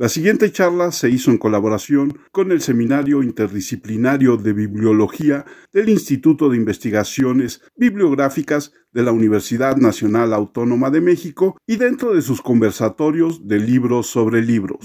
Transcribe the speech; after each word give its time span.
La 0.00 0.08
siguiente 0.08 0.50
charla 0.50 0.92
se 0.92 1.10
hizo 1.10 1.30
en 1.30 1.36
colaboración 1.36 2.18
con 2.32 2.52
el 2.52 2.62
Seminario 2.62 3.22
Interdisciplinario 3.22 4.38
de 4.38 4.54
Bibliología 4.54 5.44
del 5.74 5.90
Instituto 5.90 6.48
de 6.48 6.56
Investigaciones 6.56 7.60
Bibliográficas 7.76 8.72
de 8.92 9.02
la 9.02 9.12
Universidad 9.12 9.76
Nacional 9.76 10.32
Autónoma 10.32 10.88
de 10.88 11.02
México 11.02 11.58
y 11.66 11.76
dentro 11.76 12.14
de 12.14 12.22
sus 12.22 12.40
conversatorios 12.40 13.46
de 13.46 13.58
libros 13.58 14.06
sobre 14.06 14.40
libros. 14.40 14.78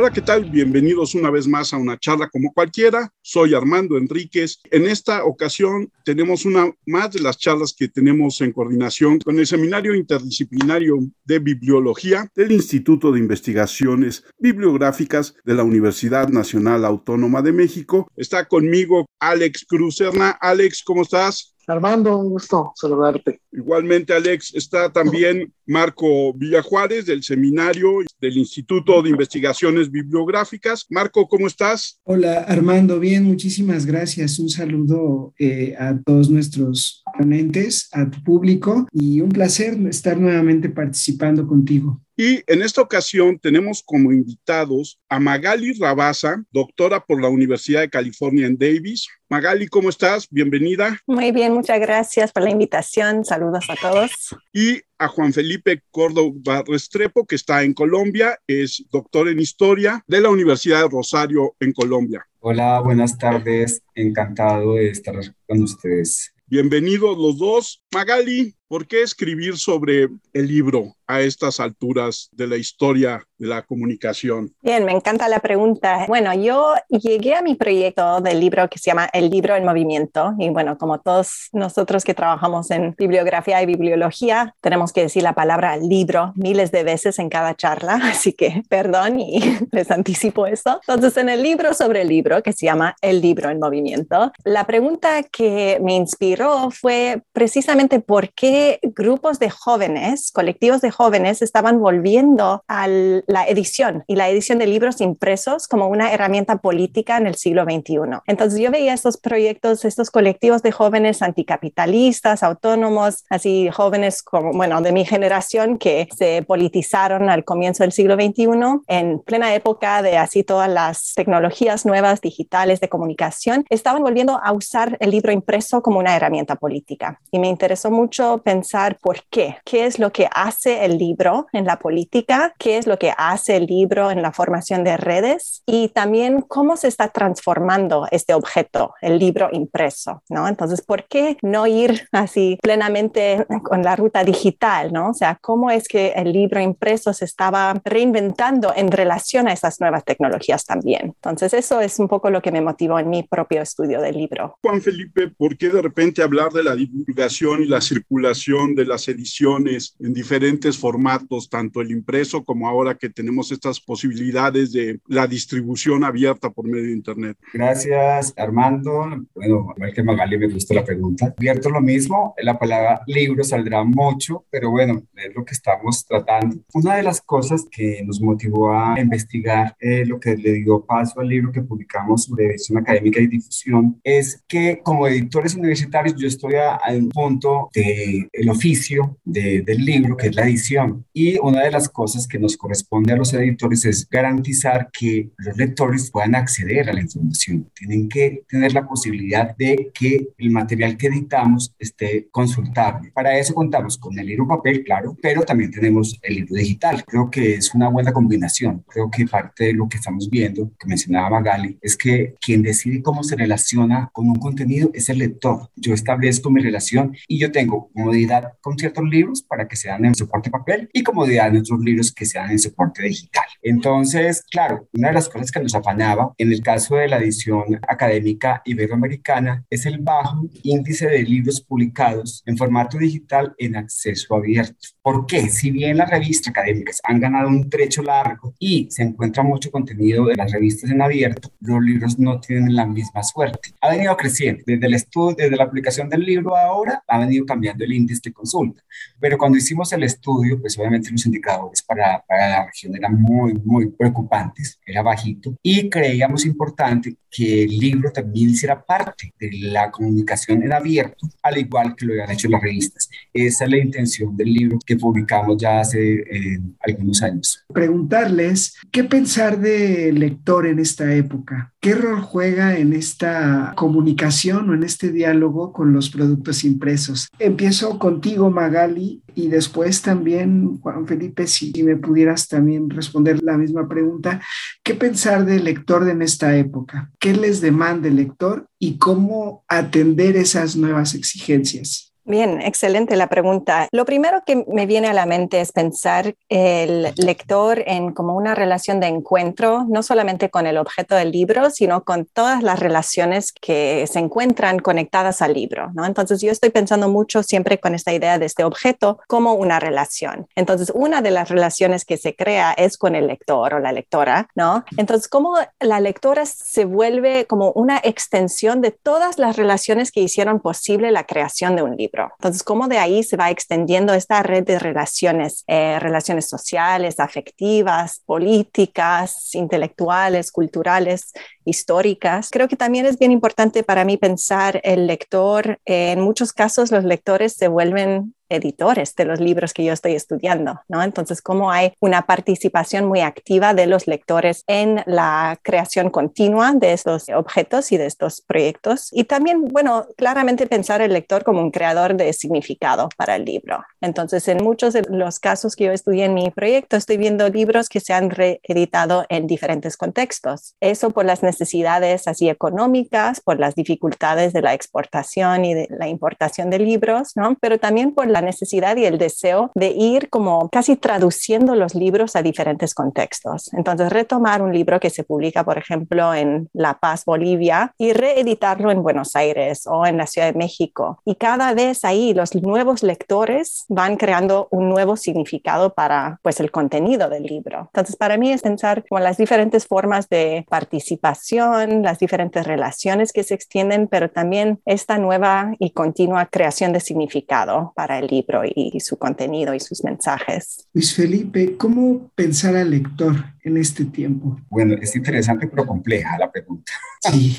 Hola, 0.00 0.10
¿qué 0.10 0.22
tal? 0.22 0.46
Bienvenidos 0.46 1.14
una 1.14 1.28
vez 1.28 1.46
más 1.46 1.74
a 1.74 1.76
una 1.76 1.98
charla 1.98 2.30
como 2.30 2.54
cualquiera. 2.54 3.12
Soy 3.20 3.52
Armando 3.52 3.98
Enríquez. 3.98 4.58
En 4.70 4.86
esta 4.86 5.24
ocasión 5.26 5.92
tenemos 6.06 6.46
una 6.46 6.72
más 6.86 7.12
de 7.12 7.20
las 7.20 7.36
charlas 7.36 7.74
que 7.76 7.86
tenemos 7.86 8.40
en 8.40 8.52
coordinación 8.52 9.18
con 9.18 9.38
el 9.38 9.46
Seminario 9.46 9.94
Interdisciplinario 9.94 11.00
de 11.26 11.38
Bibliología 11.38 12.26
del 12.34 12.52
Instituto 12.52 13.12
de 13.12 13.18
Investigaciones 13.18 14.24
Bibliográficas 14.38 15.34
de 15.44 15.52
la 15.52 15.64
Universidad 15.64 16.30
Nacional 16.30 16.86
Autónoma 16.86 17.42
de 17.42 17.52
México. 17.52 18.10
Está 18.16 18.48
conmigo 18.48 19.04
Alex 19.18 19.66
Cruzerna. 19.68 20.30
Alex, 20.30 20.82
¿cómo 20.82 21.02
estás? 21.02 21.54
Armando, 21.70 22.16
un 22.16 22.30
gusto 22.30 22.72
saludarte. 22.74 23.40
Igualmente, 23.52 24.12
Alex, 24.12 24.54
está 24.54 24.92
también 24.92 25.52
Marco 25.66 26.32
Villajuárez 26.34 27.06
del 27.06 27.22
seminario 27.22 27.98
del 28.20 28.36
Instituto 28.38 29.02
de 29.02 29.10
Investigaciones 29.10 29.90
Bibliográficas. 29.90 30.86
Marco, 30.90 31.26
¿cómo 31.28 31.46
estás? 31.46 32.00
Hola, 32.04 32.40
Armando, 32.40 32.98
bien, 33.00 33.24
muchísimas 33.24 33.86
gracias. 33.86 34.38
Un 34.38 34.48
saludo 34.48 35.34
eh, 35.38 35.74
a 35.78 35.98
todos 36.00 36.30
nuestros 36.30 37.02
ponentes, 37.16 37.88
a 37.92 38.10
tu 38.10 38.22
público 38.22 38.86
y 38.92 39.20
un 39.20 39.30
placer 39.30 39.78
estar 39.88 40.18
nuevamente 40.18 40.68
participando 40.68 41.46
contigo. 41.46 42.00
Y 42.22 42.44
en 42.48 42.60
esta 42.60 42.82
ocasión 42.82 43.38
tenemos 43.38 43.82
como 43.82 44.12
invitados 44.12 45.00
a 45.08 45.18
Magali 45.18 45.72
Rabasa, 45.72 46.44
doctora 46.50 47.02
por 47.02 47.22
la 47.22 47.30
Universidad 47.30 47.80
de 47.80 47.88
California 47.88 48.46
en 48.46 48.58
Davis. 48.58 49.08
Magali, 49.30 49.66
¿cómo 49.68 49.88
estás? 49.88 50.28
Bienvenida. 50.28 51.00
Muy 51.06 51.32
bien, 51.32 51.54
muchas 51.54 51.80
gracias 51.80 52.30
por 52.30 52.42
la 52.42 52.50
invitación. 52.50 53.24
Saludos 53.24 53.64
a 53.70 53.76
todos. 53.76 54.10
Y 54.52 54.82
a 54.98 55.08
Juan 55.08 55.32
Felipe 55.32 55.82
Córdoba 55.90 56.62
Restrepo, 56.66 57.24
que 57.24 57.36
está 57.36 57.62
en 57.62 57.72
Colombia, 57.72 58.38
es 58.46 58.84
doctor 58.90 59.30
en 59.30 59.40
historia 59.40 60.04
de 60.06 60.20
la 60.20 60.28
Universidad 60.28 60.82
de 60.82 60.90
Rosario 60.90 61.56
en 61.58 61.72
Colombia. 61.72 62.26
Hola, 62.40 62.82
buenas 62.82 63.16
tardes. 63.16 63.82
Encantado 63.94 64.74
de 64.74 64.90
estar 64.90 65.14
con 65.48 65.62
ustedes. 65.62 66.34
Bienvenidos 66.46 67.16
los 67.16 67.38
dos. 67.38 67.82
Magali, 67.94 68.54
¿por 68.70 68.86
qué 68.86 69.02
escribir 69.02 69.58
sobre 69.58 70.08
el 70.32 70.46
libro 70.46 70.94
a 71.08 71.22
estas 71.22 71.58
alturas 71.58 72.28
de 72.30 72.46
la 72.46 72.56
historia 72.56 73.20
de 73.36 73.48
la 73.48 73.62
comunicación? 73.62 74.54
Bien, 74.62 74.84
me 74.84 74.92
encanta 74.92 75.28
la 75.28 75.40
pregunta. 75.40 76.04
Bueno, 76.06 76.32
yo 76.34 76.74
llegué 76.88 77.34
a 77.34 77.42
mi 77.42 77.56
proyecto 77.56 78.20
del 78.20 78.38
libro 78.38 78.68
que 78.70 78.78
se 78.78 78.92
llama 78.92 79.10
El 79.12 79.28
libro 79.28 79.56
en 79.56 79.64
movimiento 79.64 80.34
y 80.38 80.50
bueno, 80.50 80.78
como 80.78 81.00
todos 81.00 81.48
nosotros 81.52 82.04
que 82.04 82.14
trabajamos 82.14 82.70
en 82.70 82.94
bibliografía 82.96 83.60
y 83.60 83.66
bibliología, 83.66 84.54
tenemos 84.60 84.92
que 84.92 85.02
decir 85.02 85.24
la 85.24 85.34
palabra 85.34 85.76
libro 85.76 86.32
miles 86.36 86.70
de 86.70 86.84
veces 86.84 87.18
en 87.18 87.28
cada 87.28 87.56
charla, 87.56 87.94
así 88.04 88.34
que 88.34 88.62
perdón 88.68 89.18
y 89.18 89.40
les 89.72 89.90
anticipo 89.90 90.46
eso. 90.46 90.80
Entonces, 90.86 91.16
en 91.16 91.28
el 91.28 91.42
libro 91.42 91.74
sobre 91.74 92.02
el 92.02 92.08
libro 92.08 92.40
que 92.44 92.52
se 92.52 92.66
llama 92.66 92.94
El 93.02 93.20
libro 93.20 93.50
en 93.50 93.58
movimiento, 93.58 94.30
la 94.44 94.64
pregunta 94.64 95.24
que 95.24 95.80
me 95.82 95.96
inspiró 95.96 96.70
fue 96.70 97.24
precisamente 97.32 97.98
por 97.98 98.32
qué 98.32 98.59
grupos 98.82 99.38
de 99.38 99.50
jóvenes, 99.50 100.30
colectivos 100.32 100.80
de 100.80 100.90
jóvenes, 100.90 101.42
estaban 101.42 101.80
volviendo 101.80 102.62
a 102.68 102.86
la 102.88 103.46
edición 103.46 104.04
y 104.06 104.16
la 104.16 104.28
edición 104.28 104.58
de 104.58 104.66
libros 104.66 105.00
impresos 105.00 105.68
como 105.68 105.88
una 105.88 106.12
herramienta 106.12 106.56
política 106.56 107.16
en 107.16 107.26
el 107.26 107.34
siglo 107.34 107.64
XXI. 107.64 108.20
Entonces 108.26 108.60
yo 108.60 108.70
veía 108.70 108.94
estos 108.94 109.16
proyectos, 109.16 109.84
estos 109.84 110.10
colectivos 110.10 110.62
de 110.62 110.72
jóvenes 110.72 111.22
anticapitalistas, 111.22 112.42
autónomos, 112.42 113.24
así 113.30 113.68
jóvenes 113.70 114.22
como, 114.22 114.52
bueno, 114.52 114.80
de 114.80 114.92
mi 114.92 115.04
generación 115.04 115.78
que 115.78 116.08
se 116.16 116.42
politizaron 116.42 117.28
al 117.28 117.44
comienzo 117.44 117.84
del 117.84 117.92
siglo 117.92 118.14
XXI 118.14 118.48
en 118.86 119.20
plena 119.20 119.54
época 119.54 120.02
de 120.02 120.16
así 120.16 120.42
todas 120.42 120.68
las 120.68 121.14
tecnologías 121.14 121.86
nuevas 121.86 122.20
digitales 122.20 122.80
de 122.80 122.88
comunicación, 122.88 123.64
estaban 123.68 124.02
volviendo 124.02 124.40
a 124.42 124.52
usar 124.52 124.96
el 125.00 125.10
libro 125.10 125.32
impreso 125.32 125.82
como 125.82 125.98
una 125.98 126.16
herramienta 126.16 126.56
política. 126.56 127.20
Y 127.30 127.38
me 127.38 127.48
interesó 127.48 127.90
mucho 127.90 128.38
pensar 128.50 128.98
por 129.00 129.18
qué, 129.30 129.58
qué 129.64 129.86
es 129.86 130.00
lo 130.00 130.10
que 130.10 130.28
hace 130.34 130.84
el 130.84 130.98
libro 130.98 131.46
en 131.52 131.64
la 131.66 131.78
política, 131.78 132.52
qué 132.58 132.78
es 132.78 132.88
lo 132.88 132.98
que 132.98 133.12
hace 133.16 133.54
el 133.54 133.66
libro 133.66 134.10
en 134.10 134.22
la 134.22 134.32
formación 134.32 134.82
de 134.82 134.96
redes 134.96 135.62
y 135.66 135.90
también 135.90 136.40
cómo 136.40 136.76
se 136.76 136.88
está 136.88 137.10
transformando 137.10 138.08
este 138.10 138.34
objeto, 138.34 138.94
el 139.02 139.20
libro 139.20 139.50
impreso, 139.52 140.24
¿no? 140.28 140.48
Entonces, 140.48 140.82
¿por 140.82 141.04
qué 141.04 141.36
no 141.42 141.68
ir 141.68 142.08
así 142.10 142.58
plenamente 142.60 143.46
con 143.62 143.84
la 143.84 143.94
ruta 143.94 144.24
digital, 144.24 144.92
¿no? 144.92 145.10
O 145.10 145.14
sea, 145.14 145.38
¿cómo 145.40 145.70
es 145.70 145.86
que 145.86 146.08
el 146.16 146.32
libro 146.32 146.60
impreso 146.60 147.12
se 147.12 147.26
estaba 147.26 147.80
reinventando 147.84 148.72
en 148.74 148.90
relación 148.90 149.46
a 149.46 149.52
esas 149.52 149.78
nuevas 149.80 150.04
tecnologías 150.04 150.64
también? 150.64 151.14
Entonces, 151.22 151.54
eso 151.54 151.80
es 151.80 152.00
un 152.00 152.08
poco 152.08 152.30
lo 152.30 152.42
que 152.42 152.50
me 152.50 152.60
motivó 152.60 152.98
en 152.98 153.10
mi 153.10 153.22
propio 153.22 153.62
estudio 153.62 154.00
del 154.00 154.16
libro. 154.16 154.58
Juan 154.60 154.82
Felipe, 154.82 155.28
¿por 155.28 155.56
qué 155.56 155.68
de 155.68 155.82
repente 155.82 156.20
hablar 156.20 156.50
de 156.50 156.64
la 156.64 156.74
divulgación 156.74 157.62
y 157.62 157.66
la 157.66 157.80
circulación 157.80 158.39
de 158.40 158.86
las 158.86 159.06
ediciones 159.08 159.94
en 160.00 160.14
diferentes 160.14 160.78
formatos, 160.78 161.50
tanto 161.50 161.82
el 161.82 161.90
impreso 161.90 162.42
como 162.42 162.68
ahora 162.68 162.94
que 162.94 163.10
tenemos 163.10 163.52
estas 163.52 163.80
posibilidades 163.80 164.72
de 164.72 164.98
la 165.08 165.26
distribución 165.26 166.04
abierta 166.04 166.48
por 166.48 166.66
medio 166.66 166.84
de 166.84 166.92
Internet? 166.92 167.36
Gracias, 167.52 168.32
Armando. 168.38 169.26
Bueno, 169.34 169.74
igual 169.76 169.92
que 169.92 170.02
Magali, 170.02 170.38
me 170.38 170.48
gustó 170.48 170.72
la 170.72 170.84
pregunta. 170.84 171.34
Abierto 171.36 171.68
lo 171.68 171.82
mismo, 171.82 172.34
la 172.42 172.58
palabra 172.58 173.02
libro 173.06 173.44
saldrá 173.44 173.84
mucho, 173.84 174.46
pero 174.50 174.70
bueno, 174.70 175.02
es 175.16 175.34
lo 175.34 175.44
que 175.44 175.52
estamos 175.52 176.06
tratando. 176.06 176.56
Una 176.72 176.96
de 176.96 177.02
las 177.02 177.20
cosas 177.20 177.66
que 177.70 178.02
nos 178.06 178.22
motivó 178.22 178.72
a 178.72 178.98
investigar 178.98 179.76
eh, 179.80 180.06
lo 180.06 180.18
que 180.18 180.34
le 180.34 180.54
dio 180.54 180.84
paso 180.84 181.20
al 181.20 181.28
libro 181.28 181.52
que 181.52 181.60
publicamos 181.60 182.24
sobre 182.24 182.46
edición 182.46 182.78
académica 182.78 183.20
y 183.20 183.26
difusión 183.26 184.00
es 184.02 184.42
que 184.48 184.80
como 184.82 185.06
editores 185.06 185.54
universitarios 185.54 186.16
yo 186.16 186.26
estoy 186.26 186.54
a, 186.54 186.76
a 186.76 186.92
un 186.92 187.10
punto 187.10 187.68
del 187.74 188.19
el 188.32 188.48
oficio 188.48 189.18
de, 189.24 189.62
del 189.62 189.84
libro, 189.84 190.16
que 190.16 190.28
es 190.28 190.34
la 190.34 190.44
edición. 190.44 191.06
Y 191.12 191.38
una 191.38 191.62
de 191.62 191.70
las 191.70 191.88
cosas 191.88 192.26
que 192.26 192.38
nos 192.38 192.56
corresponde 192.56 193.12
a 193.12 193.16
los 193.16 193.32
editores 193.34 193.84
es 193.84 194.08
garantizar 194.08 194.88
que 194.92 195.30
los 195.38 195.56
lectores 195.56 196.10
puedan 196.10 196.34
acceder 196.34 196.88
a 196.88 196.92
la 196.92 197.00
información. 197.00 197.70
Tienen 197.74 198.08
que 198.08 198.42
tener 198.48 198.72
la 198.72 198.86
posibilidad 198.86 199.56
de 199.56 199.90
que 199.94 200.28
el 200.38 200.50
material 200.50 200.96
que 200.96 201.08
editamos 201.08 201.74
esté 201.78 202.28
consultable. 202.30 203.10
Para 203.12 203.38
eso 203.38 203.54
contamos 203.54 203.98
con 203.98 204.18
el 204.18 204.26
libro 204.26 204.46
papel, 204.46 204.84
claro, 204.84 205.16
pero 205.22 205.42
también 205.42 205.70
tenemos 205.70 206.18
el 206.22 206.34
libro 206.36 206.54
digital. 206.54 207.04
Creo 207.06 207.30
que 207.30 207.54
es 207.54 207.74
una 207.74 207.88
buena 207.88 208.12
combinación. 208.12 208.84
Creo 208.88 209.10
que 209.10 209.26
parte 209.26 209.64
de 209.64 209.72
lo 209.72 209.88
que 209.88 209.96
estamos 209.96 210.28
viendo, 210.28 210.70
que 210.78 210.86
mencionaba 210.86 211.30
Magali, 211.30 211.78
es 211.80 211.96
que 211.96 212.34
quien 212.40 212.62
decide 212.62 213.02
cómo 213.02 213.22
se 213.22 213.36
relaciona 213.36 214.10
con 214.12 214.28
un 214.28 214.36
contenido 214.36 214.90
es 214.94 215.08
el 215.08 215.18
lector. 215.18 215.70
Yo 215.76 215.94
establezco 215.94 216.50
mi 216.50 216.60
relación 216.60 217.16
y 217.28 217.38
yo 217.38 217.52
tengo 217.52 217.90
comodidad 218.10 218.52
con 218.60 218.76
ciertos 218.76 219.04
libros 219.04 219.42
para 219.42 219.68
que 219.68 219.76
sean 219.76 220.04
en 220.04 220.14
soporte 220.14 220.50
papel 220.50 220.90
y 220.92 221.02
comodidad 221.02 221.48
en 221.48 221.58
otros 221.58 221.80
libros 221.80 222.12
que 222.12 222.26
sean 222.26 222.50
en 222.50 222.58
soporte 222.58 223.02
digital. 223.04 223.44
Entonces, 223.62 224.44
claro, 224.50 224.88
una 224.94 225.08
de 225.08 225.14
las 225.14 225.28
cosas 225.28 225.52
que 225.52 225.60
nos 225.60 225.74
afanaba 225.74 226.32
en 226.36 226.52
el 226.52 226.60
caso 226.60 226.96
de 226.96 227.06
la 227.06 227.18
edición 227.18 227.78
académica 227.86 228.62
iberoamericana 228.64 229.64
es 229.70 229.86
el 229.86 229.98
bajo 229.98 230.42
índice 230.64 231.06
de 231.06 231.22
libros 231.22 231.60
publicados 231.60 232.42
en 232.46 232.56
formato 232.56 232.98
digital 232.98 233.54
en 233.58 233.76
acceso 233.76 234.34
abierto. 234.34 234.88
¿Por 235.02 235.26
qué? 235.26 235.48
Si 235.48 235.70
bien 235.70 235.98
las 235.98 236.10
revistas 236.10 236.48
académicas 236.48 237.00
han 237.04 237.20
ganado 237.20 237.48
un 237.48 237.70
trecho 237.70 238.02
largo 238.02 238.54
y 238.58 238.88
se 238.90 239.02
encuentra 239.02 239.42
mucho 239.44 239.70
contenido 239.70 240.26
de 240.26 240.34
las 240.34 240.50
revistas 240.50 240.90
en 240.90 241.00
abierto, 241.00 241.52
los 241.60 241.80
libros 241.80 242.18
no 242.18 242.40
tienen 242.40 242.74
la 242.74 242.86
misma 242.86 243.22
suerte. 243.22 243.70
Ha 243.80 243.90
venido 243.90 244.16
creciendo. 244.16 244.64
Desde 244.66 244.86
el 244.86 244.94
estudio, 244.94 245.36
desde 245.36 245.56
la 245.56 245.64
aplicación 245.64 246.08
del 246.08 246.22
libro 246.22 246.56
ahora, 246.56 247.02
ha 247.06 247.18
venido 247.18 247.46
cambiando 247.46 247.84
el 247.84 247.92
índice 247.92 247.99
de 248.06 248.32
consulta. 248.32 248.82
Pero 249.18 249.38
cuando 249.38 249.58
hicimos 249.58 249.92
el 249.92 250.02
estudio, 250.02 250.60
pues 250.60 250.78
obviamente 250.78 251.10
los 251.10 251.24
indicadores 251.26 251.82
para, 251.82 252.24
para 252.26 252.48
la 252.48 252.66
región 252.66 252.96
eran 252.96 253.20
muy, 253.20 253.54
muy 253.64 253.90
preocupantes, 253.90 254.78
era 254.84 255.02
bajito, 255.02 255.54
y 255.62 255.88
creíamos 255.88 256.44
importante 256.44 257.16
que 257.30 257.64
el 257.64 257.78
libro 257.78 258.10
también 258.10 258.50
hiciera 258.50 258.84
parte 258.84 259.32
de 259.38 259.50
la 259.52 259.90
comunicación 259.90 260.62
en 260.62 260.72
abierto, 260.72 261.28
al 261.42 261.58
igual 261.58 261.94
que 261.94 262.06
lo 262.06 262.12
habían 262.12 262.32
hecho 262.32 262.48
las 262.48 262.60
revistas. 262.60 263.08
Esa 263.32 263.64
es 263.64 263.70
la 263.70 263.78
intención 263.78 264.36
del 264.36 264.52
libro 264.52 264.78
que 264.84 264.96
publicamos 264.96 265.56
ya 265.56 265.80
hace 265.80 266.14
eh, 266.14 266.60
algunos 266.80 267.22
años. 267.22 267.64
Preguntarles 267.72 268.76
qué 268.90 269.04
pensar 269.04 269.60
de 269.60 270.12
lector 270.12 270.66
en 270.66 270.80
esta 270.80 271.14
época, 271.14 271.72
qué 271.80 271.94
rol 271.94 272.20
juega 272.20 272.76
en 272.76 272.92
esta 272.92 273.74
comunicación 273.76 274.68
o 274.70 274.74
en 274.74 274.82
este 274.82 275.12
diálogo 275.12 275.72
con 275.72 275.92
los 275.92 276.10
productos 276.10 276.64
impresos. 276.64 277.28
Empiezo 277.38 277.89
contigo, 277.98 278.50
Magali, 278.50 279.22
y 279.34 279.48
después 279.48 280.02
también, 280.02 280.78
Juan 280.80 281.06
Felipe, 281.06 281.46
si 281.46 281.72
me 281.82 281.96
pudieras 281.96 282.48
también 282.48 282.90
responder 282.90 283.42
la 283.42 283.56
misma 283.56 283.88
pregunta, 283.88 284.40
¿qué 284.82 284.94
pensar 284.94 285.44
del 285.44 285.64
lector 285.64 286.08
en 286.08 286.22
esta 286.22 286.56
época? 286.56 287.10
¿Qué 287.18 287.34
les 287.34 287.60
demanda 287.60 288.08
el 288.08 288.16
lector 288.16 288.68
y 288.78 288.98
cómo 288.98 289.64
atender 289.68 290.36
esas 290.36 290.76
nuevas 290.76 291.14
exigencias? 291.14 292.09
Bien, 292.30 292.60
excelente 292.62 293.16
la 293.16 293.26
pregunta. 293.26 293.88
Lo 293.90 294.04
primero 294.04 294.44
que 294.46 294.64
me 294.68 294.86
viene 294.86 295.08
a 295.08 295.12
la 295.12 295.26
mente 295.26 295.60
es 295.60 295.72
pensar 295.72 296.36
el 296.48 297.12
lector 297.16 297.82
en 297.84 298.12
como 298.12 298.36
una 298.36 298.54
relación 298.54 299.00
de 299.00 299.08
encuentro, 299.08 299.84
no 299.88 300.04
solamente 300.04 300.48
con 300.48 300.68
el 300.68 300.78
objeto 300.78 301.16
del 301.16 301.32
libro, 301.32 301.70
sino 301.70 302.04
con 302.04 302.26
todas 302.26 302.62
las 302.62 302.78
relaciones 302.78 303.50
que 303.50 304.06
se 304.06 304.20
encuentran 304.20 304.78
conectadas 304.78 305.42
al 305.42 305.54
libro, 305.54 305.90
¿no? 305.92 306.06
Entonces 306.06 306.40
yo 306.40 306.52
estoy 306.52 306.70
pensando 306.70 307.08
mucho 307.08 307.42
siempre 307.42 307.80
con 307.80 307.96
esta 307.96 308.12
idea 308.12 308.38
de 308.38 308.46
este 308.46 308.62
objeto 308.62 309.18
como 309.26 309.54
una 309.54 309.80
relación. 309.80 310.46
Entonces 310.54 310.92
una 310.94 311.22
de 311.22 311.32
las 311.32 311.48
relaciones 311.48 312.04
que 312.04 312.16
se 312.16 312.36
crea 312.36 312.72
es 312.74 312.96
con 312.96 313.16
el 313.16 313.26
lector 313.26 313.74
o 313.74 313.80
la 313.80 313.90
lectora, 313.90 314.48
¿no? 314.54 314.84
Entonces 314.96 315.26
cómo 315.26 315.56
la 315.80 315.98
lectora 315.98 316.46
se 316.46 316.84
vuelve 316.84 317.46
como 317.46 317.72
una 317.72 318.00
extensión 318.04 318.82
de 318.82 318.92
todas 318.92 319.36
las 319.40 319.56
relaciones 319.56 320.12
que 320.12 320.20
hicieron 320.20 320.60
posible 320.60 321.10
la 321.10 321.24
creación 321.24 321.74
de 321.74 321.82
un 321.82 321.96
libro. 321.96 322.19
Entonces, 322.38 322.62
cómo 322.62 322.88
de 322.88 322.98
ahí 322.98 323.22
se 323.22 323.36
va 323.36 323.50
extendiendo 323.50 324.14
esta 324.14 324.42
red 324.42 324.64
de 324.64 324.78
relaciones, 324.78 325.64
eh, 325.66 325.98
relaciones 326.00 326.48
sociales, 326.48 327.20
afectivas, 327.20 328.22
políticas, 328.26 329.54
intelectuales, 329.54 330.52
culturales, 330.52 331.32
históricas. 331.64 332.48
Creo 332.50 332.68
que 332.68 332.76
también 332.76 333.06
es 333.06 333.18
bien 333.18 333.32
importante 333.32 333.82
para 333.82 334.04
mí 334.04 334.16
pensar 334.16 334.80
el 334.84 335.06
lector. 335.06 335.78
en 335.84 336.20
muchos 336.20 336.52
casos 336.52 336.90
los 336.90 337.04
lectores 337.04 337.54
se 337.54 337.68
vuelven 337.68 338.34
editores 338.50 339.14
de 339.16 339.24
los 339.24 339.40
libros 339.40 339.72
que 339.72 339.84
yo 339.84 339.92
estoy 339.92 340.14
estudiando, 340.14 340.80
¿no? 340.88 341.02
Entonces, 341.02 341.40
cómo 341.40 341.70
hay 341.70 341.94
una 342.00 342.22
participación 342.26 343.06
muy 343.06 343.20
activa 343.20 343.72
de 343.72 343.86
los 343.86 344.06
lectores 344.06 344.64
en 344.66 345.02
la 345.06 345.58
creación 345.62 346.10
continua 346.10 346.72
de 346.74 346.92
estos 346.92 347.28
objetos 347.30 347.92
y 347.92 347.96
de 347.96 348.06
estos 348.06 348.42
proyectos. 348.42 349.08
Y 349.12 349.24
también, 349.24 349.68
bueno, 349.68 350.06
claramente 350.16 350.66
pensar 350.66 351.00
el 351.00 351.12
lector 351.12 351.44
como 351.44 351.60
un 351.60 351.70
creador 351.70 352.14
de 352.16 352.32
significado 352.32 353.08
para 353.16 353.36
el 353.36 353.44
libro. 353.44 353.84
Entonces, 354.00 354.46
en 354.48 354.62
muchos 354.62 354.92
de 354.92 355.02
los 355.08 355.38
casos 355.38 355.76
que 355.76 355.84
yo 355.84 355.92
estudié 355.92 356.24
en 356.24 356.34
mi 356.34 356.50
proyecto, 356.50 356.96
estoy 356.96 357.16
viendo 357.16 357.48
libros 357.48 357.88
que 357.88 358.00
se 358.00 358.12
han 358.12 358.30
reeditado 358.30 359.24
en 359.28 359.46
diferentes 359.46 359.96
contextos. 359.96 360.74
Eso 360.80 361.10
por 361.10 361.24
las 361.24 361.42
necesidades 361.42 362.26
así 362.26 362.48
económicas, 362.48 363.40
por 363.40 363.58
las 363.60 363.74
dificultades 363.74 364.52
de 364.52 364.62
la 364.62 364.74
exportación 364.74 365.64
y 365.64 365.74
de 365.74 365.88
la 365.90 366.08
importación 366.08 366.70
de 366.70 366.78
libros, 366.78 367.32
¿no? 367.36 367.56
Pero 367.60 367.78
también 367.78 368.12
por 368.12 368.26
la 368.26 368.39
necesidad 368.40 368.96
y 368.96 369.04
el 369.04 369.18
deseo 369.18 369.70
de 369.74 369.88
ir 369.88 370.30
como 370.30 370.68
casi 370.70 370.96
traduciendo 370.96 371.74
los 371.74 371.94
libros 371.94 372.36
a 372.36 372.42
diferentes 372.42 372.94
contextos. 372.94 373.72
Entonces, 373.74 374.10
retomar 374.10 374.62
un 374.62 374.72
libro 374.72 375.00
que 375.00 375.10
se 375.10 375.24
publica, 375.24 375.64
por 375.64 375.78
ejemplo, 375.78 376.34
en 376.34 376.68
La 376.72 376.98
Paz, 376.98 377.24
Bolivia, 377.24 377.94
y 377.98 378.12
reeditarlo 378.12 378.90
en 378.90 379.02
Buenos 379.02 379.36
Aires 379.36 379.86
o 379.86 380.06
en 380.06 380.16
la 380.16 380.26
Ciudad 380.26 380.52
de 380.52 380.58
México. 380.58 381.20
Y 381.24 381.36
cada 381.36 381.74
vez 381.74 382.04
ahí 382.04 382.34
los 382.34 382.54
nuevos 382.54 383.02
lectores 383.02 383.84
van 383.88 384.16
creando 384.16 384.68
un 384.70 384.88
nuevo 384.88 385.16
significado 385.16 385.94
para 385.94 386.38
pues 386.42 386.60
el 386.60 386.70
contenido 386.70 387.28
del 387.28 387.44
libro. 387.44 387.90
Entonces, 387.92 388.16
para 388.16 388.36
mí 388.36 388.52
es 388.52 388.62
pensar 388.62 389.04
como 389.08 389.20
las 389.20 389.36
diferentes 389.36 389.86
formas 389.86 390.28
de 390.28 390.66
participación, 390.68 392.02
las 392.02 392.18
diferentes 392.18 392.66
relaciones 392.66 393.32
que 393.32 393.42
se 393.42 393.54
extienden, 393.54 394.08
pero 394.08 394.30
también 394.30 394.80
esta 394.84 395.18
nueva 395.18 395.72
y 395.78 395.90
continua 395.90 396.46
creación 396.46 396.92
de 396.92 397.00
significado 397.00 397.92
para 397.94 398.18
el 398.18 398.26
libro 398.30 398.62
y, 398.64 398.98
su 399.00 399.16
contenido 399.18 399.74
y 399.74 399.80
sus 399.80 400.04
mensajes. 400.04 400.86
Luis 400.92 401.14
Felipe, 401.14 401.76
¿cómo 401.76 402.30
pensar 402.34 402.76
al 402.76 402.90
lector 402.90 403.36
en 403.62 403.76
este 403.76 404.04
tiempo? 404.04 404.58
Bueno, 404.68 404.94
es 405.00 405.14
interesante 405.16 405.66
pero 405.66 405.86
compleja 405.86 406.38
la 406.38 406.50
pregunta. 406.50 406.92
Sí. 407.20 407.58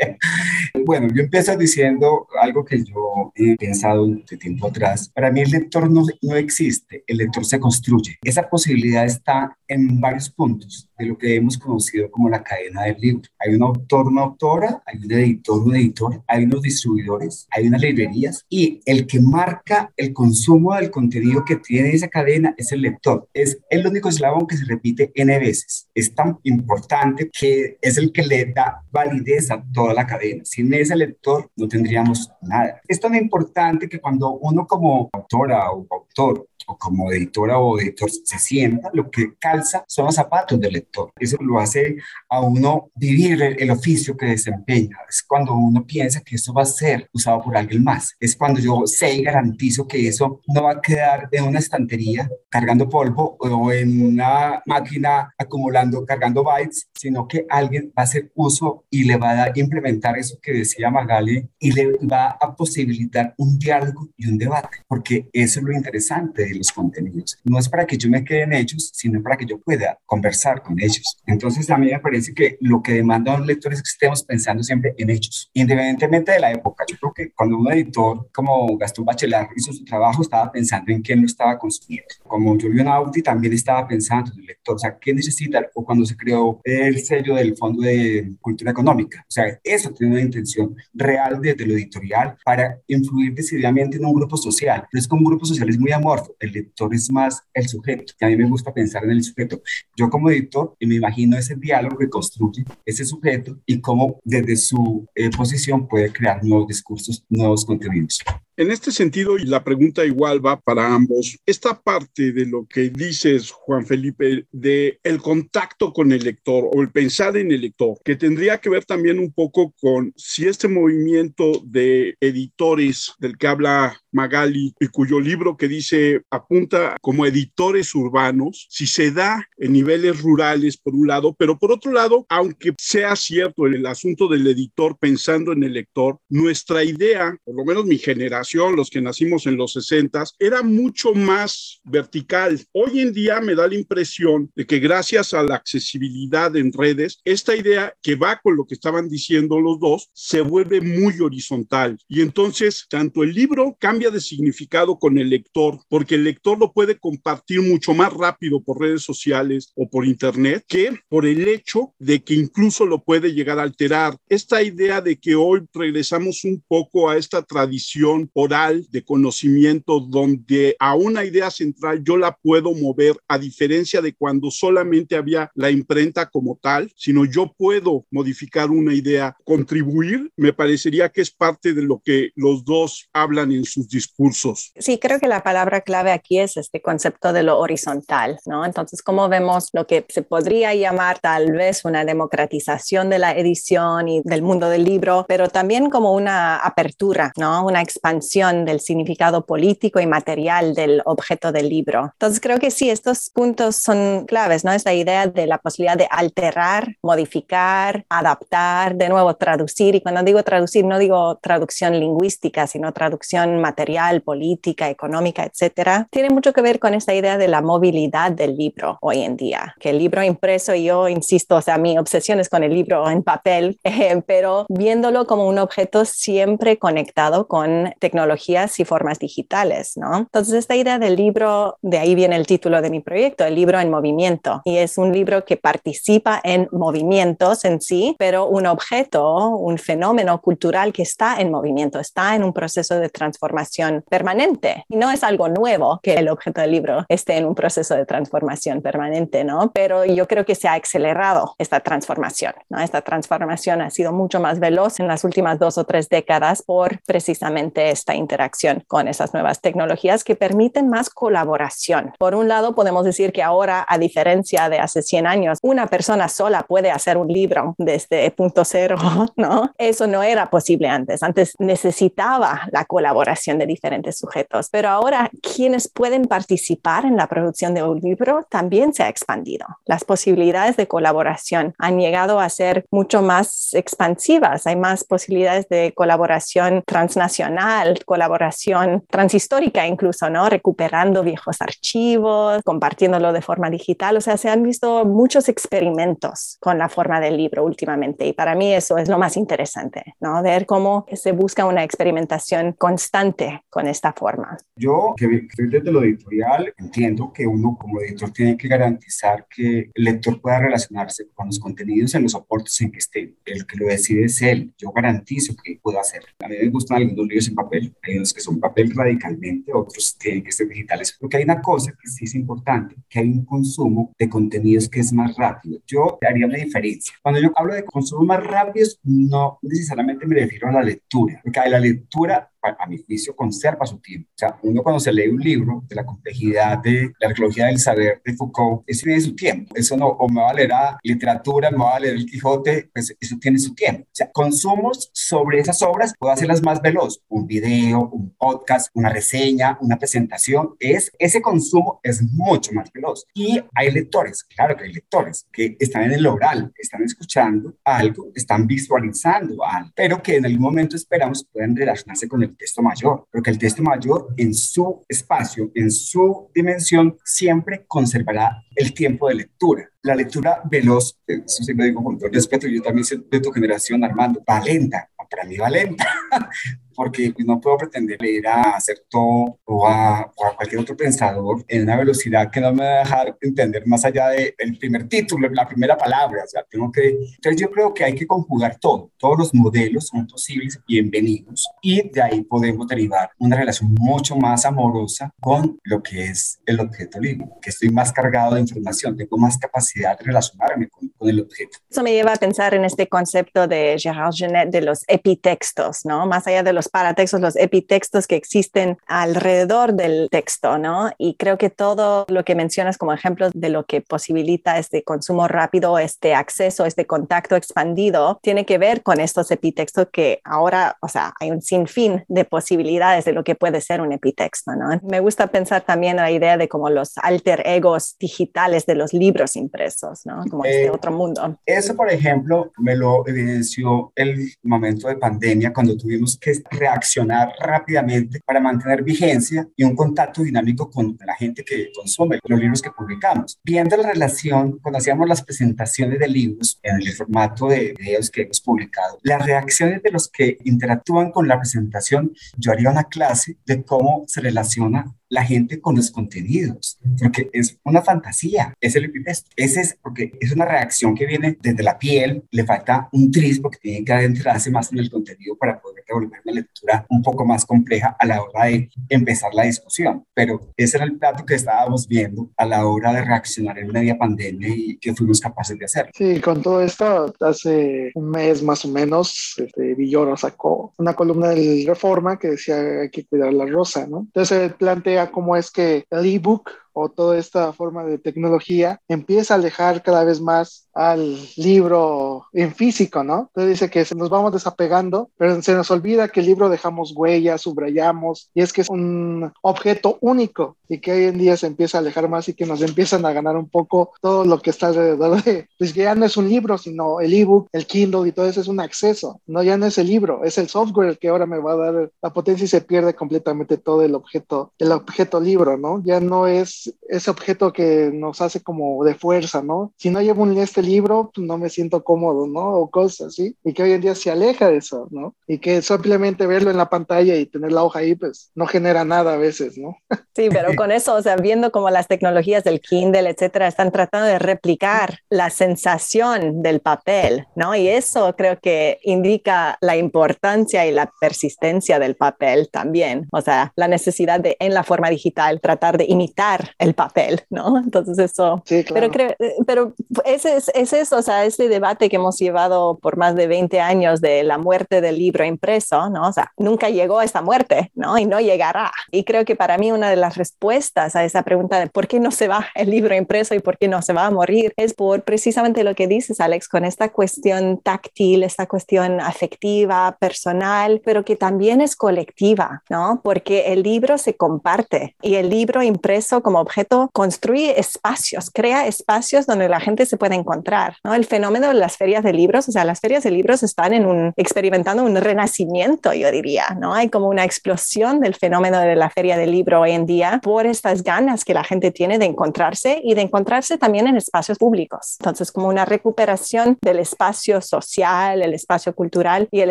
bueno, 0.84 1.08
yo 1.14 1.22
empiezo 1.22 1.56
diciendo 1.56 2.26
algo 2.40 2.64
que 2.64 2.84
yo 2.84 3.32
he 3.34 3.56
pensado 3.56 4.06
de 4.06 4.36
tiempo 4.36 4.68
atrás. 4.68 5.10
Para 5.14 5.30
mí 5.30 5.40
el 5.40 5.50
lector 5.50 5.90
no, 5.90 6.04
no 6.22 6.36
existe, 6.36 7.04
el 7.06 7.18
lector 7.18 7.44
se 7.44 7.58
construye. 7.58 8.18
Esa 8.22 8.48
posibilidad 8.48 9.04
está 9.04 9.56
en 9.66 10.00
varios 10.00 10.30
puntos 10.30 10.88
de 10.98 11.06
lo 11.06 11.18
que 11.18 11.36
hemos 11.36 11.58
conocido 11.58 12.10
como 12.10 12.28
la 12.28 12.42
cadena 12.42 12.84
del 12.84 12.96
libro. 13.00 13.22
Hay 13.38 13.54
un 13.54 13.62
autor, 13.62 14.08
una 14.08 14.22
autora, 14.22 14.82
hay 14.86 14.98
un 15.04 15.12
editor, 15.12 15.62
un 15.62 15.76
editor, 15.76 16.22
hay 16.26 16.44
unos 16.44 16.62
distribuidores, 16.62 17.46
hay 17.50 17.68
unas 17.68 17.82
librerías 17.82 18.44
y 18.48 18.80
el 18.86 19.06
que 19.06 19.20
marca 19.20 19.92
el 19.96 20.12
consumo 20.12 20.74
del 20.74 20.90
contenido 20.90 21.44
que 21.44 21.56
tiene 21.56 21.90
esa 21.90 22.08
cadena 22.08 22.54
es 22.56 22.72
el 22.72 22.82
lector. 22.82 23.28
Es 23.32 23.58
el 23.70 23.86
único 23.86 24.08
eslabón 24.08 24.46
que 24.46 24.56
se 24.56 24.64
repite 24.64 25.12
N 25.22 25.38
veces. 25.38 25.88
Es 25.94 26.14
tan 26.14 26.38
importante 26.44 27.30
que 27.32 27.78
es 27.80 27.98
el 27.98 28.12
que 28.12 28.22
le 28.22 28.46
da 28.46 28.82
validez 28.90 29.50
a 29.50 29.62
toda 29.72 29.94
la 29.94 30.06
cadena. 30.06 30.44
Sin 30.44 30.72
ese 30.74 30.96
lector 30.96 31.50
no 31.56 31.68
tendríamos 31.68 32.30
nada. 32.42 32.80
Es 32.86 33.00
tan 33.00 33.14
importante 33.14 33.88
que 33.88 34.00
cuando 34.00 34.32
uno 34.32 34.66
como 34.66 35.08
autora 35.12 35.70
o 35.70 35.86
autor 35.90 36.48
o 36.66 36.76
como 36.76 37.10
editora 37.10 37.58
o 37.58 37.78
editor 37.80 38.10
se 38.10 38.38
sienta, 38.38 38.90
lo 38.92 39.10
que 39.10 39.34
calza 39.38 39.84
son 39.88 40.06
los 40.06 40.14
zapatos 40.14 40.60
del 40.60 40.74
lector. 40.74 41.12
Eso 41.18 41.36
lo 41.40 41.58
hace 41.58 41.96
a 42.28 42.40
uno 42.40 42.90
vivir 42.94 43.42
el, 43.42 43.70
oficio 43.70 44.16
que 44.16 44.26
desempeña. 44.26 44.96
Es 45.08 45.22
cuando 45.22 45.54
uno 45.54 45.86
piensa 45.86 46.20
que 46.20 46.36
eso 46.36 46.52
va 46.52 46.62
a 46.62 46.66
ser 46.66 47.08
usado 47.12 47.42
por 47.42 47.56
alguien 47.56 47.84
más. 47.84 48.14
Es 48.18 48.34
cuando 48.34 48.60
yo 48.60 48.82
sé 48.86 49.14
y 49.14 49.22
garantizo 49.22 49.86
que 49.86 50.08
eso 50.08 50.40
no 50.46 50.64
va 50.64 50.72
a 50.72 50.80
quedar 50.80 51.28
en 51.32 51.44
una 51.44 51.58
estantería 51.58 52.28
cargando 52.48 52.88
polvo 52.88 53.36
o 53.40 53.72
en 53.72 54.04
una 54.04 54.62
máquina 54.66 54.97
acumulando, 55.06 56.04
cargando 56.04 56.44
bytes, 56.44 56.88
sino 56.94 57.26
que 57.26 57.46
alguien 57.48 57.92
va 57.96 58.02
a 58.02 58.04
hacer 58.04 58.30
uso 58.34 58.84
y 58.90 59.04
le 59.04 59.16
va 59.16 59.44
a 59.44 59.52
implementar 59.54 60.18
eso 60.18 60.38
que 60.40 60.52
decía 60.52 60.90
Magali 60.90 61.48
y 61.58 61.72
le 61.72 61.92
va 62.06 62.36
a 62.40 62.54
posibilitar 62.54 63.34
un 63.38 63.58
diálogo 63.58 64.08
y 64.16 64.28
un 64.28 64.38
debate, 64.38 64.78
porque 64.86 65.28
eso 65.32 65.60
es 65.60 65.66
lo 65.66 65.72
interesante 65.72 66.44
de 66.44 66.54
los 66.54 66.72
contenidos. 66.72 67.38
No 67.44 67.58
es 67.58 67.68
para 67.68 67.86
que 67.86 67.96
yo 67.96 68.10
me 68.10 68.24
quede 68.24 68.42
en 68.42 68.52
ellos, 68.52 68.90
sino 68.94 69.22
para 69.22 69.36
que 69.36 69.46
yo 69.46 69.58
pueda 69.60 69.98
conversar 70.06 70.62
con 70.62 70.78
ellos. 70.80 71.18
Entonces, 71.26 71.68
a 71.70 71.78
mí 71.78 71.90
me 71.90 72.00
parece 72.00 72.34
que 72.34 72.56
lo 72.60 72.82
que 72.82 72.92
demandan 72.92 73.38
los 73.40 73.46
lectores 73.46 73.78
es 73.78 73.82
que 73.82 73.90
estemos 73.90 74.22
pensando 74.22 74.62
siempre 74.62 74.94
en 74.96 75.10
ellos, 75.10 75.50
independientemente 75.52 76.32
de 76.32 76.40
la 76.40 76.52
época. 76.52 76.84
Yo 76.88 76.96
creo 76.98 77.12
que 77.12 77.32
cuando 77.32 77.58
un 77.58 77.70
editor 77.72 78.28
como 78.32 78.76
Gastón 78.76 79.04
Bachelard 79.04 79.48
hizo 79.56 79.72
su 79.72 79.84
trabajo, 79.84 80.22
estaba 80.22 80.50
pensando 80.50 80.92
en 80.92 81.02
quién 81.02 81.20
lo 81.20 81.26
estaba 81.26 81.58
consumiendo. 81.58 82.08
Como 82.26 82.58
Julio 82.58 82.88
Audi 82.90 83.22
también 83.22 83.52
estaba 83.52 83.86
pensando 83.86 84.32
en 84.32 84.40
el 84.40 84.46
lector, 84.46 84.76
o 84.76 84.78
sea, 84.78 84.87
¿qué 85.00 85.12
necesita? 85.12 85.66
O 85.74 85.84
cuando 85.84 86.04
se 86.04 86.16
creó 86.16 86.60
el 86.64 86.98
sello 87.00 87.34
del 87.34 87.56
Fondo 87.56 87.82
de 87.82 88.32
Cultura 88.40 88.70
Económica. 88.70 89.20
O 89.22 89.30
sea, 89.30 89.58
eso 89.64 89.90
tiene 89.90 90.14
una 90.14 90.22
intención 90.22 90.74
real 90.94 91.40
desde 91.40 91.66
lo 91.66 91.74
editorial 91.74 92.36
para 92.44 92.78
influir 92.86 93.34
decididamente 93.34 93.96
en 93.96 94.04
un 94.04 94.14
grupo 94.14 94.36
social. 94.36 94.86
Pero 94.90 95.00
es 95.00 95.08
como 95.08 95.22
un 95.22 95.32
grupo 95.32 95.44
social 95.44 95.68
es 95.68 95.78
muy 95.78 95.92
amorfo 95.92 96.36
el 96.38 96.52
lector 96.52 96.94
es 96.94 97.10
más 97.10 97.42
el 97.52 97.68
sujeto. 97.68 98.12
Y 98.20 98.24
a 98.24 98.28
mí 98.28 98.36
me 98.36 98.48
gusta 98.48 98.72
pensar 98.72 99.04
en 99.04 99.10
el 99.10 99.22
sujeto. 99.22 99.60
Yo 99.96 100.08
como 100.08 100.30
editor 100.30 100.76
me 100.80 100.94
imagino 100.94 101.36
ese 101.36 101.56
diálogo 101.56 101.98
que 101.98 102.08
construye 102.08 102.64
ese 102.84 103.04
sujeto 103.04 103.58
y 103.66 103.80
cómo 103.80 104.18
desde 104.24 104.56
su 104.56 105.06
eh, 105.14 105.30
posición 105.30 105.86
puede 105.86 106.12
crear 106.12 106.42
nuevos 106.44 106.68
discursos, 106.68 107.24
nuevos 107.28 107.64
contenidos. 107.64 108.20
En 108.58 108.72
este 108.72 108.90
sentido, 108.90 109.38
y 109.38 109.44
la 109.44 109.62
pregunta 109.62 110.04
igual 110.04 110.44
va 110.44 110.58
para 110.58 110.92
ambos, 110.92 111.38
esta 111.46 111.80
parte 111.80 112.32
de 112.32 112.44
lo 112.44 112.66
que 112.66 112.90
dices, 112.90 113.52
Juan 113.52 113.86
Felipe, 113.86 114.46
de 114.50 114.98
el 115.04 115.22
contacto 115.22 115.92
con 115.92 116.10
el 116.10 116.24
lector 116.24 116.68
o 116.74 116.82
el 116.82 116.90
pensar 116.90 117.36
en 117.36 117.52
el 117.52 117.60
lector, 117.60 118.00
que 118.04 118.16
tendría 118.16 118.58
que 118.58 118.68
ver 118.68 118.84
también 118.84 119.20
un 119.20 119.32
poco 119.32 119.72
con 119.80 120.12
si 120.16 120.48
este 120.48 120.66
movimiento 120.66 121.62
de 121.64 122.16
editores 122.18 123.14
del 123.20 123.38
que 123.38 123.46
habla 123.46 123.96
Magali 124.12 124.74
y 124.80 124.88
cuyo 124.88 125.20
libro 125.20 125.56
que 125.56 125.68
dice 125.68 126.22
apunta 126.30 126.96
como 127.00 127.26
editores 127.26 127.94
urbanos, 127.94 128.66
si 128.70 128.86
se 128.86 129.10
da 129.10 129.46
en 129.56 129.72
niveles 129.72 130.20
rurales 130.22 130.76
por 130.76 130.94
un 130.94 131.06
lado, 131.06 131.34
pero 131.38 131.58
por 131.58 131.72
otro 131.72 131.92
lado, 131.92 132.26
aunque 132.28 132.74
sea 132.78 133.16
cierto 133.16 133.66
el 133.66 133.84
asunto 133.86 134.28
del 134.28 134.46
editor 134.46 134.96
pensando 134.98 135.52
en 135.52 135.62
el 135.62 135.72
lector, 135.74 136.18
nuestra 136.28 136.84
idea, 136.84 137.36
por 137.44 137.54
lo 137.54 137.64
menos 137.64 137.84
mi 137.84 137.98
generación, 137.98 138.76
los 138.76 138.90
que 138.90 139.00
nacimos 139.00 139.46
en 139.46 139.56
los 139.56 139.72
60, 139.72 140.24
era 140.38 140.62
mucho 140.62 141.14
más 141.14 141.80
vertical. 141.84 142.60
Hoy 142.72 143.00
en 143.00 143.12
día 143.12 143.40
me 143.40 143.54
da 143.54 143.68
la 143.68 143.74
impresión 143.74 144.50
de 144.54 144.66
que 144.66 144.78
gracias 144.78 145.34
a 145.34 145.42
la 145.42 145.56
accesibilidad 145.56 146.54
en 146.56 146.72
redes, 146.72 147.20
esta 147.24 147.54
idea 147.54 147.92
que 148.02 148.14
va 148.14 148.40
con 148.42 148.56
lo 148.56 148.64
que 148.64 148.74
estaban 148.74 149.08
diciendo 149.08 149.60
los 149.60 149.78
dos, 149.78 150.08
se 150.12 150.40
vuelve 150.40 150.80
muy 150.80 151.18
horizontal. 151.20 151.98
Y 152.08 152.20
entonces, 152.20 152.86
tanto 152.88 153.22
el 153.22 153.32
libro 153.32 153.76
cambia 153.78 153.97
de 153.98 154.20
significado 154.20 154.98
con 154.98 155.18
el 155.18 155.28
lector, 155.28 155.80
porque 155.88 156.14
el 156.14 156.24
lector 156.24 156.56
lo 156.56 156.72
puede 156.72 156.98
compartir 156.98 157.60
mucho 157.60 157.94
más 157.94 158.12
rápido 158.12 158.62
por 158.62 158.80
redes 158.80 159.02
sociales 159.02 159.72
o 159.74 159.90
por 159.90 160.06
internet 160.06 160.64
que 160.68 160.92
por 161.08 161.26
el 161.26 161.48
hecho 161.48 161.94
de 161.98 162.22
que 162.22 162.34
incluso 162.34 162.86
lo 162.86 163.02
puede 163.02 163.34
llegar 163.34 163.58
a 163.58 163.62
alterar. 163.62 164.16
Esta 164.28 164.62
idea 164.62 165.00
de 165.00 165.16
que 165.18 165.34
hoy 165.34 165.62
regresamos 165.74 166.44
un 166.44 166.62
poco 166.68 167.10
a 167.10 167.16
esta 167.16 167.42
tradición 167.42 168.30
oral 168.34 168.86
de 168.90 169.02
conocimiento 169.02 169.98
donde 169.98 170.76
a 170.78 170.94
una 170.94 171.24
idea 171.24 171.50
central 171.50 172.02
yo 172.04 172.16
la 172.16 172.36
puedo 172.40 172.72
mover 172.74 173.16
a 173.26 173.36
diferencia 173.36 174.00
de 174.00 174.14
cuando 174.14 174.52
solamente 174.52 175.16
había 175.16 175.50
la 175.56 175.70
imprenta 175.70 176.30
como 176.30 176.58
tal, 176.62 176.92
sino 176.94 177.24
yo 177.24 177.52
puedo 177.58 178.06
modificar 178.10 178.70
una 178.70 178.94
idea, 178.94 179.36
contribuir, 179.44 180.30
me 180.36 180.52
parecería 180.52 181.08
que 181.08 181.20
es 181.20 181.32
parte 181.32 181.72
de 181.74 181.82
lo 181.82 182.00
que 182.04 182.30
los 182.36 182.64
dos 182.64 183.08
hablan 183.12 183.50
en 183.52 183.64
sus 183.64 183.87
discursos. 183.88 184.72
Sí, 184.78 184.98
creo 184.98 185.18
que 185.18 185.28
la 185.28 185.42
palabra 185.42 185.80
clave 185.80 186.12
aquí 186.12 186.38
es 186.38 186.56
este 186.56 186.80
concepto 186.82 187.32
de 187.32 187.42
lo 187.42 187.58
horizontal, 187.58 188.38
¿no? 188.46 188.64
Entonces, 188.64 189.02
¿cómo 189.02 189.28
vemos 189.28 189.70
lo 189.72 189.86
que 189.86 190.04
se 190.08 190.22
podría 190.22 190.74
llamar 190.74 191.18
tal 191.18 191.52
vez 191.52 191.84
una 191.84 192.04
democratización 192.04 193.10
de 193.10 193.18
la 193.18 193.32
edición 193.32 194.08
y 194.08 194.20
del 194.24 194.42
mundo 194.42 194.68
del 194.68 194.84
libro, 194.84 195.24
pero 195.28 195.48
también 195.48 195.90
como 195.90 196.12
una 196.14 196.56
apertura, 196.56 197.32
¿no? 197.36 197.64
Una 197.64 197.82
expansión 197.82 198.64
del 198.64 198.80
significado 198.80 199.46
político 199.46 200.00
y 200.00 200.06
material 200.06 200.74
del 200.74 201.02
objeto 201.04 201.52
del 201.52 201.68
libro. 201.68 202.10
Entonces, 202.14 202.40
creo 202.40 202.58
que 202.58 202.70
sí, 202.70 202.90
estos 202.90 203.30
puntos 203.30 203.76
son 203.76 204.26
claves, 204.26 204.64
¿no? 204.64 204.72
Esta 204.72 204.92
idea 204.92 205.26
de 205.26 205.46
la 205.46 205.58
posibilidad 205.58 205.96
de 205.96 206.08
alterar, 206.10 206.96
modificar, 207.02 208.04
adaptar, 208.08 208.96
de 208.96 209.08
nuevo 209.08 209.34
traducir. 209.34 209.94
Y 209.94 210.00
cuando 210.00 210.22
digo 210.22 210.42
traducir, 210.42 210.84
no 210.84 210.98
digo 210.98 211.38
traducción 211.42 211.98
lingüística, 211.98 212.66
sino 212.66 212.92
traducción 212.92 213.60
material, 213.60 213.77
política, 214.24 214.90
económica, 214.90 215.44
etcétera. 215.44 216.08
Tiene 216.10 216.30
mucho 216.30 216.52
que 216.52 216.62
ver 216.62 216.78
con 216.78 216.94
esta 216.94 217.14
idea 217.14 217.38
de 217.38 217.48
la 217.48 217.62
movilidad 217.62 218.32
del 218.32 218.56
libro 218.56 218.98
hoy 219.00 219.22
en 219.22 219.36
día, 219.36 219.74
que 219.80 219.90
el 219.90 219.98
libro 219.98 220.22
impreso, 220.22 220.74
yo 220.74 221.08
insisto, 221.08 221.56
o 221.56 221.62
sea, 221.62 221.78
mi 221.78 221.98
obsesión 221.98 222.40
es 222.40 222.48
con 222.48 222.62
el 222.64 222.74
libro 222.74 223.08
en 223.08 223.22
papel, 223.22 223.78
eh, 223.84 224.22
pero 224.26 224.66
viéndolo 224.68 225.26
como 225.26 225.46
un 225.48 225.58
objeto 225.58 226.04
siempre 226.04 226.78
conectado 226.78 227.46
con 227.48 227.94
tecnologías 227.98 228.78
y 228.80 228.84
formas 228.84 229.18
digitales, 229.18 229.92
¿no? 229.96 230.18
Entonces, 230.18 230.54
esta 230.54 230.76
idea 230.76 230.98
del 230.98 231.16
libro, 231.16 231.78
de 231.82 231.98
ahí 231.98 232.14
viene 232.14 232.36
el 232.36 232.46
título 232.46 232.82
de 232.82 232.90
mi 232.90 233.00
proyecto, 233.00 233.44
el 233.44 233.54
libro 233.54 233.80
en 233.80 233.90
movimiento, 233.90 234.62
y 234.64 234.78
es 234.78 234.98
un 234.98 235.12
libro 235.12 235.44
que 235.44 235.56
participa 235.56 236.40
en 236.44 236.68
movimientos 236.72 237.64
en 237.64 237.80
sí, 237.80 238.16
pero 238.18 238.46
un 238.46 238.66
objeto, 238.66 239.48
un 239.48 239.78
fenómeno 239.78 240.40
cultural 240.40 240.92
que 240.92 241.02
está 241.02 241.40
en 241.40 241.50
movimiento, 241.50 241.98
está 241.98 242.34
en 242.34 242.44
un 242.44 242.52
proceso 242.52 242.98
de 242.98 243.08
transformación 243.08 243.67
permanente. 244.08 244.84
Y 244.88 244.96
no 244.96 245.10
es 245.10 245.22
algo 245.24 245.48
nuevo 245.48 246.00
que 246.02 246.14
el 246.14 246.28
objeto 246.28 246.60
del 246.60 246.72
libro 246.72 247.04
esté 247.08 247.36
en 247.36 247.46
un 247.46 247.54
proceso 247.54 247.94
de 247.94 248.06
transformación 248.06 248.82
permanente, 248.82 249.44
¿no? 249.44 249.70
Pero 249.72 250.04
yo 250.04 250.26
creo 250.26 250.44
que 250.44 250.54
se 250.54 250.68
ha 250.68 250.74
acelerado 250.74 251.54
esta 251.58 251.80
transformación, 251.80 252.54
¿no? 252.68 252.80
Esta 252.80 253.02
transformación 253.02 253.80
ha 253.82 253.90
sido 253.90 254.12
mucho 254.12 254.40
más 254.40 254.60
veloz 254.60 255.00
en 255.00 255.08
las 255.08 255.24
últimas 255.24 255.58
dos 255.58 255.78
o 255.78 255.84
tres 255.84 256.08
décadas 256.08 256.62
por 256.62 257.00
precisamente 257.04 257.90
esta 257.90 258.14
interacción 258.14 258.84
con 258.86 259.08
esas 259.08 259.32
nuevas 259.34 259.60
tecnologías 259.60 260.24
que 260.24 260.36
permiten 260.36 260.88
más 260.88 261.10
colaboración. 261.10 262.12
Por 262.18 262.34
un 262.34 262.48
lado, 262.48 262.74
podemos 262.74 263.04
decir 263.04 263.32
que 263.32 263.42
ahora, 263.42 263.84
a 263.88 263.98
diferencia 263.98 264.68
de 264.68 264.78
hace 264.78 265.02
100 265.02 265.26
años, 265.26 265.58
una 265.62 265.86
persona 265.86 266.28
sola 266.28 266.62
puede 266.62 266.90
hacer 266.90 267.16
un 267.16 267.28
libro 267.28 267.74
desde 267.78 268.30
punto 268.30 268.64
cero, 268.64 268.96
¿no? 269.36 269.72
Eso 269.78 270.06
no 270.06 270.22
era 270.22 270.50
posible 270.50 270.88
antes. 270.88 271.22
Antes 271.22 271.54
necesitaba 271.58 272.68
la 272.70 272.84
colaboración 272.84 273.57
de 273.58 273.66
diferentes 273.66 274.18
sujetos, 274.18 274.68
pero 274.70 274.88
ahora 274.88 275.30
quienes 275.42 275.88
pueden 275.88 276.24
participar 276.26 277.04
en 277.04 277.16
la 277.16 277.26
producción 277.26 277.74
de 277.74 277.82
un 277.82 277.98
libro 277.98 278.46
también 278.48 278.92
se 278.94 279.02
ha 279.02 279.08
expandido. 279.08 279.66
Las 279.84 280.04
posibilidades 280.04 280.76
de 280.76 280.86
colaboración 280.86 281.74
han 281.78 281.98
llegado 281.98 282.40
a 282.40 282.48
ser 282.48 282.86
mucho 282.90 283.22
más 283.22 283.74
expansivas. 283.74 284.66
Hay 284.66 284.76
más 284.76 285.04
posibilidades 285.04 285.68
de 285.68 285.92
colaboración 285.94 286.82
transnacional, 286.86 288.04
colaboración 288.04 289.04
transhistórica 289.08 289.86
incluso, 289.86 290.30
¿no? 290.30 290.48
Recuperando 290.48 291.22
viejos 291.22 291.60
archivos, 291.60 292.62
compartiéndolo 292.64 293.32
de 293.32 293.42
forma 293.42 293.70
digital. 293.70 294.16
O 294.16 294.20
sea, 294.20 294.36
se 294.36 294.48
han 294.48 294.62
visto 294.62 295.04
muchos 295.04 295.48
experimentos 295.48 296.58
con 296.60 296.78
la 296.78 296.88
forma 296.88 297.20
del 297.20 297.36
libro 297.36 297.64
últimamente 297.64 298.26
y 298.26 298.32
para 298.32 298.54
mí 298.54 298.72
eso 298.72 298.98
es 298.98 299.08
lo 299.08 299.18
más 299.18 299.36
interesante, 299.36 300.14
¿no? 300.20 300.42
Ver 300.42 300.66
cómo 300.66 301.06
se 301.12 301.32
busca 301.32 301.64
una 301.64 301.84
experimentación 301.84 302.72
constante 302.72 303.47
con 303.68 303.86
esta 303.86 304.12
forma. 304.12 304.56
Yo, 304.76 305.14
que 305.16 305.46
estoy 305.48 305.68
desde 305.68 305.92
lo 305.92 306.02
editorial, 306.02 306.74
entiendo 306.76 307.32
que 307.32 307.46
uno 307.46 307.76
como 307.78 308.00
editor 308.00 308.30
tiene 308.30 308.56
que 308.56 308.68
garantizar 308.68 309.46
que 309.48 309.90
el 309.94 310.04
lector 310.04 310.40
pueda 310.40 310.60
relacionarse 310.60 311.28
con 311.34 311.46
los 311.46 311.58
contenidos 311.58 312.14
en 312.14 312.24
los 312.24 312.32
soportes 312.32 312.80
en 312.80 312.90
que 312.90 312.98
esté. 312.98 313.36
El 313.44 313.66
que 313.66 313.76
lo 313.76 313.86
decide 313.86 314.24
es 314.24 314.40
él. 314.42 314.72
Yo 314.78 314.90
garantizo 314.92 315.54
que 315.62 315.78
puedo 315.82 316.00
hacerlo. 316.00 316.28
A 316.44 316.48
mí 316.48 316.56
me 316.60 316.68
gustan 316.68 316.98
algunos 316.98 317.26
libros 317.26 317.48
en 317.48 317.54
papel. 317.54 317.94
Hay 318.02 318.16
unos 318.16 318.32
que 318.32 318.40
son 318.40 318.58
papel 318.58 318.92
radicalmente, 318.94 319.72
otros 319.72 320.16
tienen 320.18 320.42
que 320.42 320.52
ser 320.52 320.68
digitales. 320.68 321.16
Porque 321.18 321.36
hay 321.36 321.44
una 321.44 321.60
cosa 321.60 321.92
que 321.92 322.08
sí 322.08 322.24
es 322.24 322.34
importante, 322.34 322.96
que 323.08 323.20
hay 323.20 323.28
un 323.28 323.44
consumo 323.44 324.12
de 324.18 324.28
contenidos 324.28 324.88
que 324.88 325.00
es 325.00 325.12
más 325.12 325.36
rápido. 325.36 325.80
Yo 325.86 326.18
haría 326.26 326.46
una 326.46 326.58
diferencia. 326.58 327.14
Cuando 327.22 327.40
yo 327.40 327.52
hablo 327.54 327.74
de 327.74 327.84
consumo 327.84 328.24
más 328.24 328.44
rápido, 328.44 328.86
no 329.04 329.58
necesariamente 329.62 330.26
me 330.26 330.36
refiero 330.36 330.68
a 330.68 330.72
la 330.72 330.82
lectura, 330.82 331.40
porque 331.42 331.60
la 331.68 331.80
lectura 331.80 332.50
a 332.78 332.86
mi 332.86 332.98
juicio, 332.98 333.34
conserva 333.34 333.86
su 333.86 333.98
tiempo. 333.98 334.30
O 334.30 334.38
sea, 334.38 334.58
uno 334.62 334.82
cuando 334.82 335.00
se 335.00 335.12
lee 335.12 335.28
un 335.28 335.40
libro 335.40 335.84
de 335.88 335.96
la 335.96 336.04
complejidad 336.04 336.78
de 336.78 337.12
la 337.18 337.28
arqueología 337.28 337.66
del 337.66 337.78
saber 337.78 338.20
de 338.24 338.34
Foucault, 338.34 338.82
eso 338.86 339.04
tiene 339.04 339.20
su 339.20 339.34
tiempo. 339.34 339.74
Eso 339.74 339.96
no, 339.96 340.06
o 340.06 340.28
me 340.28 340.40
va 340.40 340.50
a 340.50 340.54
leer 340.54 340.72
a 340.72 340.98
literatura, 341.02 341.70
me 341.70 341.78
va 341.78 341.96
a 341.96 342.00
leer 342.00 342.14
el 342.14 342.26
Quijote, 342.26 342.90
pues 342.92 343.14
eso 343.18 343.36
tiene 343.40 343.58
su 343.58 343.74
tiempo. 343.74 344.04
O 344.04 344.14
sea, 344.14 344.30
consumos 344.32 345.10
sobre 345.12 345.60
esas 345.60 345.80
obras, 345.82 346.12
puedo 346.18 346.32
hacerlas 346.32 346.62
más 346.62 346.80
veloz. 346.80 347.20
Un 347.28 347.46
video, 347.46 348.08
un 348.10 348.34
podcast, 348.36 348.90
una 348.94 349.08
reseña, 349.08 349.78
una 349.80 349.96
presentación, 349.96 350.74
es, 350.78 351.10
ese 351.18 351.40
consumo 351.40 352.00
es 352.02 352.22
mucho 352.22 352.72
más 352.72 352.90
veloz. 352.92 353.26
Y 353.34 353.60
hay 353.74 353.90
lectores, 353.90 354.44
claro 354.44 354.76
que 354.76 354.84
hay 354.84 354.92
lectores, 354.92 355.46
que 355.52 355.76
están 355.78 356.04
en 356.04 356.12
el 356.12 356.26
oral, 356.26 356.72
están 356.76 357.02
escuchando 357.02 357.74
algo, 357.84 358.28
están 358.34 358.66
visualizando 358.66 359.64
algo, 359.64 359.90
pero 359.94 360.22
que 360.22 360.36
en 360.36 360.46
algún 360.46 360.62
momento 360.62 360.96
esperamos 360.96 361.44
puedan 361.52 361.76
relacionarse 361.76 362.28
con 362.28 362.42
el 362.42 362.54
texto 362.58 362.82
mayor, 362.82 363.26
pero 363.30 363.42
que 363.42 363.50
el 363.50 363.58
texto 363.58 363.82
mayor 363.82 364.34
en 364.36 364.52
su 364.52 365.04
espacio, 365.08 365.70
en 365.74 365.90
su 365.90 366.50
dimensión, 366.54 367.16
siempre 367.24 367.84
conservará 367.86 368.62
el 368.74 368.92
tiempo 368.92 369.28
de 369.28 369.36
lectura. 369.36 369.88
La 370.02 370.14
lectura 370.14 370.60
veloz, 370.70 371.18
eso 371.26 371.64
sí 371.64 371.74
lo 371.74 371.84
digo 371.84 372.02
con 372.02 372.18
todo 372.18 372.30
respeto, 372.30 372.66
yo 372.66 372.82
también 372.82 373.04
soy 373.04 373.26
de 373.30 373.40
tu 373.40 373.50
generación, 373.50 374.04
Armando, 374.04 374.42
va 374.48 374.60
lenta, 374.60 375.08
para 375.30 375.44
mí 375.44 375.56
va 375.56 375.70
lenta. 375.70 376.06
porque 376.98 377.32
no 377.46 377.60
puedo 377.60 377.78
pretender 377.78 378.20
leer 378.20 378.48
a 378.48 378.74
Acertó 378.76 379.20
o 379.20 379.86
a, 379.86 380.32
o 380.34 380.46
a 380.46 380.56
cualquier 380.56 380.80
otro 380.80 380.96
pensador 380.96 381.64
en 381.68 381.82
una 381.84 381.96
velocidad 381.96 382.50
que 382.50 382.60
no 382.60 382.72
me 382.72 382.82
va 382.82 382.96
a 382.96 382.98
dejar 383.04 383.38
entender 383.40 383.86
más 383.86 384.04
allá 384.04 384.30
del 384.30 384.76
primer 384.80 385.08
título, 385.08 385.48
la 385.48 385.68
primera 385.68 385.96
palabra. 385.96 386.42
O 386.42 386.48
sea, 386.48 386.64
tengo 386.68 386.90
que. 386.90 387.10
Entonces, 387.36 387.60
yo 387.60 387.70
creo 387.70 387.94
que 387.94 388.02
hay 388.02 388.16
que 388.16 388.26
conjugar 388.26 388.80
todo. 388.80 389.12
Todos 389.16 389.38
los 389.38 389.54
modelos 389.54 390.08
son 390.08 390.26
posibles, 390.26 390.80
bienvenidos, 390.88 391.68
y 391.82 392.10
de 392.10 392.20
ahí 392.20 392.42
podemos 392.42 392.88
derivar 392.88 393.30
una 393.38 393.56
relación 393.56 393.94
mucho 393.94 394.34
más 394.34 394.66
amorosa 394.66 395.32
con 395.40 395.78
lo 395.84 396.02
que 396.02 396.24
es 396.24 396.60
el 396.66 396.80
objeto 396.80 397.20
libre, 397.20 397.46
que 397.62 397.70
estoy 397.70 397.90
más 397.90 398.12
cargado 398.12 398.56
de 398.56 398.62
información, 398.62 399.16
tengo 399.16 399.38
más 399.38 399.56
capacidad 399.56 400.18
de 400.18 400.24
relacionarme 400.24 400.88
con, 400.88 401.08
con 401.10 401.28
el 401.28 401.42
objeto. 401.42 401.78
Eso 401.88 402.02
me 402.02 402.12
lleva 402.12 402.32
a 402.32 402.36
pensar 402.36 402.74
en 402.74 402.84
este 402.84 403.06
concepto 403.06 403.68
de 403.68 403.94
Gérard 404.00 404.34
Genet 404.34 404.70
de 404.70 404.80
los 404.80 405.04
epitextos, 405.18 406.04
¿no? 406.04 406.26
Más 406.26 406.46
allá 406.46 406.62
de 406.62 406.72
los 406.72 406.88
para 406.88 407.08
paratextos, 407.08 407.40
los 407.40 407.56
epitextos 407.56 408.26
que 408.26 408.36
existen 408.36 408.98
alrededor 409.06 409.94
del 409.94 410.28
texto, 410.30 410.78
¿no? 410.78 411.10
Y 411.16 411.36
creo 411.36 411.56
que 411.56 411.70
todo 411.70 412.26
lo 412.28 412.44
que 412.44 412.54
mencionas 412.54 412.98
como 412.98 413.12
ejemplos 413.12 413.52
de 413.54 413.68
lo 413.68 413.86
que 413.86 414.00
posibilita 414.00 414.78
este 414.78 415.02
consumo 415.02 415.48
rápido, 415.48 415.98
este 415.98 416.34
acceso, 416.34 416.84
este 416.84 417.06
contacto 417.06 417.56
expandido, 417.56 418.40
tiene 418.42 418.66
que 418.66 418.78
ver 418.78 419.02
con 419.02 419.20
estos 419.20 419.50
epitextos 419.50 420.08
que 420.12 420.40
ahora, 420.44 420.96
o 421.00 421.08
sea, 421.08 421.32
hay 421.40 421.50
un 421.50 421.62
sinfín 421.62 422.24
de 422.28 422.44
posibilidades 422.44 423.24
de 423.24 423.32
lo 423.32 423.44
que 423.44 423.54
puede 423.54 423.80
ser 423.80 424.00
un 424.00 424.12
epitexto, 424.12 424.72
¿no? 424.74 425.00
Me 425.02 425.20
gusta 425.20 425.46
pensar 425.46 425.82
también 425.82 426.16
la 426.16 426.30
idea 426.30 426.56
de 426.56 426.68
como 426.68 426.90
los 426.90 427.16
alter 427.18 427.62
egos 427.66 428.16
digitales 428.18 428.86
de 428.86 428.94
los 428.94 429.12
libros 429.12 429.56
impresos, 429.56 430.26
¿no? 430.26 430.44
Como 430.50 430.64
este 430.64 430.86
eh, 430.86 430.90
otro 430.90 431.12
mundo. 431.12 431.58
Eso, 431.64 431.96
por 431.96 432.10
ejemplo, 432.10 432.72
me 432.78 432.96
lo 432.96 433.26
evidenció 433.26 434.12
el 434.14 434.52
momento 434.62 435.07
de 435.08 435.16
pandemia 435.16 435.72
cuando 435.72 435.96
tuvimos 435.96 436.38
que 436.38 436.52
reaccionar 436.70 437.52
rápidamente 437.60 438.40
para 438.44 438.60
mantener 438.60 439.02
vigencia 439.02 439.68
y 439.76 439.84
un 439.84 439.94
contacto 439.94 440.42
dinámico 440.42 440.90
con 440.90 441.18
la 441.24 441.34
gente 441.34 441.64
que 441.64 441.90
consume 441.94 442.38
los 442.44 442.60
libros 442.60 442.82
que 442.82 442.90
publicamos. 442.90 443.58
Viendo 443.64 443.96
la 443.96 444.12
relación, 444.12 444.78
cuando 444.78 444.98
hacíamos 444.98 445.28
las 445.28 445.42
presentaciones 445.42 446.18
de 446.18 446.28
libros 446.28 446.78
en 446.82 446.96
el 446.96 447.12
formato 447.12 447.68
de 447.68 447.94
videos 447.98 448.30
que 448.30 448.42
hemos 448.42 448.60
publicado, 448.60 449.18
las 449.22 449.44
reacciones 449.44 450.02
de 450.02 450.10
los 450.10 450.28
que 450.28 450.58
interactúan 450.64 451.30
con 451.30 451.48
la 451.48 451.58
presentación, 451.58 452.32
yo 452.56 452.72
haría 452.72 452.90
una 452.90 453.04
clase 453.04 453.56
de 453.64 453.82
cómo 453.82 454.24
se 454.26 454.40
relaciona 454.40 455.14
la 455.28 455.44
gente 455.44 455.80
con 455.80 455.96
los 455.96 456.10
contenidos, 456.10 456.98
porque 457.20 457.50
es 457.52 457.78
una 457.84 458.02
fantasía, 458.02 458.74
es 458.80 458.96
el 458.96 459.12
ese 459.56 459.80
es 459.80 459.98
porque 460.02 460.32
es 460.40 460.52
una 460.52 460.64
reacción 460.64 461.14
que 461.14 461.26
viene 461.26 461.58
desde 461.60 461.82
la 461.82 461.98
piel, 461.98 462.44
le 462.50 462.64
falta 462.64 463.08
un 463.12 463.30
tris 463.30 463.60
porque 463.60 463.78
tiene 463.78 464.04
que 464.04 464.12
adentrarse 464.12 464.70
más 464.70 464.92
en 464.92 464.98
el 464.98 465.10
contenido 465.10 465.56
para 465.56 465.80
poder 465.80 466.04
devolver 466.06 466.40
una 466.44 466.54
lectura 466.54 467.06
un 467.08 467.22
poco 467.22 467.44
más 467.44 467.64
compleja 467.64 468.16
a 468.18 468.26
la 468.26 468.42
hora 468.42 468.66
de 468.66 468.90
empezar 469.08 469.52
la 469.54 469.64
discusión, 469.64 470.24
pero 470.34 470.72
ese 470.76 470.96
era 470.96 471.06
el 471.06 471.18
plato 471.18 471.44
que 471.44 471.54
estábamos 471.54 472.06
viendo 472.06 472.50
a 472.56 472.66
la 472.66 472.86
hora 472.86 473.12
de 473.12 473.24
reaccionar 473.24 473.78
en 473.78 473.88
media 473.88 474.16
pandemia 474.16 474.68
y 474.68 474.96
que 474.98 475.14
fuimos 475.14 475.40
capaces 475.40 475.78
de 475.78 475.84
hacer. 475.84 476.10
Sí, 476.14 476.40
con 476.40 476.62
todo 476.62 476.82
esto, 476.82 477.34
hace 477.40 478.10
un 478.14 478.30
mes 478.30 478.62
más 478.62 478.84
o 478.84 478.88
menos, 478.88 479.54
este, 479.58 479.94
Villoro 479.94 480.36
sacó 480.36 480.92
una 480.98 481.14
columna 481.14 481.48
del 481.48 481.86
Reforma 481.86 482.38
que 482.38 482.48
decía 482.48 482.76
hay 483.02 483.10
que 483.10 483.24
cuidar 483.24 483.52
la 483.52 483.66
rosa, 483.66 484.06
¿no? 484.06 484.20
Entonces 484.20 484.72
plantea 484.74 485.17
cómo 485.26 485.56
es 485.56 485.70
que 485.70 486.06
el 486.10 486.24
ebook 486.26 486.70
o 487.00 487.08
toda 487.08 487.38
esta 487.38 487.72
forma 487.72 488.04
de 488.04 488.18
tecnología 488.18 489.00
empieza 489.08 489.54
a 489.54 489.56
alejar 489.56 490.02
cada 490.02 490.24
vez 490.24 490.40
más 490.40 490.88
al 490.92 491.38
libro 491.56 492.46
en 492.52 492.74
físico, 492.74 493.22
¿no? 493.22 493.50
Entonces 493.54 493.80
dice 493.80 493.90
que 493.90 494.04
nos 494.16 494.30
vamos 494.30 494.52
desapegando, 494.52 495.30
pero 495.36 495.62
se 495.62 495.74
nos 495.74 495.92
olvida 495.92 496.26
que 496.26 496.40
el 496.40 496.46
libro 496.46 496.68
dejamos 496.68 497.12
huellas, 497.14 497.60
subrayamos, 497.60 498.50
y 498.52 498.62
es 498.62 498.72
que 498.72 498.80
es 498.80 498.90
un 498.90 499.52
objeto 499.62 500.18
único 500.20 500.76
y 500.88 500.98
que 500.98 501.12
hoy 501.12 501.24
en 501.24 501.38
día 501.38 501.56
se 501.56 501.68
empieza 501.68 501.98
a 501.98 502.00
alejar 502.00 502.28
más 502.28 502.48
y 502.48 502.54
que 502.54 502.66
nos 502.66 502.82
empiezan 502.82 503.24
a 503.26 503.32
ganar 503.32 503.56
un 503.56 503.68
poco 503.68 504.12
todo 504.20 504.44
lo 504.44 504.58
que 504.58 504.70
está 504.70 504.88
alrededor 504.88 505.42
de, 505.44 505.68
pues 505.78 505.94
ya 505.94 506.16
no 506.16 506.26
es 506.26 506.36
un 506.36 506.48
libro, 506.48 506.76
sino 506.78 507.20
el 507.20 507.32
ebook, 507.32 507.68
el 507.72 507.86
Kindle 507.86 508.26
y 508.26 508.32
todo 508.32 508.46
eso 508.46 508.60
es 508.60 508.68
un 508.68 508.80
acceso, 508.80 509.40
no 509.46 509.62
ya 509.62 509.76
no 509.76 509.86
es 509.86 509.98
el 509.98 510.08
libro, 510.08 510.42
es 510.42 510.58
el 510.58 510.68
software 510.68 511.10
el 511.10 511.18
que 511.18 511.28
ahora 511.28 511.46
me 511.46 511.58
va 511.58 511.74
a 511.74 511.76
dar 511.76 512.10
la 512.20 512.32
potencia 512.32 512.64
y 512.64 512.68
se 512.68 512.80
pierde 512.80 513.14
completamente 513.14 513.76
todo 513.76 514.02
el 514.02 514.16
objeto, 514.16 514.72
el 514.78 514.90
objeto 514.90 515.40
libro, 515.40 515.76
¿no? 515.76 516.02
Ya 516.04 516.18
no 516.18 516.48
es 516.48 516.87
ese 517.08 517.30
objeto 517.30 517.72
que 517.72 518.10
nos 518.12 518.40
hace 518.40 518.62
como 518.62 519.04
de 519.04 519.14
fuerza, 519.14 519.62
¿no? 519.62 519.92
Si 519.96 520.10
no 520.10 520.20
llevo 520.20 520.46
este 520.60 520.82
libro, 520.82 521.30
pues 521.34 521.46
no 521.46 521.58
me 521.58 521.68
siento 521.68 522.04
cómodo, 522.04 522.46
¿no? 522.46 522.74
O 522.74 522.90
cosas 522.90 523.28
así. 523.28 523.56
Y 523.64 523.72
que 523.72 523.82
hoy 523.82 523.92
en 523.92 524.00
día 524.00 524.14
se 524.14 524.30
aleja 524.30 524.68
de 524.68 524.78
eso, 524.78 525.08
¿no? 525.10 525.34
Y 525.46 525.58
que 525.58 525.82
simplemente 525.82 526.46
verlo 526.46 526.70
en 526.70 526.76
la 526.76 526.88
pantalla 526.88 527.36
y 527.36 527.46
tener 527.46 527.72
la 527.72 527.82
hoja 527.82 528.00
ahí, 528.00 528.14
pues 528.14 528.50
no 528.54 528.66
genera 528.66 529.04
nada 529.04 529.34
a 529.34 529.36
veces, 529.36 529.78
¿no? 529.78 529.96
Sí, 530.34 530.48
pero 530.50 530.74
con 530.76 530.92
eso, 530.92 531.14
o 531.14 531.22
sea, 531.22 531.36
viendo 531.36 531.72
como 531.72 531.90
las 531.90 532.06
tecnologías 532.06 532.62
del 532.62 532.80
Kindle, 532.80 533.28
etcétera, 533.28 533.66
están 533.66 533.90
tratando 533.90 534.28
de 534.28 534.38
replicar 534.38 535.18
la 535.28 535.50
sensación 535.50 536.62
del 536.62 536.80
papel, 536.80 537.46
¿no? 537.56 537.74
Y 537.74 537.88
eso 537.88 538.34
creo 538.36 538.58
que 538.60 539.00
indica 539.02 539.78
la 539.80 539.96
importancia 539.96 540.86
y 540.86 540.92
la 540.92 541.10
persistencia 541.20 541.98
del 541.98 542.14
papel 542.14 542.68
también. 542.70 543.26
O 543.32 543.40
sea, 543.40 543.72
la 543.76 543.88
necesidad 543.88 544.40
de 544.40 544.56
en 544.60 544.74
la 544.74 544.84
forma 544.84 545.10
digital 545.10 545.60
tratar 545.60 545.98
de 545.98 546.04
imitar 546.08 546.70
el 546.78 546.94
papel, 546.94 547.42
¿no? 547.50 547.78
Entonces 547.78 548.18
eso, 548.18 548.62
sí, 548.64 548.84
claro. 548.84 549.10
pero 549.10 549.12
creo, 549.12 549.54
pero 549.66 549.94
ese 550.24 550.56
es, 550.56 550.70
es, 550.74 550.92
eso, 550.92 551.16
o 551.16 551.22
sea, 551.22 551.44
ese 551.44 551.68
debate 551.68 552.08
que 552.08 552.16
hemos 552.16 552.38
llevado 552.38 552.98
por 552.98 553.16
más 553.16 553.34
de 553.34 553.46
20 553.46 553.80
años 553.80 554.20
de 554.20 554.42
la 554.44 554.58
muerte 554.58 555.00
del 555.00 555.18
libro 555.18 555.44
impreso, 555.44 556.08
¿no? 556.10 556.28
O 556.28 556.32
sea, 556.32 556.52
nunca 556.56 556.88
llegó 556.88 557.18
a 557.18 557.24
esta 557.24 557.42
muerte, 557.42 557.90
¿no? 557.94 558.18
Y 558.18 558.26
no 558.26 558.40
llegará. 558.40 558.92
Y 559.10 559.24
creo 559.24 559.44
que 559.44 559.56
para 559.56 559.78
mí 559.78 559.92
una 559.92 560.10
de 560.10 560.16
las 560.16 560.36
respuestas 560.36 561.16
a 561.16 561.24
esa 561.24 561.42
pregunta 561.42 561.78
de 561.80 561.88
por 561.88 562.06
qué 562.06 562.20
no 562.20 562.30
se 562.30 562.48
va 562.48 562.66
el 562.74 562.90
libro 562.90 563.14
impreso 563.14 563.54
y 563.54 563.60
por 563.60 563.78
qué 563.78 563.88
no 563.88 564.02
se 564.02 564.12
va 564.12 564.26
a 564.26 564.30
morir 564.30 564.72
es 564.76 564.94
por 564.94 565.22
precisamente 565.22 565.84
lo 565.84 565.94
que 565.94 566.06
dices, 566.06 566.40
Alex, 566.40 566.68
con 566.68 566.84
esta 566.84 567.10
cuestión 567.10 567.78
táctil, 567.78 568.42
esta 568.42 568.66
cuestión 568.66 569.20
afectiva, 569.20 570.16
personal, 570.20 571.00
pero 571.04 571.24
que 571.24 571.36
también 571.36 571.80
es 571.80 571.96
colectiva, 571.96 572.82
¿no? 572.88 573.20
Porque 573.22 573.72
el 573.72 573.82
libro 573.82 574.18
se 574.18 574.36
comparte 574.36 575.16
y 575.22 575.34
el 575.34 575.50
libro 575.50 575.82
impreso 575.82 576.42
como 576.42 576.57
objeto 576.60 577.10
construye 577.12 577.78
espacios, 577.78 578.50
crea 578.50 578.86
espacios 578.86 579.46
donde 579.46 579.68
la 579.68 579.80
gente 579.80 580.06
se 580.06 580.16
puede 580.16 580.34
encontrar. 580.34 580.96
¿no? 581.04 581.14
El 581.14 581.24
fenómeno 581.24 581.68
de 581.68 581.74
las 581.74 581.96
ferias 581.96 582.24
de 582.24 582.32
libros, 582.32 582.68
o 582.68 582.72
sea, 582.72 582.84
las 582.84 583.00
ferias 583.00 583.24
de 583.24 583.30
libros 583.30 583.62
están 583.62 583.92
en 583.92 584.06
un, 584.06 584.32
experimentando 584.36 585.04
un 585.04 585.16
renacimiento, 585.16 586.12
yo 586.12 586.30
diría, 586.30 586.76
¿no? 586.78 586.94
Hay 586.94 587.08
como 587.08 587.28
una 587.28 587.44
explosión 587.44 588.20
del 588.20 588.34
fenómeno 588.34 588.80
de 588.80 588.96
la 588.96 589.10
feria 589.10 589.36
del 589.36 589.50
libro 589.50 589.80
hoy 589.80 589.92
en 589.92 590.06
día 590.06 590.40
por 590.42 590.66
estas 590.66 591.02
ganas 591.02 591.44
que 591.44 591.54
la 591.54 591.64
gente 591.64 591.90
tiene 591.90 592.18
de 592.18 592.26
encontrarse 592.26 593.00
y 593.02 593.14
de 593.14 593.22
encontrarse 593.22 593.78
también 593.78 594.06
en 594.06 594.16
espacios 594.16 594.58
públicos. 594.58 595.16
Entonces, 595.20 595.52
como 595.52 595.68
una 595.68 595.84
recuperación 595.84 596.78
del 596.80 596.98
espacio 596.98 597.60
social, 597.60 598.42
el 598.42 598.54
espacio 598.54 598.94
cultural 598.94 599.48
y 599.50 599.60
el 599.60 599.70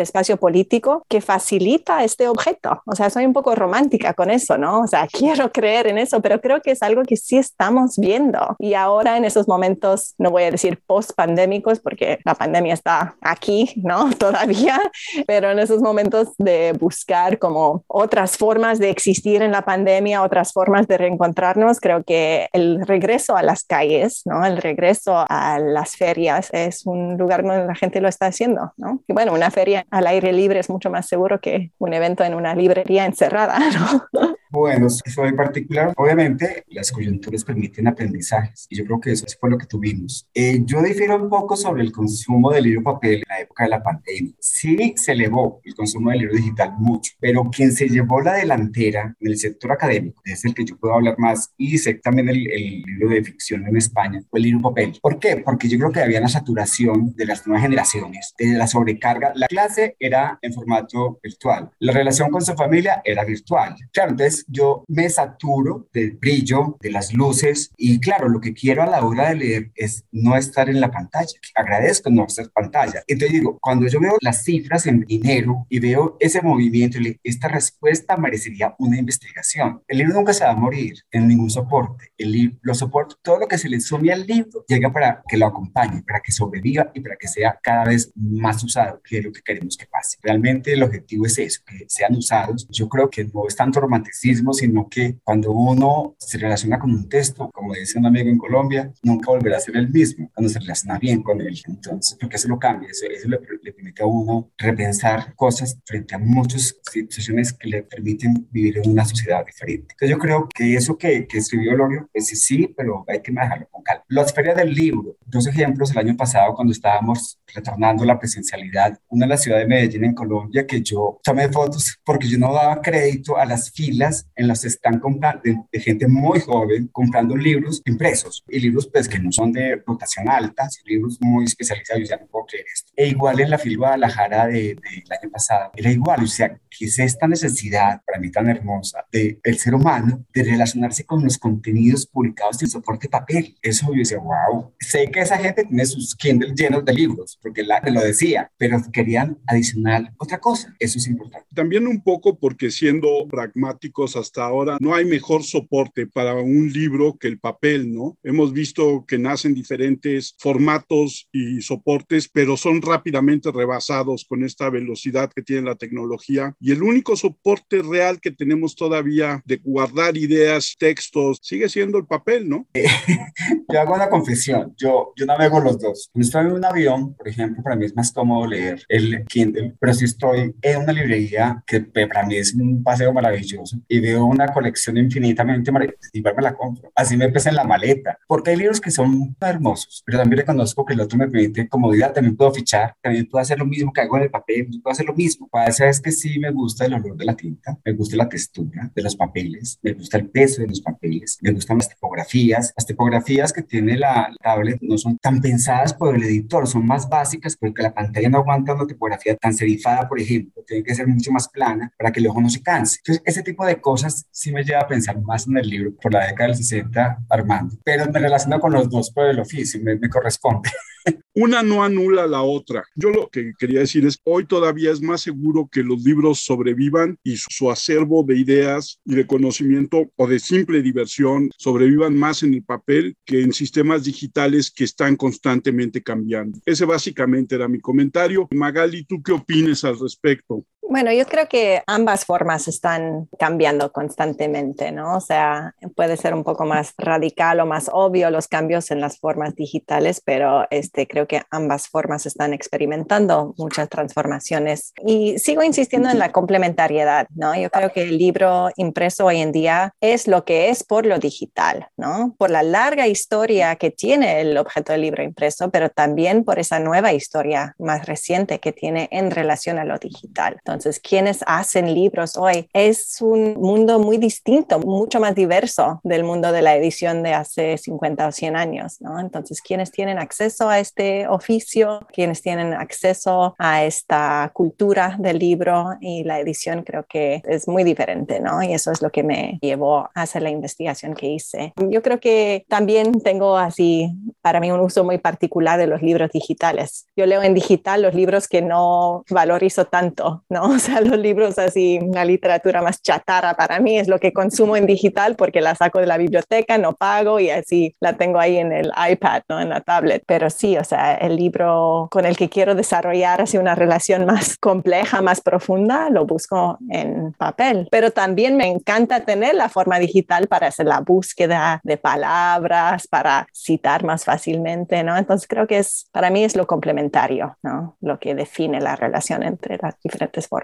espacio 0.00 0.36
político 0.36 1.04
que 1.08 1.20
facilita 1.20 2.04
este 2.04 2.28
objeto. 2.28 2.82
O 2.86 2.94
sea, 2.94 3.10
soy 3.10 3.26
un 3.26 3.32
poco 3.32 3.54
romántica 3.54 4.14
con 4.14 4.30
eso, 4.30 4.58
¿no? 4.58 4.80
O 4.80 4.86
sea, 4.86 5.06
quiero 5.12 5.52
creer 5.52 5.86
en 5.88 5.98
eso, 5.98 6.20
pero 6.20 6.40
creo 6.40 6.60
que 6.60 6.74
es 6.78 6.82
algo 6.82 7.02
que 7.02 7.16
sí 7.16 7.36
estamos 7.36 7.96
viendo. 7.98 8.56
Y 8.58 8.74
ahora 8.74 9.16
en 9.16 9.24
esos 9.24 9.48
momentos, 9.48 10.14
no 10.18 10.30
voy 10.30 10.44
a 10.44 10.50
decir 10.50 10.80
post 10.86 11.12
pandémicos, 11.14 11.80
porque 11.80 12.20
la 12.24 12.34
pandemia 12.34 12.74
está 12.74 13.16
aquí, 13.20 13.72
¿no? 13.76 14.10
Todavía, 14.18 14.80
pero 15.26 15.50
en 15.50 15.58
esos 15.58 15.82
momentos 15.82 16.28
de 16.38 16.72
buscar 16.78 17.38
como 17.38 17.84
otras 17.88 18.36
formas 18.36 18.78
de 18.78 18.90
existir 18.90 19.42
en 19.42 19.52
la 19.52 19.62
pandemia, 19.62 20.22
otras 20.22 20.52
formas 20.52 20.86
de 20.86 20.98
reencontrarnos, 20.98 21.80
creo 21.80 22.04
que 22.04 22.48
el 22.52 22.86
regreso 22.86 23.36
a 23.36 23.42
las 23.42 23.64
calles, 23.64 24.22
¿no? 24.24 24.44
El 24.44 24.58
regreso 24.58 25.24
a 25.28 25.58
las 25.58 25.96
ferias 25.96 26.48
es 26.52 26.86
un 26.86 27.16
lugar 27.16 27.42
donde 27.42 27.66
la 27.66 27.74
gente 27.74 28.00
lo 28.00 28.08
está 28.08 28.26
haciendo, 28.26 28.72
¿no? 28.76 29.02
Y 29.08 29.12
bueno, 29.12 29.32
una 29.32 29.50
feria 29.50 29.84
al 29.90 30.06
aire 30.06 30.32
libre 30.32 30.60
es 30.60 30.70
mucho 30.70 30.90
más 30.90 31.06
seguro 31.06 31.40
que 31.40 31.72
un 31.78 31.92
evento 31.92 32.22
en 32.24 32.34
una 32.34 32.54
librería 32.54 33.04
encerrada, 33.04 33.58
¿no? 34.12 34.37
Bueno, 34.50 34.88
soy 34.88 35.32
particular, 35.32 35.92
obviamente 35.96 36.64
las 36.68 36.90
coyunturas 36.90 37.44
permiten 37.44 37.86
aprendizajes 37.86 38.66
y 38.70 38.76
yo 38.76 38.84
creo 38.86 39.00
que 39.00 39.12
eso 39.12 39.26
fue 39.38 39.50
lo 39.50 39.58
que 39.58 39.66
tuvimos. 39.66 40.26
Eh, 40.32 40.60
yo 40.64 40.82
difiero 40.82 41.16
un 41.16 41.28
poco 41.28 41.54
sobre 41.54 41.82
el 41.82 41.92
consumo 41.92 42.50
del 42.50 42.64
libro 42.64 42.82
papel 42.82 43.16
en 43.16 43.24
la 43.28 43.40
época 43.40 43.64
de 43.64 43.70
la 43.70 43.82
pandemia. 43.82 44.32
Sí 44.40 44.94
se 44.96 45.12
elevó 45.12 45.60
el 45.64 45.74
consumo 45.74 46.10
del 46.10 46.20
libro 46.20 46.36
digital 46.36 46.72
mucho, 46.78 47.12
pero 47.20 47.50
quien 47.50 47.72
se 47.72 47.88
llevó 47.88 48.22
la 48.22 48.34
delantera 48.34 49.14
en 49.20 49.28
el 49.28 49.36
sector 49.36 49.72
académico, 49.72 50.22
es 50.24 50.42
el 50.46 50.54
que 50.54 50.64
yo 50.64 50.78
puedo 50.78 50.94
hablar 50.94 51.18
más, 51.18 51.52
y 51.58 51.76
sé 51.76 51.94
también 51.94 52.30
el, 52.30 52.50
el 52.50 52.82
libro 52.82 53.10
de 53.10 53.22
ficción 53.22 53.66
en 53.66 53.76
España, 53.76 54.22
fue 54.30 54.38
el 54.38 54.44
libro 54.44 54.62
papel. 54.62 54.98
¿Por 55.02 55.18
qué? 55.18 55.36
Porque 55.36 55.68
yo 55.68 55.78
creo 55.78 55.92
que 55.92 56.00
había 56.00 56.20
una 56.20 56.28
saturación 56.28 57.14
de 57.14 57.26
las 57.26 57.46
nuevas 57.46 57.64
generaciones, 57.64 58.34
de 58.38 58.46
la 58.54 58.66
sobrecarga. 58.66 59.32
La 59.34 59.46
clase 59.46 59.94
era 59.98 60.38
en 60.40 60.54
formato 60.54 61.18
virtual, 61.22 61.70
la 61.80 61.92
relación 61.92 62.30
con 62.30 62.40
su 62.40 62.54
familia 62.54 63.02
era 63.04 63.24
virtual. 63.24 63.76
Claro, 63.92 64.12
entonces 64.12 64.37
yo 64.48 64.84
me 64.88 65.08
saturo 65.08 65.88
del 65.92 66.12
brillo, 66.12 66.76
de 66.80 66.90
las 66.90 67.12
luces 67.12 67.72
y 67.76 68.00
claro, 68.00 68.28
lo 68.28 68.40
que 68.40 68.54
quiero 68.54 68.82
a 68.82 68.86
la 68.86 69.04
hora 69.04 69.30
de 69.30 69.36
leer 69.36 69.72
es 69.74 70.04
no 70.12 70.36
estar 70.36 70.68
en 70.68 70.80
la 70.80 70.90
pantalla. 70.90 71.32
Agradezco 71.54 72.10
no 72.10 72.26
estar 72.26 72.44
en 72.44 72.50
pantalla. 72.50 73.02
Entonces 73.06 73.38
digo, 73.38 73.58
cuando 73.60 73.86
yo 73.86 74.00
veo 74.00 74.16
las 74.20 74.44
cifras 74.44 74.86
en 74.86 75.00
dinero 75.00 75.66
y 75.68 75.80
veo 75.80 76.16
ese 76.20 76.42
movimiento, 76.42 76.98
esta 77.22 77.48
respuesta 77.48 78.16
merecería 78.16 78.74
una 78.78 78.98
investigación. 78.98 79.82
El 79.88 79.98
libro 79.98 80.14
nunca 80.14 80.32
se 80.32 80.44
va 80.44 80.50
a 80.50 80.56
morir 80.56 80.94
en 81.10 81.28
ningún 81.28 81.50
soporte. 81.50 82.12
El 82.16 82.32
libro, 82.32 82.58
los 82.62 82.78
soportes, 82.78 83.18
todo 83.22 83.38
lo 83.38 83.48
que 83.48 83.58
se 83.58 83.68
le 83.68 83.80
sume 83.80 84.12
al 84.12 84.26
libro 84.26 84.64
llega 84.68 84.92
para 84.92 85.22
que 85.28 85.36
lo 85.36 85.46
acompañe, 85.46 86.02
para 86.02 86.20
que 86.20 86.32
sobreviva 86.32 86.90
y 86.94 87.00
para 87.00 87.16
que 87.16 87.28
sea 87.28 87.58
cada 87.62 87.84
vez 87.84 88.12
más 88.14 88.62
usado, 88.62 89.00
que 89.02 89.18
es 89.18 89.24
lo 89.24 89.32
que 89.32 89.42
queremos 89.42 89.76
que 89.76 89.86
pase. 89.86 90.18
Realmente 90.22 90.72
el 90.72 90.82
objetivo 90.82 91.26
es 91.26 91.38
eso, 91.38 91.60
que 91.66 91.84
sean 91.88 92.14
usados. 92.14 92.66
Yo 92.70 92.88
creo 92.88 93.10
que 93.10 93.24
no 93.24 93.46
es 93.46 93.56
tanto 93.56 93.80
romanticismo 93.80 94.27
sino 94.52 94.88
que 94.88 95.18
cuando 95.22 95.52
uno 95.52 96.14
se 96.18 96.38
relaciona 96.38 96.78
con 96.78 96.90
un 96.90 97.08
texto, 97.08 97.50
como 97.52 97.74
dice 97.74 97.98
un 97.98 98.06
amigo 98.06 98.28
en 98.28 98.38
Colombia, 98.38 98.92
nunca 99.02 99.30
volverá 99.30 99.56
a 99.56 99.60
ser 99.60 99.76
el 99.76 99.88
mismo 99.88 100.30
cuando 100.34 100.48
se 100.48 100.58
relaciona 100.58 100.98
bien 100.98 101.22
con 101.22 101.40
él. 101.40 101.58
Entonces, 101.66 102.16
porque 102.20 102.36
eso 102.36 102.48
lo 102.48 102.58
cambia, 102.58 102.90
eso, 102.90 103.06
eso 103.06 103.28
le, 103.28 103.38
permite 103.72 104.02
a 104.02 104.06
uno 104.06 104.50
repensar 104.56 105.34
cosas 105.34 105.78
frente 105.84 106.14
a 106.14 106.18
muchas 106.18 106.76
situaciones 106.90 107.52
que 107.52 107.68
le 107.68 107.82
permiten 107.82 108.48
vivir 108.50 108.78
en 108.78 108.90
una 108.90 109.04
sociedad 109.04 109.44
diferente. 109.44 109.88
Entonces, 109.92 110.10
yo 110.10 110.18
creo 110.18 110.48
que 110.54 110.74
eso 110.74 110.96
que, 110.96 111.26
que 111.26 111.38
escribió 111.38 111.76
Lorio, 111.76 112.08
pues 112.12 112.26
sí, 112.28 112.72
pero 112.76 113.04
hay 113.08 113.20
que 113.20 113.32
manejarlo 113.32 113.68
con 113.70 113.82
calma. 113.82 114.04
Las 114.08 114.32
ferias 114.32 114.56
del 114.56 114.72
libro, 114.72 115.16
dos 115.26 115.46
ejemplos 115.46 115.90
el 115.90 115.98
año 115.98 116.16
pasado 116.16 116.54
cuando 116.54 116.72
estábamos 116.72 117.38
retornando 117.54 118.04
la 118.04 118.18
presencialidad, 118.18 118.98
una 119.08 119.24
en 119.24 119.30
la 119.30 119.36
ciudad 119.36 119.58
de 119.58 119.66
Medellín, 119.66 120.04
en 120.04 120.14
Colombia, 120.14 120.66
que 120.66 120.82
yo 120.82 121.18
tomé 121.22 121.48
fotos 121.48 121.98
porque 122.04 122.28
yo 122.28 122.38
no 122.38 122.52
daba 122.52 122.80
crédito 122.80 123.36
a 123.36 123.44
las 123.44 123.70
filas 123.70 124.17
en 124.34 124.48
las 124.48 124.62
que 124.62 124.68
están 124.68 124.98
comprando, 124.98 125.42
de, 125.44 125.80
gente 125.80 126.08
muy 126.08 126.40
joven 126.40 126.88
comprando 126.88 127.36
libros 127.36 127.82
impresos 127.84 128.44
y 128.48 128.60
libros 128.60 128.88
pues 128.92 129.08
que 129.08 129.18
no 129.18 129.30
son 129.32 129.52
de 129.52 129.82
rotación 129.86 130.28
alta, 130.28 130.68
libros 130.84 131.18
muy 131.20 131.44
especializados, 131.44 132.08
ya 132.08 132.16
no 132.16 132.26
puedo 132.26 132.46
creer 132.46 132.66
esto. 132.72 132.92
E 132.96 133.08
igual 133.08 133.40
en 133.40 133.50
la 133.50 133.58
fila 133.58 133.78
Guadalajara 133.78 134.46
del 134.46 134.76
de, 134.76 135.16
año 135.20 135.30
pasado, 135.30 135.70
era 135.76 135.90
igual, 135.90 136.24
o 136.24 136.26
sea, 136.26 136.58
que 136.78 136.86
es 136.86 136.98
esta 136.98 137.26
necesidad, 137.26 138.00
para 138.06 138.20
mí 138.20 138.30
tan 138.30 138.48
hermosa, 138.48 139.04
del 139.10 139.40
el 139.42 139.58
ser 139.58 139.74
humano 139.74 140.24
de 140.32 140.44
relacionarse 140.44 141.04
con 141.04 141.24
los 141.24 141.38
contenidos 141.38 142.06
publicados 142.06 142.62
en 142.62 142.68
soporte 142.68 143.08
papel. 143.08 143.56
Eso 143.62 143.86
yo 143.92 143.98
decía, 143.98 144.18
wow, 144.18 144.72
sé 144.78 145.10
que 145.10 145.20
esa 145.20 145.38
gente 145.38 145.64
tiene 145.64 145.86
sus 145.86 146.14
Kindle 146.14 146.54
llenos 146.54 146.84
de 146.84 146.92
libros, 146.92 147.38
porque 147.42 147.62
la 147.62 147.80
lo 147.90 148.00
decía, 148.00 148.50
pero 148.58 148.82
querían 148.92 149.38
adicional 149.46 150.12
otra 150.18 150.38
cosa. 150.38 150.74
Eso 150.78 150.98
es 150.98 151.06
importante. 151.06 151.46
También 151.54 151.86
un 151.86 152.02
poco 152.02 152.38
porque 152.38 152.70
siendo 152.70 153.26
pragmáticos 153.28 154.16
hasta 154.16 154.44
ahora, 154.44 154.76
no 154.80 154.94
hay 154.94 155.04
mejor 155.04 155.42
soporte 155.42 156.06
para 156.06 156.34
un 156.34 156.72
libro 156.72 157.16
que 157.18 157.28
el 157.28 157.38
papel, 157.38 157.92
¿no? 157.92 158.16
Hemos 158.22 158.52
visto 158.52 159.04
que 159.06 159.18
nacen 159.18 159.54
diferentes 159.54 160.34
formatos 160.38 161.28
y 161.32 161.62
soportes, 161.62 162.28
pero 162.28 162.56
son 162.56 162.82
rápidamente 162.82 163.50
rebasados 163.50 164.24
con 164.28 164.44
esta 164.44 164.70
velocidad 164.70 165.32
que 165.34 165.42
tiene 165.42 165.62
la 165.62 165.76
tecnología. 165.76 166.54
Y 166.60 166.67
el 166.72 166.82
único 166.82 167.16
soporte 167.16 167.82
real 167.82 168.20
que 168.20 168.30
tenemos 168.30 168.74
todavía 168.74 169.42
de 169.44 169.56
guardar 169.56 170.16
ideas, 170.16 170.76
textos, 170.78 171.38
sigue 171.42 171.68
siendo 171.68 171.98
el 171.98 172.06
papel, 172.06 172.48
¿no? 172.48 172.66
yo 173.68 173.80
hago 173.80 173.94
una 173.94 174.08
confesión, 174.08 174.74
yo, 174.76 175.12
yo 175.16 175.26
navego 175.26 175.60
los 175.60 175.78
dos. 175.78 176.10
Cuando 176.12 176.26
estoy 176.26 176.46
en 176.46 176.52
un 176.52 176.64
avión, 176.64 177.14
por 177.14 177.28
ejemplo, 177.28 177.62
para 177.62 177.76
mí 177.76 177.84
es 177.84 177.94
más 177.94 178.12
cómodo 178.12 178.46
leer 178.46 178.82
el 178.88 179.24
Kindle, 179.26 179.74
pero 179.78 179.94
si 179.94 180.04
estoy 180.04 180.54
en 180.62 180.82
una 180.82 180.92
librería 180.92 181.62
que 181.66 181.80
para 181.80 182.26
mí 182.26 182.36
es 182.36 182.54
un 182.54 182.82
paseo 182.82 183.12
maravilloso 183.12 183.78
y 183.88 184.00
veo 184.00 184.24
una 184.24 184.48
colección 184.48 184.96
infinitamente 184.96 185.70
maravillosa, 185.72 186.08
igual 186.12 186.34
me 186.36 186.42
la 186.42 186.54
compro. 186.54 186.90
Así 186.94 187.16
me 187.16 187.28
pesa 187.28 187.50
en 187.50 187.56
la 187.56 187.64
maleta, 187.64 188.18
porque 188.26 188.50
hay 188.50 188.56
libros 188.56 188.80
que 188.80 188.90
son 188.90 189.36
hermosos, 189.40 190.02
pero 190.04 190.18
también 190.18 190.40
reconozco 190.40 190.84
que 190.84 190.94
el 190.94 191.00
otro 191.00 191.18
me 191.18 191.28
permite 191.28 191.68
comodidad, 191.68 192.12
también 192.12 192.36
puedo 192.36 192.52
fichar, 192.52 192.94
también 193.00 193.26
puedo 193.26 193.42
hacer 193.42 193.58
lo 193.58 193.66
mismo 193.66 193.92
que 193.92 194.00
hago 194.00 194.16
en 194.16 194.24
el 194.24 194.30
papel, 194.30 194.68
puedo 194.82 194.92
hacer 194.92 195.06
lo 195.06 195.14
mismo. 195.14 195.48
Pasa 195.50 195.88
es 195.88 196.00
que 196.00 196.12
sí 196.12 196.38
me 196.38 196.50
gusta 196.58 196.84
el 196.86 196.94
olor 196.94 197.16
de 197.16 197.24
la 197.24 197.36
tinta, 197.36 197.78
me 197.84 197.92
gusta 197.92 198.16
la 198.16 198.28
textura 198.28 198.90
de 198.94 199.02
los 199.02 199.16
papeles, 199.16 199.78
me 199.82 199.92
gusta 199.92 200.18
el 200.18 200.28
peso 200.28 200.60
de 200.62 200.68
los 200.68 200.80
papeles, 200.80 201.38
me 201.40 201.52
gustan 201.52 201.78
las 201.78 201.88
tipografías. 201.88 202.72
Las 202.76 202.86
tipografías 202.86 203.52
que 203.52 203.62
tiene 203.62 203.96
la 203.96 204.30
tablet 204.42 204.78
no 204.80 204.98
son 204.98 205.16
tan 205.18 205.40
pensadas 205.40 205.94
por 205.94 206.14
el 206.14 206.22
editor, 206.22 206.66
son 206.66 206.84
más 206.84 207.08
básicas 207.08 207.56
porque 207.56 207.82
la 207.82 207.94
pantalla 207.94 208.28
no 208.28 208.38
aguanta 208.38 208.74
una 208.74 208.86
tipografía 208.86 209.36
tan 209.36 209.54
serifada, 209.54 210.08
por 210.08 210.20
ejemplo, 210.20 210.62
tiene 210.66 210.82
que 210.82 210.94
ser 210.94 211.06
mucho 211.06 211.30
más 211.30 211.48
plana 211.48 211.92
para 211.96 212.12
que 212.12 212.20
el 212.20 212.26
ojo 212.26 212.40
no 212.40 212.50
se 212.50 212.62
canse. 212.62 212.98
Entonces, 212.98 213.22
ese 213.24 213.42
tipo 213.42 213.64
de 213.64 213.80
cosas 213.80 214.26
sí 214.30 214.52
me 214.52 214.64
lleva 214.64 214.80
a 214.80 214.88
pensar 214.88 215.20
más 215.22 215.46
en 215.46 215.56
el 215.56 215.68
libro 215.68 215.94
por 216.02 216.12
la 216.12 216.26
década 216.26 216.48
del 216.48 216.56
60, 216.56 217.24
Armando, 217.28 217.76
pero 217.84 218.10
me 218.10 218.18
relaciono 218.18 218.58
con 218.60 218.72
los 218.72 218.90
dos 218.90 219.10
por 219.10 219.26
el 219.26 219.38
oficio, 219.38 219.80
me, 219.82 219.96
me 219.96 220.08
corresponde. 220.08 220.70
Una 221.34 221.62
no 221.62 221.84
anula 221.84 222.26
la 222.26 222.42
otra. 222.42 222.84
Yo 222.94 223.10
lo 223.10 223.28
que 223.28 223.52
quería 223.58 223.80
decir 223.80 224.04
es, 224.04 224.18
hoy 224.24 224.46
todavía 224.46 224.90
es 224.90 225.00
más 225.00 225.20
seguro 225.20 225.68
que 225.70 225.82
los 225.82 226.02
libros 226.02 226.40
sobrevivan 226.48 227.18
y 227.22 227.36
su 227.36 227.70
acervo 227.70 228.24
de 228.24 228.38
ideas 228.38 229.00
y 229.04 229.14
de 229.14 229.26
conocimiento 229.26 230.10
o 230.16 230.26
de 230.26 230.38
simple 230.38 230.80
diversión 230.80 231.50
sobrevivan 231.58 232.16
más 232.16 232.42
en 232.42 232.54
el 232.54 232.62
papel 232.62 233.14
que 233.26 233.42
en 233.42 233.52
sistemas 233.52 234.04
digitales 234.04 234.70
que 234.70 234.84
están 234.84 235.16
constantemente 235.16 236.02
cambiando. 236.02 236.58
Ese 236.64 236.86
básicamente 236.86 237.54
era 237.54 237.68
mi 237.68 237.80
comentario. 237.80 238.48
Magali, 238.50 239.04
¿tú 239.04 239.22
qué 239.22 239.32
opinas 239.32 239.84
al 239.84 239.98
respecto? 239.98 240.64
Bueno, 240.90 241.12
yo 241.12 241.26
creo 241.26 241.46
que 241.48 241.82
ambas 241.86 242.24
formas 242.24 242.66
están 242.66 243.28
cambiando 243.38 243.92
constantemente, 243.92 244.90
¿no? 244.90 245.18
O 245.18 245.20
sea, 245.20 245.74
puede 245.94 246.16
ser 246.16 246.32
un 246.32 246.44
poco 246.44 246.64
más 246.64 246.94
radical 246.96 247.60
o 247.60 247.66
más 247.66 247.90
obvio 247.92 248.30
los 248.30 248.48
cambios 248.48 248.90
en 248.90 249.02
las 249.02 249.18
formas 249.18 249.54
digitales, 249.54 250.22
pero 250.24 250.66
este, 250.70 251.06
creo 251.06 251.26
que 251.26 251.42
ambas 251.50 251.88
formas 251.88 252.24
están 252.24 252.54
experimentando 252.54 253.54
muchas 253.58 253.90
transformaciones. 253.90 254.94
Y 255.04 255.38
sigo 255.38 255.62
insistiendo 255.62 256.08
en 256.08 256.18
la 256.18 256.32
complementariedad, 256.32 257.28
¿no? 257.34 257.54
Yo 257.54 257.68
creo 257.68 257.92
que 257.92 258.04
el 258.04 258.16
libro 258.16 258.70
impreso 258.76 259.26
hoy 259.26 259.40
en 259.40 259.52
día 259.52 259.92
es 260.00 260.26
lo 260.26 260.46
que 260.46 260.70
es 260.70 260.84
por 260.84 261.04
lo 261.04 261.18
digital, 261.18 261.88
¿no? 261.98 262.34
Por 262.38 262.48
la 262.48 262.62
larga 262.62 263.06
historia 263.06 263.76
que 263.76 263.90
tiene 263.90 264.40
el 264.40 264.56
objeto 264.56 264.92
del 264.92 265.02
libro 265.02 265.22
impreso, 265.22 265.70
pero 265.70 265.90
también 265.90 266.44
por 266.44 266.58
esa 266.58 266.78
nueva 266.78 267.12
historia 267.12 267.74
más 267.78 268.06
reciente 268.06 268.58
que 268.58 268.72
tiene 268.72 269.10
en 269.12 269.30
relación 269.30 269.78
a 269.78 269.84
lo 269.84 269.98
digital. 269.98 270.54
Entonces, 270.64 270.77
quienes 271.02 271.40
hacen 271.46 271.94
libros 271.94 272.36
hoy 272.36 272.68
es 272.72 273.20
un 273.20 273.54
mundo 273.54 273.98
muy 273.98 274.18
distinto, 274.18 274.78
mucho 274.78 275.20
más 275.20 275.34
diverso 275.34 276.00
del 276.04 276.24
mundo 276.24 276.52
de 276.52 276.62
la 276.62 276.76
edición 276.76 277.22
de 277.22 277.34
hace 277.34 277.76
50 277.78 278.26
o 278.26 278.32
100 278.32 278.56
años, 278.56 279.00
¿no? 279.00 279.18
Entonces, 279.20 279.60
quienes 279.60 279.90
tienen 279.90 280.18
acceso 280.18 280.68
a 280.68 280.78
este 280.78 281.26
oficio, 281.28 282.06
quienes 282.12 282.42
tienen 282.42 282.74
acceso 282.74 283.54
a 283.58 283.84
esta 283.84 284.50
cultura 284.54 285.16
del 285.18 285.38
libro 285.38 285.96
y 286.00 286.24
la 286.24 286.38
edición, 286.40 286.82
creo 286.82 287.04
que 287.08 287.42
es 287.44 287.68
muy 287.68 287.84
diferente, 287.84 288.40
¿no? 288.40 288.62
Y 288.62 288.72
eso 288.72 288.92
es 288.92 289.02
lo 289.02 289.10
que 289.10 289.22
me 289.22 289.58
llevó 289.60 290.08
a 290.14 290.22
hacer 290.22 290.42
la 290.42 290.50
investigación 290.50 291.14
que 291.14 291.28
hice. 291.28 291.72
Yo 291.90 292.02
creo 292.02 292.20
que 292.20 292.64
también 292.68 293.20
tengo 293.20 293.56
así, 293.56 294.10
para 294.40 294.60
mí, 294.60 294.70
un 294.70 294.80
uso 294.80 295.04
muy 295.04 295.18
particular 295.18 295.78
de 295.78 295.86
los 295.86 296.02
libros 296.02 296.30
digitales. 296.30 297.06
Yo 297.16 297.26
leo 297.26 297.42
en 297.42 297.54
digital 297.54 298.02
los 298.02 298.14
libros 298.14 298.48
que 298.48 298.62
no 298.62 299.24
valorizo 299.30 299.86
tanto, 299.86 300.44
¿no? 300.48 300.67
O 300.78 300.78
sea, 300.78 301.00
los 301.00 301.18
libros 301.18 301.58
así, 301.58 301.98
la 302.12 302.24
literatura 302.24 302.82
más 302.82 303.02
chatarra 303.02 303.54
para 303.54 303.80
mí 303.80 303.98
es 303.98 304.06
lo 304.06 304.18
que 304.18 304.32
consumo 304.32 304.76
en 304.76 304.86
digital 304.86 305.34
porque 305.34 305.60
la 305.60 305.74
saco 305.74 305.98
de 305.98 306.06
la 306.06 306.18
biblioteca, 306.18 306.78
no 306.78 306.92
pago 306.92 307.40
y 307.40 307.50
así 307.50 307.96
la 308.00 308.12
tengo 308.12 308.38
ahí 308.38 308.58
en 308.58 308.72
el 308.72 308.92
iPad, 309.10 309.42
¿no? 309.48 309.60
En 309.60 309.70
la 309.70 309.80
tablet. 309.80 310.22
Pero 310.26 310.50
sí, 310.50 310.76
o 310.76 310.84
sea, 310.84 311.14
el 311.14 311.36
libro 311.36 312.08
con 312.10 312.26
el 312.26 312.36
que 312.36 312.48
quiero 312.48 312.74
desarrollar 312.74 313.40
así 313.40 313.56
una 313.56 313.74
relación 313.74 314.26
más 314.26 314.56
compleja, 314.58 315.22
más 315.22 315.40
profunda, 315.40 316.10
lo 316.10 316.26
busco 316.26 316.78
en 316.90 317.32
papel. 317.32 317.88
Pero 317.90 318.10
también 318.10 318.56
me 318.56 318.68
encanta 318.68 319.24
tener 319.24 319.54
la 319.54 319.68
forma 319.68 319.98
digital 319.98 320.48
para 320.48 320.68
hacer 320.68 320.86
la 320.86 321.00
búsqueda 321.00 321.80
de 321.82 321.96
palabras, 321.96 323.08
para 323.08 323.46
citar 323.52 324.04
más 324.04 324.24
fácilmente, 324.24 325.02
¿no? 325.02 325.16
Entonces 325.16 325.48
creo 325.48 325.66
que 325.66 325.78
es, 325.78 326.08
para 326.12 326.30
mí 326.30 326.44
es 326.44 326.56
lo 326.56 326.66
complementario, 326.66 327.56
¿no? 327.62 327.96
Lo 328.00 328.18
que 328.18 328.34
define 328.34 328.80
la 328.80 328.96
relación 328.96 329.42
entre 329.42 329.78
las 329.78 329.98
diferentes 330.02 330.46
formas. 330.46 330.57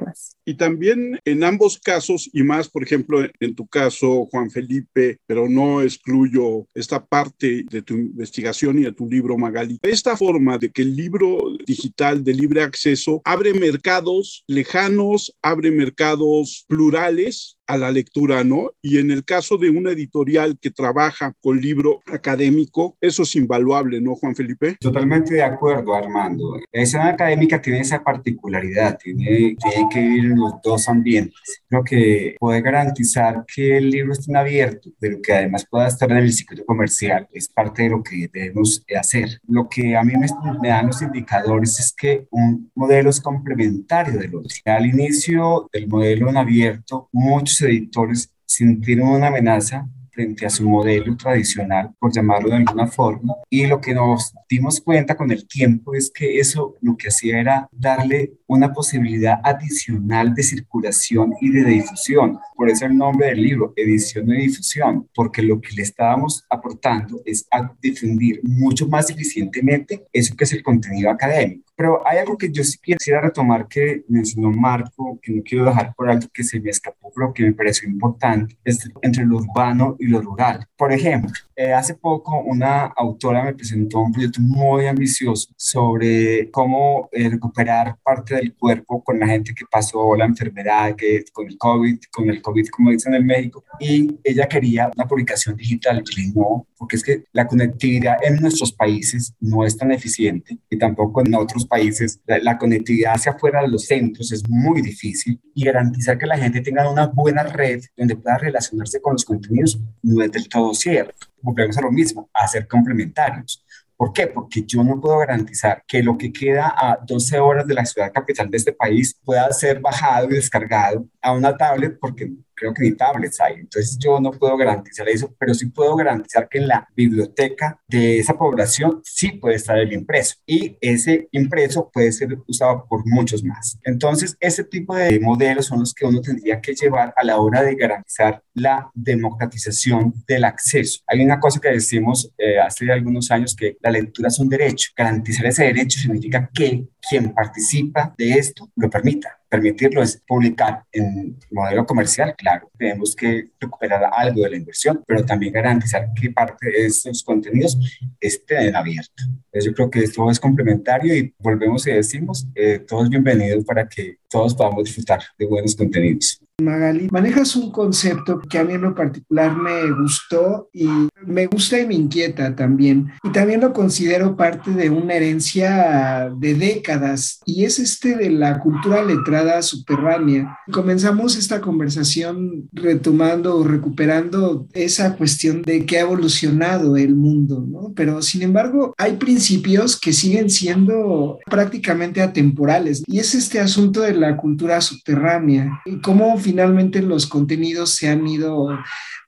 Y 0.44 0.54
también 0.54 1.18
en 1.24 1.44
ambos 1.44 1.78
casos, 1.78 2.28
y 2.33 2.42
más, 2.42 2.68
por 2.68 2.83
ejemplo, 2.83 3.20
en 3.40 3.54
tu 3.54 3.66
caso, 3.66 4.26
Juan 4.30 4.50
Felipe, 4.50 5.18
pero 5.26 5.48
no 5.48 5.83
excluyo 5.83 6.66
esta 6.74 7.04
parte 7.04 7.64
de 7.70 7.83
tu 7.83 7.94
investigación 7.94 8.78
y 8.78 8.83
de 8.83 8.92
tu 8.92 9.09
libro, 9.09 9.38
Magali, 9.38 9.78
esta 9.83 10.16
forma 10.16 10.59
de 10.59 10.70
que 10.70 10.83
el 10.83 10.94
libro 10.94 11.38
digital 11.66 12.22
de 12.22 12.35
libre 12.35 12.62
acceso 12.62 13.22
abre 13.24 13.54
mercados 13.54 14.44
lejanos, 14.46 15.35
abre 15.42 15.70
mercados 15.70 16.64
plurales 16.68 17.59
a 17.66 17.77
la 17.77 17.90
lectura, 17.90 18.44
¿no? 18.44 18.70
Y 18.83 18.98
en 18.98 19.11
el 19.11 19.24
caso 19.24 19.57
de 19.57 19.70
una 19.70 19.90
editorial 19.90 20.59
que 20.61 20.70
trabaja 20.70 21.35
con 21.40 21.61
libro 21.61 22.03
académico, 22.07 22.96
eso 23.00 23.22
es 23.22 23.35
invaluable, 23.37 24.00
¿no, 24.00 24.14
Juan 24.16 24.35
Felipe? 24.35 24.77
Totalmente 24.81 25.35
de 25.35 25.42
acuerdo, 25.42 25.94
Armando. 25.94 26.57
La 26.72 26.83
escena 26.83 27.09
académica 27.09 27.61
tiene 27.61 27.81
esa 27.81 28.03
particularidad, 28.03 28.98
tiene, 28.98 29.57
tiene 29.57 29.88
que 29.90 30.00
vivir 30.00 30.24
en 30.27 30.37
los 30.37 30.55
dos 30.62 30.88
ambientes. 30.88 31.62
Creo 31.68 31.85
que 31.85 32.37
puede 32.38 32.61
garantizar 32.61 33.44
que 33.53 33.79
el 33.79 33.90
libro 33.90 34.12
esté 34.12 34.37
abierto, 34.37 34.90
pero 34.98 35.20
que 35.22 35.33
además 35.33 35.66
pueda 35.68 35.88
estar 35.88 36.11
en 36.11 36.18
el 36.18 36.33
circuito 36.33 36.64
comercial, 36.64 37.29
es 37.33 37.48
parte 37.48 37.85
de 37.85 37.90
lo 37.90 38.03
que 38.03 38.29
debemos 38.33 38.85
hacer. 38.98 39.40
Lo 39.48 39.68
que 39.68 39.96
a 39.96 40.03
mí 40.03 40.12
me, 40.14 40.27
me 40.61 40.68
dan 40.68 40.88
los 40.88 41.00
indicadores 41.03 41.79
es 41.81 41.92
que 41.92 42.27
un 42.31 42.70
modelo 42.74 43.11
es 43.11 43.20
complementario 43.20 44.18
del 44.18 44.35
otro. 44.35 44.48
Al 44.64 44.87
inicio 44.87 45.68
del 45.72 45.88
modelo 45.88 46.29
en 46.29 46.37
abierto, 46.37 47.09
muchos 47.12 47.54
editores 47.62 48.31
sintieron 48.47 49.09
una 49.09 49.29
amenaza 49.29 49.88
frente 50.14 50.47
a 50.47 50.51
su 50.51 50.69
modelo 50.69 51.17
tradicional, 51.17 51.93
por 51.99 52.12
llamarlo 52.12 52.49
de 52.51 52.57
alguna 52.57 52.87
forma. 52.87 53.35
Y 53.51 53.67
lo 53.67 53.81
que 53.81 53.95
nos 53.95 54.33
dimos 54.49 54.81
cuenta 54.81 55.17
con 55.17 55.31
el 55.31 55.47
tiempo 55.47 55.95
es 55.95 56.11
que 56.11 56.38
eso 56.38 56.77
lo 56.81 56.97
que 56.97 57.09
hacía 57.09 57.40
era 57.40 57.69
darle 57.73 58.35
una 58.47 58.73
posibilidad 58.73 59.40
adicional 59.43 60.35
de 60.35 60.43
circulación 60.45 61.35
y 61.40 61.51
de 61.51 61.64
difusión. 61.64 62.38
Por 62.55 62.71
eso 62.71 62.87
el 62.87 62.97
nombre 62.97 63.29
del 63.29 63.43
libro, 63.43 63.73
edición 63.77 64.31
y 64.31 64.47
difusión, 64.47 65.09
porque 65.14 65.43
lo 65.43 65.61
que 65.61 65.75
le 65.75 65.83
estábamos 65.83 66.45
aportando 66.49 67.21
es 67.25 67.47
a 67.51 67.75
difundir 67.81 68.40
mucho 68.43 68.87
más 68.88 69.11
eficientemente 69.11 70.05
eso 70.12 70.35
que 70.37 70.45
es 70.45 70.53
el 70.53 70.62
contenido 70.62 71.11
académico. 71.11 71.64
Pero 71.77 72.07
hay 72.07 72.19
algo 72.19 72.38
que 72.38 72.53
yo 72.53 72.62
sí 72.62 72.79
quisiera 72.81 73.21
retomar 73.21 73.67
que 73.67 74.05
mencionó 74.09 74.51
Marco, 74.51 75.19
que 75.21 75.33
no 75.33 75.43
quiero 75.43 75.64
dejar 75.64 75.93
por 75.95 76.09
alto, 76.09 76.29
que 76.33 76.45
se 76.45 76.61
me 76.61 76.71
escapó, 76.71 77.11
pero 77.14 77.33
que 77.33 77.43
me 77.43 77.53
pareció 77.53 77.88
importante, 77.88 78.57
es 78.64 78.88
entre 79.03 79.25
lo 79.25 79.38
urbano 79.38 79.97
y 79.99 80.07
lo 80.07 80.21
rural. 80.21 80.67
Por 80.77 80.93
ejemplo, 80.93 81.33
eh, 81.57 81.73
hace 81.73 81.95
poco 81.95 82.40
una 82.40 82.85
autora 82.85 83.45
me 83.45 83.55
presentó 83.55 84.01
un 84.01 84.12
proyecto 84.12 84.40
muy 84.40 84.87
ambicioso 84.87 85.49
sobre 85.57 86.51
cómo 86.51 87.09
eh, 87.12 87.29
recuperar 87.29 87.97
parte 88.03 88.37
del 88.37 88.55
cuerpo 88.55 89.03
con 89.03 89.19
la 89.19 89.27
gente 89.27 89.55
que 89.55 89.64
pasó 89.71 90.14
la 90.17 90.27
enfermedad, 90.27 90.95
que 90.95 91.25
con 91.33 91.47
el 91.47 91.59
COVID, 91.59 91.99
con 92.12 92.31
el 92.31 92.40
COVID, 92.44 92.68
como 92.68 92.90
dicen 92.90 93.14
en 93.14 93.26
México, 93.26 93.64
y 93.80 94.18
ella 94.22 94.46
quería 94.46 94.90
una 94.94 95.07
publicación 95.07 95.57
digital. 95.57 96.04
Y 96.16 96.30
no, 96.33 96.66
porque 96.76 96.96
es 96.96 97.02
que 97.02 97.24
la 97.33 97.46
conectividad 97.46 98.16
en 98.22 98.37
nuestros 98.37 98.72
países 98.72 99.35
no 99.40 99.64
es 99.64 99.76
tan 99.76 99.90
eficiente 99.90 100.59
y 100.70 100.78
tampoco 100.78 101.22
en 101.22 101.35
otros 101.35 101.66
países. 101.66 102.20
La, 102.26 102.38
la 102.38 102.59
conectividad 102.59 103.14
hacia 103.14 103.33
afuera 103.33 103.62
de 103.62 103.68
los 103.68 103.87
centros 103.87 104.30
es 104.33 104.42
muy 104.48 104.83
difícil 104.83 105.40
y 105.54 105.64
garantizar 105.64 106.18
que 106.18 106.26
la 106.26 106.38
gente 106.38 106.61
tenga 106.61 106.88
una 106.90 107.07
buena 107.07 107.42
red 107.42 107.83
donde 107.96 108.16
pueda 108.16 108.38
relacionarse 108.38 109.00
con 109.00 109.14
los 109.14 109.24
contenidos 109.24 109.80
no 110.02 110.22
es 110.22 110.30
del 110.30 110.48
todo 110.48 110.74
cierto. 110.74 111.26
Volvemos 111.40 111.76
a 111.78 111.83
lo 111.83 111.90
mismo, 111.90 112.28
a 112.33 112.46
ser 112.48 112.66
complementarios. 112.66 113.63
¿Por 113.96 114.12
qué? 114.12 114.26
Porque 114.26 114.64
yo 114.64 114.83
no 114.83 115.00
puedo 115.00 115.18
garantizar 115.18 115.85
que 115.87 116.02
lo 116.02 116.18
que 116.18 116.33
queda 116.33 116.74
a 116.76 116.98
12 117.07 117.38
horas 117.38 117.66
de 117.66 117.74
la 117.74 117.85
ciudad 117.85 118.12
capital 118.12 118.50
de 118.50 118.57
este 118.57 118.72
país 118.72 119.18
pueda 119.24 119.50
ser 119.52 119.80
bajado 119.80 120.30
y 120.30 120.35
descargado 120.35 121.07
a 121.22 121.33
una 121.33 121.57
tablet 121.57 121.96
porque 122.00 122.33
creo 122.55 122.73
que 122.73 122.83
ni 122.83 122.93
tablets 122.93 123.40
hay. 123.40 123.55
Entonces 123.61 123.99
yo 123.99 124.21
no 124.21 124.31
puedo 124.33 124.57
garantizar 124.57 125.09
eso, 125.09 125.35
pero 125.38 125.55
sí 125.55 125.67
puedo 125.67 125.95
garantizar 125.97 126.49
que 126.49 126.59
en 126.59 126.69
la 126.69 126.88
biblioteca 126.95 127.81
de 127.88 128.19
esa 128.19 128.35
población 128.35 129.01
sí 129.05 129.33
puede 129.33 129.57
estar 129.57 129.79
el 129.79 129.93
impreso 129.93 130.37
y 130.47 130.77
ese 130.81 131.29
impreso 131.33 131.90
puede 131.93 132.12
ser 132.12 132.38
usado 132.47 132.87
por 132.88 133.07
muchos 133.07 133.43
más. 133.45 133.79
Entonces 133.85 134.37
ese 134.40 134.64
tipo 134.64 134.95
de 134.95 135.19
modelos 135.21 135.67
son 135.67 135.81
los 135.81 135.95
que 135.95 136.07
uno 136.07 136.21
tendría 136.21 136.61
que 136.61 136.75
llevar 136.75 137.12
a 137.17 137.25
la 137.25 137.38
hora 137.38 137.62
de 137.62 137.75
garantizar 137.75 138.43
la 138.55 138.90
democratización 138.95 140.14
del 140.27 140.45
acceso. 140.45 141.01
Hay 141.07 141.25
una 141.25 141.40
cosa 141.40 141.61
que 141.61 141.71
decimos 141.71 142.31
eh, 142.38 142.59
hace 142.59 142.90
algunos 142.90 143.31
años 143.31 143.55
que 143.55 143.77
la 143.81 143.90
lectura 143.90 144.29
es 144.29 144.38
un 144.38 144.49
derecho. 144.49 144.90
Garantizar 144.97 145.47
ese 145.47 145.64
derecho 145.64 145.99
significa 145.99 146.49
que 146.53 146.85
quien 147.09 147.33
participa 147.33 148.14
de 148.17 148.33
esto 148.33 148.71
lo 148.77 148.90
permita 148.90 149.38
permitirlo 149.55 150.03
es 150.03 150.21
publicar 150.27 150.83
en 150.90 151.38
modelo 151.53 151.87
comercial, 151.87 152.35
claro, 152.37 152.69
tenemos 152.77 153.14
que 153.14 153.51
recuperar 153.61 154.11
algo 154.12 154.43
de 154.43 154.51
la 154.51 154.57
inversión, 154.57 155.05
pero 155.07 155.25
también 155.25 155.53
garantizar 155.53 156.12
que 156.12 156.31
parte 156.31 156.67
de 156.67 156.87
esos 156.87 157.23
contenidos 157.23 157.79
estén 158.21 158.75
abiertos. 158.75 159.29
Entonces 159.29 159.64
yo 159.64 159.73
creo 159.73 159.90
que 159.90 160.01
esto 160.01 160.29
es 160.29 160.40
complementario 160.40 161.14
y 161.17 161.33
volvemos 161.38 161.87
y 161.87 161.93
decimos, 161.93 162.49
eh, 162.57 162.81
todos 162.81 163.09
bienvenidos 163.09 163.64
para 163.64 163.88
que 163.88 164.19
todos 164.35 164.53
podamos 164.53 164.83
disfrutar 164.83 165.20
de 165.38 165.47
buenos 165.47 165.77
contenidos. 165.77 166.40
Magali, 166.62 167.09
manejas 167.11 167.57
un 167.57 167.73
concepto 167.73 168.38
que 168.38 168.59
a 168.59 168.64
mí 168.64 168.75
en 168.75 168.83
lo 168.83 168.94
particular 168.94 169.57
me 169.57 169.90
gustó 169.90 170.68
y 170.73 170.87
me 171.27 171.47
gusta 171.47 171.81
y 171.81 171.87
me 171.87 171.94
inquieta 171.94 172.55
también. 172.55 173.11
Y 173.25 173.33
también 173.33 173.61
lo 173.61 173.73
considero 173.73 174.37
parte 174.37 174.70
de 174.70 174.88
una 174.88 175.14
herencia 175.14 176.33
de 176.37 176.55
décadas 176.55 177.40
y 177.44 177.64
es 177.64 177.81
este 177.81 178.16
de 178.16 178.31
la 178.31 178.61
cultura 178.61 179.05
letrada 179.05 179.62
subterránea. 179.62 180.59
Comenzamos 180.70 181.37
esta 181.37 181.61
conversación 181.61 182.68
retomando 182.73 183.57
o 183.57 183.64
recuperando 183.64 184.68
esa 184.75 185.16
cuestión 185.16 185.62
de 185.62 185.85
que 185.85 185.99
ha 185.99 186.03
evolucionado 186.03 186.97
el 186.97 187.16
mundo, 187.16 187.64
¿no? 187.68 187.92
Pero 187.97 188.23
sin 188.23 188.42
embargo, 188.42 188.94
hay 188.97 189.16
principios 189.16 189.99
que 189.99 190.12
siguen 190.12 190.51
siendo 190.51 191.40
prácticamente 191.51 192.23
atemporales 192.23 193.03
y 193.09 193.18
es 193.18 193.35
este 193.35 193.59
asunto 193.59 194.03
de 194.03 194.14
la 194.14 194.23
cultura 194.37 194.80
subterránea 194.80 195.82
y 195.84 196.00
cómo 196.00 196.37
finalmente 196.38 197.02
los 197.02 197.26
contenidos 197.26 197.90
se 197.90 198.08
han 198.08 198.26
ido 198.26 198.68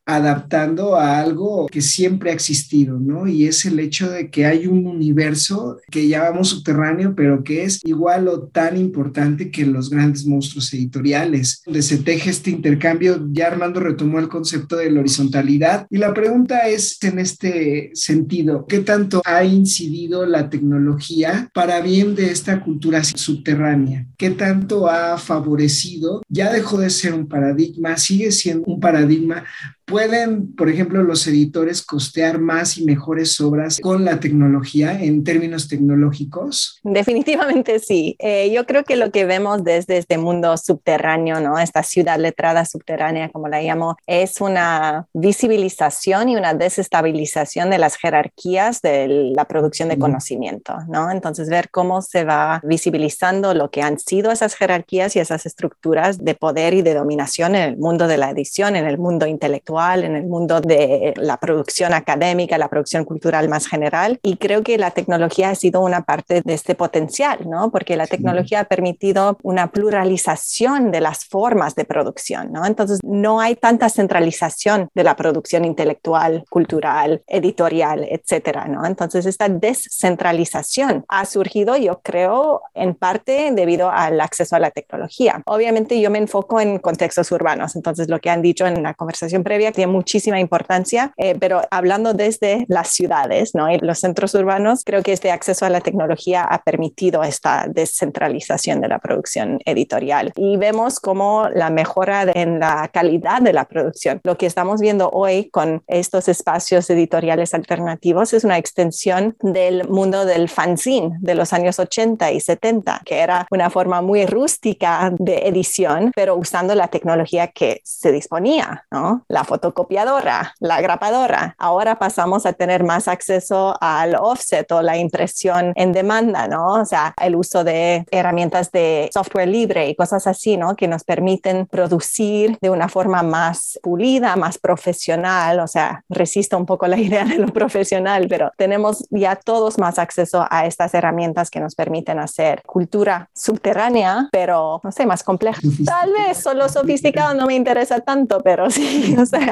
adaptando 0.06 0.94
a 0.94 1.18
algo 1.18 1.66
que 1.66 1.82
siempre 1.82 2.30
ha 2.30 2.34
existido, 2.34 2.98
¿no? 2.98 3.26
Y 3.26 3.46
es 3.46 3.66
el 3.66 3.80
hecho 3.80 4.08
de 4.08 4.30
que 4.30 4.46
hay 4.46 4.68
un 4.68 4.86
universo 4.86 5.78
que 5.90 6.06
llamamos 6.06 6.48
subterráneo, 6.48 7.14
pero 7.16 7.42
que 7.42 7.64
es 7.64 7.80
igual 7.84 8.28
o 8.28 8.42
tan 8.46 8.76
importante 8.76 9.50
que 9.50 9.66
los 9.66 9.90
grandes 9.90 10.24
monstruos 10.24 10.72
editoriales, 10.72 11.62
donde 11.66 11.82
se 11.82 11.98
teje 11.98 12.30
este 12.30 12.50
intercambio. 12.50 13.26
Ya 13.32 13.48
Armando 13.48 13.80
retomó 13.80 14.20
el 14.20 14.28
concepto 14.28 14.76
de 14.76 14.90
la 14.90 15.00
horizontalidad 15.00 15.86
y 15.90 15.98
la 15.98 16.14
pregunta 16.14 16.68
es 16.68 17.02
en 17.02 17.18
este 17.18 17.90
sentido, 17.94 18.66
¿qué 18.68 18.78
tanto 18.80 19.22
ha 19.24 19.42
incidido 19.42 20.24
la 20.24 20.48
tecnología 20.50 21.50
para 21.52 21.80
bien 21.80 22.14
de 22.14 22.30
esta 22.30 22.60
cultura 22.60 23.02
subterránea? 23.02 24.06
¿Qué 24.16 24.30
tanto 24.30 24.88
ha 24.88 25.18
favorecido? 25.18 26.22
Ya 26.28 26.52
dejó 26.52 26.78
de 26.78 26.90
ser 26.90 27.12
un 27.12 27.26
paradigma, 27.26 27.96
sigue 27.96 28.30
siendo 28.30 28.64
un 28.66 28.78
paradigma, 28.78 29.44
¿Pueden, 29.86 30.52
por 30.56 30.68
ejemplo, 30.68 31.00
los 31.04 31.24
editores 31.28 31.80
costear 31.80 32.40
más 32.40 32.76
y 32.76 32.84
mejores 32.84 33.40
obras 33.40 33.78
con 33.80 34.04
la 34.04 34.18
tecnología 34.18 35.00
en 35.00 35.22
términos 35.22 35.68
tecnológicos? 35.68 36.80
Definitivamente 36.82 37.78
sí. 37.78 38.16
Eh, 38.18 38.50
yo 38.52 38.66
creo 38.66 38.82
que 38.82 38.96
lo 38.96 39.12
que 39.12 39.26
vemos 39.26 39.62
desde 39.62 39.98
este 39.98 40.18
mundo 40.18 40.56
subterráneo, 40.56 41.38
¿no? 41.38 41.60
esta 41.60 41.84
ciudad 41.84 42.18
letrada 42.18 42.64
subterránea, 42.64 43.28
como 43.28 43.46
la 43.46 43.62
llamo, 43.62 43.96
es 44.08 44.40
una 44.40 45.06
visibilización 45.12 46.30
y 46.30 46.36
una 46.36 46.52
desestabilización 46.52 47.70
de 47.70 47.78
las 47.78 47.96
jerarquías 47.96 48.82
de 48.82 49.06
la 49.36 49.44
producción 49.44 49.88
de 49.88 50.00
conocimiento. 50.00 50.74
¿no? 50.88 51.12
Entonces, 51.12 51.48
ver 51.48 51.70
cómo 51.70 52.02
se 52.02 52.24
va 52.24 52.60
visibilizando 52.64 53.54
lo 53.54 53.70
que 53.70 53.82
han 53.82 54.00
sido 54.00 54.32
esas 54.32 54.56
jerarquías 54.56 55.14
y 55.14 55.20
esas 55.20 55.46
estructuras 55.46 56.24
de 56.24 56.34
poder 56.34 56.74
y 56.74 56.82
de 56.82 56.94
dominación 56.94 57.54
en 57.54 57.62
el 57.62 57.76
mundo 57.76 58.08
de 58.08 58.18
la 58.18 58.30
edición, 58.30 58.74
en 58.74 58.86
el 58.86 58.98
mundo 58.98 59.26
intelectual 59.26 59.75
en 59.78 60.16
el 60.16 60.24
mundo 60.24 60.60
de 60.60 61.14
la 61.16 61.36
producción 61.36 61.92
académica, 61.92 62.58
la 62.58 62.68
producción 62.68 63.04
cultural 63.04 63.48
más 63.48 63.66
general. 63.66 64.18
Y 64.22 64.36
creo 64.36 64.62
que 64.62 64.78
la 64.78 64.90
tecnología 64.90 65.50
ha 65.50 65.54
sido 65.54 65.80
una 65.80 66.02
parte 66.02 66.42
de 66.42 66.54
este 66.54 66.74
potencial, 66.74 67.48
¿no? 67.48 67.70
Porque 67.70 67.96
la 67.96 68.06
tecnología 68.06 68.60
ha 68.60 68.64
permitido 68.64 69.38
una 69.42 69.70
pluralización 69.70 70.90
de 70.90 71.00
las 71.00 71.24
formas 71.24 71.74
de 71.74 71.84
producción, 71.84 72.52
¿no? 72.52 72.64
Entonces, 72.64 73.00
no 73.02 73.40
hay 73.40 73.56
tanta 73.56 73.88
centralización 73.88 74.88
de 74.94 75.04
la 75.04 75.16
producción 75.16 75.64
intelectual, 75.64 76.44
cultural, 76.50 77.22
editorial, 77.26 78.06
etcétera, 78.08 78.66
¿no? 78.66 78.84
Entonces, 78.86 79.26
esta 79.26 79.48
descentralización 79.48 81.04
ha 81.08 81.24
surgido, 81.24 81.76
yo 81.76 82.00
creo, 82.02 82.62
en 82.74 82.94
parte 82.94 83.50
debido 83.52 83.90
al 83.90 84.20
acceso 84.20 84.56
a 84.56 84.58
la 84.58 84.70
tecnología. 84.70 85.42
Obviamente, 85.46 86.00
yo 86.00 86.10
me 86.10 86.18
enfoco 86.18 86.60
en 86.60 86.78
contextos 86.78 87.30
urbanos, 87.32 87.76
entonces 87.76 88.08
lo 88.08 88.20
que 88.20 88.30
han 88.30 88.42
dicho 88.42 88.66
en 88.66 88.82
la 88.82 88.94
conversación 88.94 89.42
previa 89.42 89.65
tiene 89.72 89.92
muchísima 89.92 90.40
importancia, 90.40 91.12
eh, 91.16 91.36
pero 91.38 91.62
hablando 91.70 92.12
desde 92.14 92.64
las 92.68 92.88
ciudades 92.88 93.54
¿no? 93.54 93.70
y 93.70 93.78
los 93.78 93.98
centros 93.98 94.34
urbanos, 94.34 94.82
creo 94.84 95.02
que 95.02 95.12
este 95.12 95.30
acceso 95.30 95.66
a 95.66 95.70
la 95.70 95.80
tecnología 95.80 96.42
ha 96.42 96.62
permitido 96.62 97.22
esta 97.22 97.66
descentralización 97.68 98.80
de 98.80 98.88
la 98.88 98.98
producción 98.98 99.58
editorial. 99.64 100.32
Y 100.36 100.56
vemos 100.56 101.00
como 101.00 101.48
la 101.48 101.70
mejora 101.70 102.24
en 102.34 102.60
la 102.60 102.88
calidad 102.92 103.40
de 103.40 103.52
la 103.52 103.64
producción. 103.66 104.20
Lo 104.24 104.36
que 104.36 104.46
estamos 104.46 104.80
viendo 104.80 105.10
hoy 105.10 105.50
con 105.50 105.82
estos 105.86 106.28
espacios 106.28 106.88
editoriales 106.90 107.54
alternativos 107.54 108.32
es 108.32 108.44
una 108.44 108.58
extensión 108.58 109.36
del 109.40 109.88
mundo 109.88 110.24
del 110.24 110.48
fanzine 110.48 111.16
de 111.20 111.34
los 111.34 111.52
años 111.52 111.78
80 111.78 112.32
y 112.32 112.40
70, 112.40 113.02
que 113.04 113.18
era 113.18 113.46
una 113.50 113.70
forma 113.70 114.02
muy 114.02 114.26
rústica 114.26 115.12
de 115.18 115.48
edición, 115.48 116.12
pero 116.14 116.36
usando 116.36 116.74
la 116.74 116.88
tecnología 116.88 117.48
que 117.48 117.80
se 117.84 118.12
disponía, 118.12 118.84
¿no? 118.90 119.24
La 119.28 119.44
fotocopiadora, 119.56 120.54
la 120.60 120.80
grapadora. 120.82 121.54
Ahora 121.58 121.98
pasamos 121.98 122.44
a 122.44 122.52
tener 122.52 122.84
más 122.84 123.08
acceso 123.08 123.74
al 123.80 124.14
offset 124.14 124.70
o 124.72 124.82
la 124.82 124.98
impresión 124.98 125.72
en 125.76 125.92
demanda, 125.92 126.46
¿no? 126.46 126.74
O 126.74 126.84
sea, 126.84 127.14
el 127.22 127.34
uso 127.36 127.64
de 127.64 128.04
herramientas 128.10 128.70
de 128.70 129.08
software 129.12 129.48
libre 129.48 129.88
y 129.88 129.96
cosas 129.96 130.26
así, 130.26 130.58
¿no? 130.58 130.76
Que 130.76 130.88
nos 130.88 131.04
permiten 131.04 131.66
producir 131.66 132.58
de 132.60 132.68
una 132.68 132.88
forma 132.88 133.22
más 133.22 133.78
pulida, 133.82 134.36
más 134.36 134.58
profesional. 134.58 135.60
O 135.60 135.66
sea, 135.66 136.04
resisto 136.10 136.58
un 136.58 136.66
poco 136.66 136.86
la 136.86 136.98
idea 137.06 137.24
de 137.24 137.38
lo 137.38 137.48
profesional, 137.48 138.26
pero 138.28 138.52
tenemos 138.58 139.06
ya 139.10 139.36
todos 139.36 139.78
más 139.78 139.98
acceso 139.98 140.46
a 140.50 140.66
estas 140.66 140.92
herramientas 140.92 141.50
que 141.50 141.60
nos 141.60 141.74
permiten 141.74 142.18
hacer 142.18 142.62
cultura 142.66 143.30
subterránea, 143.34 144.28
pero 144.32 144.80
no 144.84 144.92
sé, 144.92 145.06
más 145.06 145.22
compleja. 145.22 145.60
Tal 145.86 146.12
vez 146.12 146.36
solo 146.36 146.68
sofisticado 146.68 147.32
no 147.32 147.46
me 147.46 147.54
interesa 147.54 148.00
tanto, 148.00 148.42
pero 148.42 148.70
sí, 148.70 149.16
o 149.18 149.24
sea, 149.24 149.45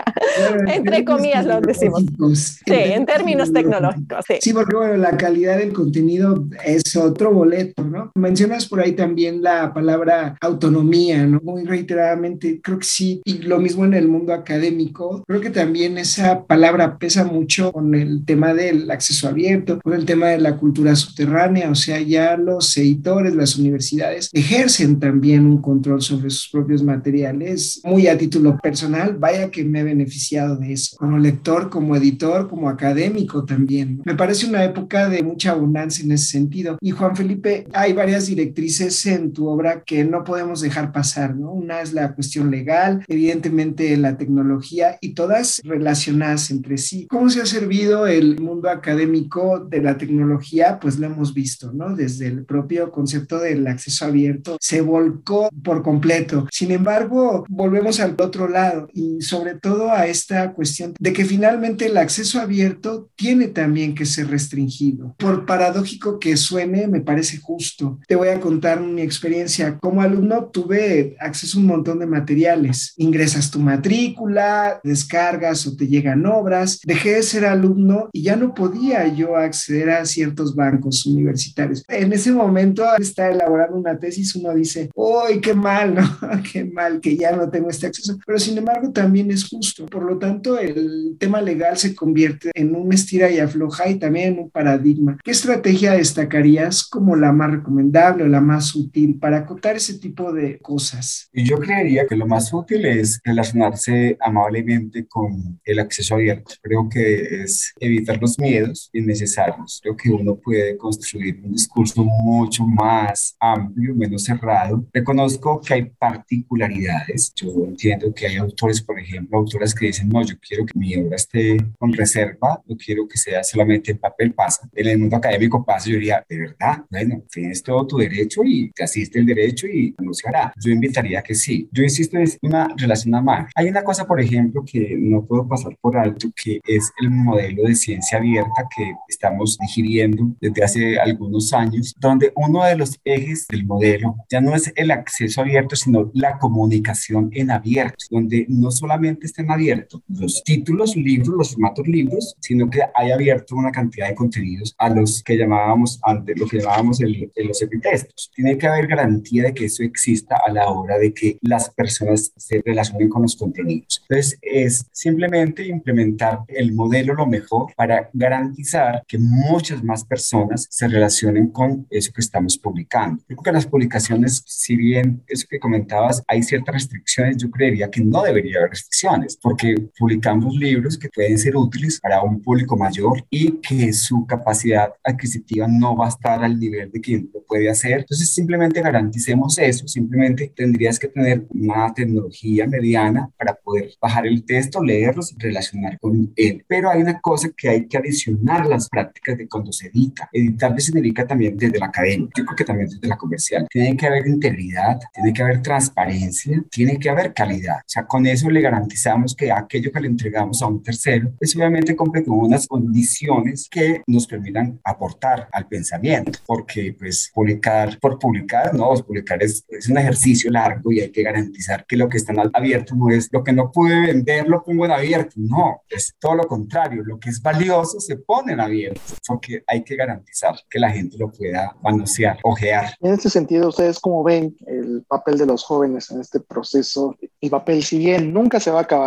entre 0.66 1.04
comillas 1.04 1.46
lo 1.46 1.60
decimos. 1.60 2.04
Sí, 2.34 2.52
en 2.66 3.06
términos 3.06 3.52
tecnológicos. 3.52 4.24
Sí. 4.26 4.34
sí, 4.40 4.52
porque 4.52 4.76
bueno, 4.76 4.96
la 4.96 5.16
calidad 5.16 5.58
del 5.58 5.72
contenido 5.72 6.46
es 6.64 6.96
otro 6.96 7.32
boleto, 7.32 7.84
¿no? 7.84 8.10
Mencionas 8.14 8.66
por 8.66 8.80
ahí 8.80 8.92
también 8.92 9.42
la 9.42 9.72
palabra 9.72 10.36
autonomía, 10.40 11.26
¿no? 11.26 11.40
Muy 11.42 11.64
reiteradamente, 11.64 12.60
creo 12.62 12.78
que 12.78 12.86
sí, 12.86 13.22
y 13.24 13.38
lo 13.38 13.58
mismo 13.58 13.84
en 13.84 13.94
el 13.94 14.08
mundo 14.08 14.32
académico, 14.32 15.24
creo 15.26 15.40
que 15.40 15.50
también 15.50 15.98
esa 15.98 16.44
palabra 16.46 16.98
pesa 16.98 17.24
mucho 17.24 17.72
con 17.72 17.94
el 17.94 18.24
tema 18.24 18.54
del 18.54 18.90
acceso 18.90 19.28
abierto, 19.28 19.80
con 19.82 19.94
el 19.94 20.04
tema 20.04 20.28
de 20.28 20.38
la 20.38 20.56
cultura 20.56 20.94
subterránea, 20.94 21.70
o 21.70 21.74
sea, 21.74 22.00
ya 22.00 22.36
los 22.36 22.76
editores, 22.76 23.34
las 23.34 23.56
universidades 23.56 24.30
ejercen 24.32 24.98
también 24.98 25.46
un 25.46 25.60
control 25.60 26.02
sobre 26.02 26.30
sus 26.30 26.48
propios 26.50 26.82
materiales, 26.82 27.80
muy 27.84 28.06
a 28.06 28.18
título 28.18 28.58
personal, 28.58 29.16
vaya 29.18 29.50
que 29.50 29.64
me 29.64 29.83
beneficiado 29.84 30.56
de 30.56 30.72
eso, 30.72 30.96
como 30.96 31.18
lector, 31.18 31.70
como 31.70 31.96
editor, 31.96 32.48
como 32.48 32.68
académico 32.68 33.44
también. 33.44 34.02
Me 34.04 34.14
parece 34.14 34.46
una 34.46 34.64
época 34.64 35.08
de 35.08 35.22
mucha 35.22 35.52
abundancia 35.52 36.04
en 36.04 36.12
ese 36.12 36.26
sentido. 36.26 36.78
Y 36.80 36.90
Juan 36.90 37.16
Felipe, 37.16 37.66
hay 37.72 37.92
varias 37.92 38.26
directrices 38.26 39.06
en 39.06 39.32
tu 39.32 39.48
obra 39.48 39.82
que 39.84 40.04
no 40.04 40.24
podemos 40.24 40.60
dejar 40.60 40.92
pasar, 40.92 41.36
¿no? 41.36 41.52
Una 41.52 41.80
es 41.80 41.92
la 41.92 42.14
cuestión 42.14 42.50
legal, 42.50 43.04
evidentemente 43.08 43.96
la 43.96 44.16
tecnología 44.16 44.98
y 45.00 45.14
todas 45.14 45.60
relacionadas 45.64 46.50
entre 46.50 46.78
sí. 46.78 47.06
¿Cómo 47.08 47.30
se 47.30 47.42
ha 47.42 47.46
servido 47.46 48.06
el 48.06 48.40
mundo 48.40 48.68
académico 48.68 49.60
de 49.60 49.82
la 49.82 49.96
tecnología? 49.98 50.78
Pues 50.80 50.98
lo 50.98 51.06
hemos 51.06 51.34
visto, 51.34 51.72
¿no? 51.72 51.94
Desde 51.94 52.26
el 52.26 52.44
propio 52.44 52.90
concepto 52.90 53.38
del 53.38 53.66
acceso 53.66 54.04
abierto 54.06 54.56
se 54.60 54.80
volcó 54.80 55.48
por 55.62 55.82
completo. 55.82 56.46
Sin 56.50 56.70
embargo, 56.70 57.44
volvemos 57.48 58.00
al 58.00 58.16
otro 58.18 58.48
lado 58.48 58.88
y 58.92 59.20
sobre 59.20 59.54
todo 59.64 59.90
a 59.90 60.06
esta 60.06 60.52
cuestión 60.52 60.92
de 61.00 61.14
que 61.14 61.24
finalmente 61.24 61.86
el 61.86 61.96
acceso 61.96 62.38
abierto 62.38 63.08
tiene 63.16 63.48
también 63.48 63.94
que 63.94 64.04
ser 64.04 64.28
restringido. 64.28 65.14
Por 65.18 65.46
paradójico 65.46 66.18
que 66.18 66.36
suene, 66.36 66.86
me 66.86 67.00
parece 67.00 67.38
justo. 67.38 67.98
Te 68.06 68.14
voy 68.14 68.28
a 68.28 68.40
contar 68.40 68.82
mi 68.82 69.00
experiencia. 69.00 69.78
Como 69.78 70.02
alumno 70.02 70.50
tuve 70.52 71.16
acceso 71.18 71.56
a 71.56 71.62
un 71.62 71.66
montón 71.68 71.98
de 72.00 72.06
materiales. 72.06 72.92
Ingresas 72.98 73.50
tu 73.50 73.58
matrícula, 73.58 74.82
descargas 74.84 75.66
o 75.66 75.74
te 75.74 75.86
llegan 75.86 76.26
obras. 76.26 76.80
Dejé 76.84 77.14
de 77.14 77.22
ser 77.22 77.46
alumno 77.46 78.10
y 78.12 78.20
ya 78.20 78.36
no 78.36 78.52
podía 78.52 79.08
yo 79.14 79.34
acceder 79.34 79.88
a 79.88 80.04
ciertos 80.04 80.54
bancos 80.54 81.06
universitarios. 81.06 81.82
En 81.88 82.12
ese 82.12 82.32
momento, 82.32 82.84
estar 82.98 83.32
elaborando 83.32 83.78
una 83.78 83.98
tesis, 83.98 84.36
uno 84.36 84.54
dice, 84.54 84.90
¡Uy, 84.94 85.40
qué 85.40 85.54
mal, 85.54 85.94
¿no? 85.94 86.18
qué 86.52 86.66
mal 86.66 87.00
que 87.00 87.16
ya 87.16 87.34
no 87.34 87.48
tengo 87.48 87.70
este 87.70 87.86
acceso! 87.86 88.18
Pero 88.26 88.38
sin 88.38 88.58
embargo, 88.58 88.92
también 88.92 89.30
es 89.30 89.53
justo. 89.54 89.86
Por 89.86 90.04
lo 90.04 90.18
tanto, 90.18 90.58
el 90.58 91.16
tema 91.18 91.40
legal 91.40 91.76
se 91.76 91.94
convierte 91.94 92.50
en 92.54 92.74
un 92.74 92.92
estira 92.92 93.30
y 93.30 93.38
afloja 93.38 93.88
y 93.88 93.98
también 93.98 94.34
en 94.34 94.38
un 94.40 94.50
paradigma. 94.50 95.18
¿Qué 95.22 95.30
estrategia 95.30 95.92
destacarías 95.92 96.84
como 96.84 97.16
la 97.16 97.32
más 97.32 97.50
recomendable 97.50 98.24
o 98.24 98.28
la 98.28 98.40
más 98.40 98.74
útil 98.74 99.18
para 99.18 99.38
acotar 99.38 99.76
ese 99.76 99.98
tipo 99.98 100.32
de 100.32 100.58
cosas? 100.58 101.28
Yo 101.32 101.58
creería 101.58 102.06
que 102.06 102.16
lo 102.16 102.26
más 102.26 102.52
útil 102.52 102.84
es 102.84 103.20
relacionarse 103.24 104.16
amablemente 104.20 105.06
con 105.06 105.60
el 105.64 105.78
acceso 105.78 106.14
abierto. 106.14 106.54
Creo 106.62 106.88
que 106.88 107.42
es 107.42 107.72
evitar 107.80 108.20
los 108.20 108.38
miedos 108.38 108.90
innecesarios. 108.92 109.80
Creo 109.82 109.96
que 109.96 110.10
uno 110.10 110.36
puede 110.36 110.76
construir 110.76 111.40
un 111.44 111.52
discurso 111.52 112.04
mucho 112.04 112.64
más 112.66 113.36
amplio, 113.38 113.94
menos 113.94 114.24
cerrado. 114.24 114.86
Reconozco 114.92 115.60
que 115.60 115.74
hay 115.74 115.84
particularidades. 115.98 117.32
Yo 117.36 117.48
entiendo 117.66 118.12
que 118.12 118.26
hay 118.26 118.36
autores, 118.36 118.82
por 118.82 118.98
ejemplo, 118.98 119.43
autoras 119.44 119.74
que 119.74 119.86
dicen, 119.86 120.08
no, 120.08 120.22
yo 120.22 120.34
quiero 120.38 120.66
que 120.66 120.78
mi 120.78 120.96
obra 120.96 121.16
esté 121.16 121.56
con 121.78 121.92
reserva, 121.92 122.62
no 122.66 122.76
quiero 122.76 123.06
que 123.06 123.18
sea 123.18 123.42
solamente 123.44 123.92
en 123.92 123.98
papel 123.98 124.32
pasa. 124.32 124.68
En 124.74 124.88
el 124.88 124.98
mundo 124.98 125.16
académico 125.16 125.64
pasa, 125.64 125.88
yo 125.88 125.94
diría, 125.94 126.24
de 126.28 126.38
verdad, 126.38 126.84
bueno, 126.90 127.22
tienes 127.30 127.62
todo 127.62 127.86
tu 127.86 127.98
derecho 127.98 128.42
y 128.44 128.70
te 128.70 128.84
asiste 128.84 129.18
el 129.18 129.26
derecho 129.26 129.66
y 129.66 129.94
no 130.00 130.12
se 130.12 130.28
hará. 130.28 130.52
Yo 130.62 130.70
invitaría 130.70 131.22
que 131.22 131.34
sí. 131.34 131.68
Yo 131.72 131.82
insisto, 131.82 132.18
es 132.18 132.38
una 132.42 132.68
relación 132.76 133.14
amable. 133.14 133.48
Hay 133.54 133.68
una 133.68 133.84
cosa, 133.84 134.06
por 134.06 134.20
ejemplo, 134.20 134.64
que 134.64 134.96
no 134.98 135.24
puedo 135.24 135.46
pasar 135.46 135.76
por 135.80 135.96
alto, 135.96 136.28
que 136.34 136.60
es 136.66 136.90
el 137.00 137.10
modelo 137.10 137.64
de 137.64 137.74
ciencia 137.74 138.18
abierta 138.18 138.68
que 138.74 138.92
estamos 139.08 139.58
digiriendo 139.58 140.34
desde 140.40 140.64
hace 140.64 140.98
algunos 140.98 141.52
años, 141.52 141.94
donde 141.98 142.32
uno 142.36 142.64
de 142.64 142.76
los 142.76 142.98
ejes 143.04 143.46
del 143.48 143.66
modelo 143.66 144.16
ya 144.30 144.40
no 144.40 144.54
es 144.54 144.72
el 144.76 144.90
acceso 144.90 145.40
abierto, 145.40 145.76
sino 145.76 146.10
la 146.14 146.38
comunicación 146.38 147.30
en 147.32 147.50
abierto, 147.50 148.04
donde 148.10 148.46
no 148.48 148.70
solamente 148.70 149.26
estén 149.34 149.50
abiertos 149.50 150.00
los 150.08 150.44
títulos, 150.44 150.94
libros, 150.94 151.36
los 151.36 151.52
formatos 151.52 151.88
libros, 151.88 152.36
sino 152.40 152.70
que 152.70 152.80
hay 152.94 153.10
abierto 153.10 153.56
una 153.56 153.72
cantidad 153.72 154.08
de 154.08 154.14
contenidos 154.14 154.74
a 154.78 154.88
los 154.88 155.22
que 155.24 155.36
llamábamos 155.36 155.98
antes, 156.02 156.38
lo 156.38 156.46
que 156.46 156.58
llamábamos 156.58 157.00
el, 157.00 157.32
los 157.34 157.60
epitextos. 157.60 158.30
Tiene 158.34 158.56
que 158.56 158.66
haber 158.66 158.86
garantía 158.86 159.44
de 159.44 159.54
que 159.54 159.64
eso 159.64 159.82
exista 159.82 160.36
a 160.46 160.52
la 160.52 160.68
hora 160.68 160.98
de 160.98 161.12
que 161.12 161.38
las 161.40 161.70
personas 161.70 162.32
se 162.36 162.62
relacionen 162.64 163.08
con 163.08 163.22
los 163.22 163.36
contenidos. 163.36 164.04
Entonces, 164.08 164.38
es 164.40 164.86
simplemente 164.92 165.66
implementar 165.66 166.40
el 166.48 166.72
modelo 166.72 167.14
lo 167.14 167.26
mejor 167.26 167.72
para 167.76 168.10
garantizar 168.12 169.02
que 169.08 169.18
muchas 169.18 169.82
más 169.82 170.04
personas 170.04 170.68
se 170.70 170.86
relacionen 170.86 171.48
con 171.48 171.86
eso 171.90 172.12
que 172.12 172.20
estamos 172.20 172.56
publicando. 172.56 173.22
Yo 173.28 173.36
creo 173.36 173.42
que 173.42 173.52
las 173.52 173.66
publicaciones, 173.66 174.44
si 174.46 174.76
bien 174.76 175.24
eso 175.26 175.46
que 175.50 175.58
comentabas, 175.58 176.22
hay 176.28 176.42
ciertas 176.42 176.74
restricciones, 176.74 177.36
yo 177.38 177.50
creería 177.50 177.90
que 177.90 178.00
no 178.00 178.22
debería 178.22 178.58
haber 178.58 178.70
restricciones, 178.70 179.23
porque 179.40 179.74
publicamos 179.98 180.54
libros 180.56 180.98
que 180.98 181.08
pueden 181.08 181.38
ser 181.38 181.56
útiles 181.56 182.00
para 182.00 182.22
un 182.22 182.40
público 182.40 182.76
mayor 182.76 183.24
y 183.30 183.52
que 183.60 183.92
su 183.92 184.26
capacidad 184.26 184.92
adquisitiva 185.02 185.66
no 185.68 185.96
va 185.96 186.06
a 186.06 186.08
estar 186.10 186.42
al 186.42 186.58
nivel 186.58 186.90
de 186.90 187.00
quien 187.00 187.30
lo 187.32 187.42
puede 187.44 187.70
hacer. 187.70 188.00
Entonces, 188.00 188.32
simplemente 188.32 188.80
garanticemos 188.80 189.58
eso, 189.58 189.86
simplemente 189.88 190.52
tendrías 190.54 190.98
que 190.98 191.08
tener 191.08 191.46
una 191.50 191.92
tecnología 191.94 192.66
mediana 192.66 193.30
para 193.36 193.54
poder 193.54 193.90
bajar 194.00 194.26
el 194.26 194.44
texto, 194.44 194.82
leerlos 194.82 195.32
y 195.32 195.36
relacionar 195.38 195.98
con 196.00 196.32
él. 196.36 196.64
Pero 196.68 196.90
hay 196.90 197.02
una 197.02 197.20
cosa 197.20 197.48
que 197.56 197.68
hay 197.68 197.86
que 197.86 197.98
adicionar 197.98 198.66
las 198.66 198.88
prácticas 198.88 199.38
de 199.38 199.48
cuando 199.48 199.72
se 199.72 199.88
edita. 199.88 200.28
Editar 200.32 200.74
significa 200.80 201.26
también 201.26 201.56
desde 201.56 201.78
la 201.78 201.86
academia, 201.86 202.28
yo 202.36 202.44
creo 202.44 202.56
que 202.56 202.64
también 202.64 202.88
desde 202.88 203.06
la 203.06 203.16
comercial. 203.16 203.66
Tiene 203.70 203.96
que 203.96 204.06
haber 204.06 204.26
integridad, 204.26 204.98
tiene 205.12 205.32
que 205.32 205.42
haber 205.42 205.62
transparencia, 205.62 206.62
tiene 206.70 206.98
que 206.98 207.10
haber 207.10 207.32
calidad. 207.32 207.78
O 207.78 207.88
sea, 207.88 208.06
con 208.06 208.26
eso 208.26 208.50
le 208.50 208.60
garantizamos 208.60 209.13
que 209.36 209.52
aquello 209.52 209.92
que 209.92 210.00
le 210.00 210.08
entregamos 210.08 210.60
a 210.62 210.66
un 210.66 210.82
tercero, 210.82 211.32
pues 211.38 211.54
obviamente 211.56 211.94
cumple 211.94 212.24
con 212.24 212.38
unas 212.38 212.66
condiciones 212.66 213.68
que 213.70 214.02
nos 214.06 214.26
permitan 214.26 214.80
aportar 214.82 215.48
al 215.52 215.68
pensamiento, 215.68 216.38
porque 216.46 216.94
pues 216.98 217.30
publicar 217.32 217.98
por 218.00 218.18
publicar, 218.18 218.74
no, 218.74 218.92
publicar 219.06 219.42
es, 219.42 219.64
es 219.68 219.88
un 219.88 219.98
ejercicio 219.98 220.50
largo 220.50 220.90
y 220.90 221.00
hay 221.00 221.10
que 221.10 221.22
garantizar 221.22 221.84
que 221.86 221.96
lo 221.96 222.08
que 222.08 222.16
está 222.16 222.32
abierto 222.52 222.94
no 222.94 223.10
es 223.10 223.28
lo 223.30 223.44
que 223.44 223.52
no 223.52 223.70
pude 223.70 224.00
vender, 224.00 224.48
lo 224.48 224.62
pongo 224.62 224.86
en 224.86 224.92
abierto, 224.92 225.34
no, 225.36 225.82
es 225.88 226.14
todo 226.18 226.34
lo 226.34 226.44
contrario, 226.44 227.02
lo 227.04 227.18
que 227.18 227.30
es 227.30 227.40
valioso 227.40 228.00
se 228.00 228.16
pone 228.16 228.52
en 228.52 228.60
abierto, 228.60 229.00
porque 229.26 229.62
hay 229.66 229.84
que 229.84 229.96
garantizar 229.96 230.54
que 230.68 230.78
la 230.78 230.90
gente 230.90 231.16
lo 231.18 231.30
pueda 231.30 231.76
manosear, 231.82 232.38
ojear. 232.42 232.94
En 233.00 233.14
este 233.14 233.30
sentido, 233.30 233.68
¿ustedes 233.68 234.00
cómo 234.00 234.24
ven 234.24 234.56
el 234.66 235.04
papel 235.06 235.38
de 235.38 235.46
los 235.46 235.62
jóvenes 235.62 236.10
en 236.10 236.20
este 236.20 236.40
proceso? 236.40 237.16
El 237.40 237.50
papel, 237.50 237.82
si 237.82 237.98
bien 237.98 238.32
nunca 238.32 238.60
se 238.60 238.70
va 238.70 238.80
a 238.80 238.82
acabar, 238.82 239.03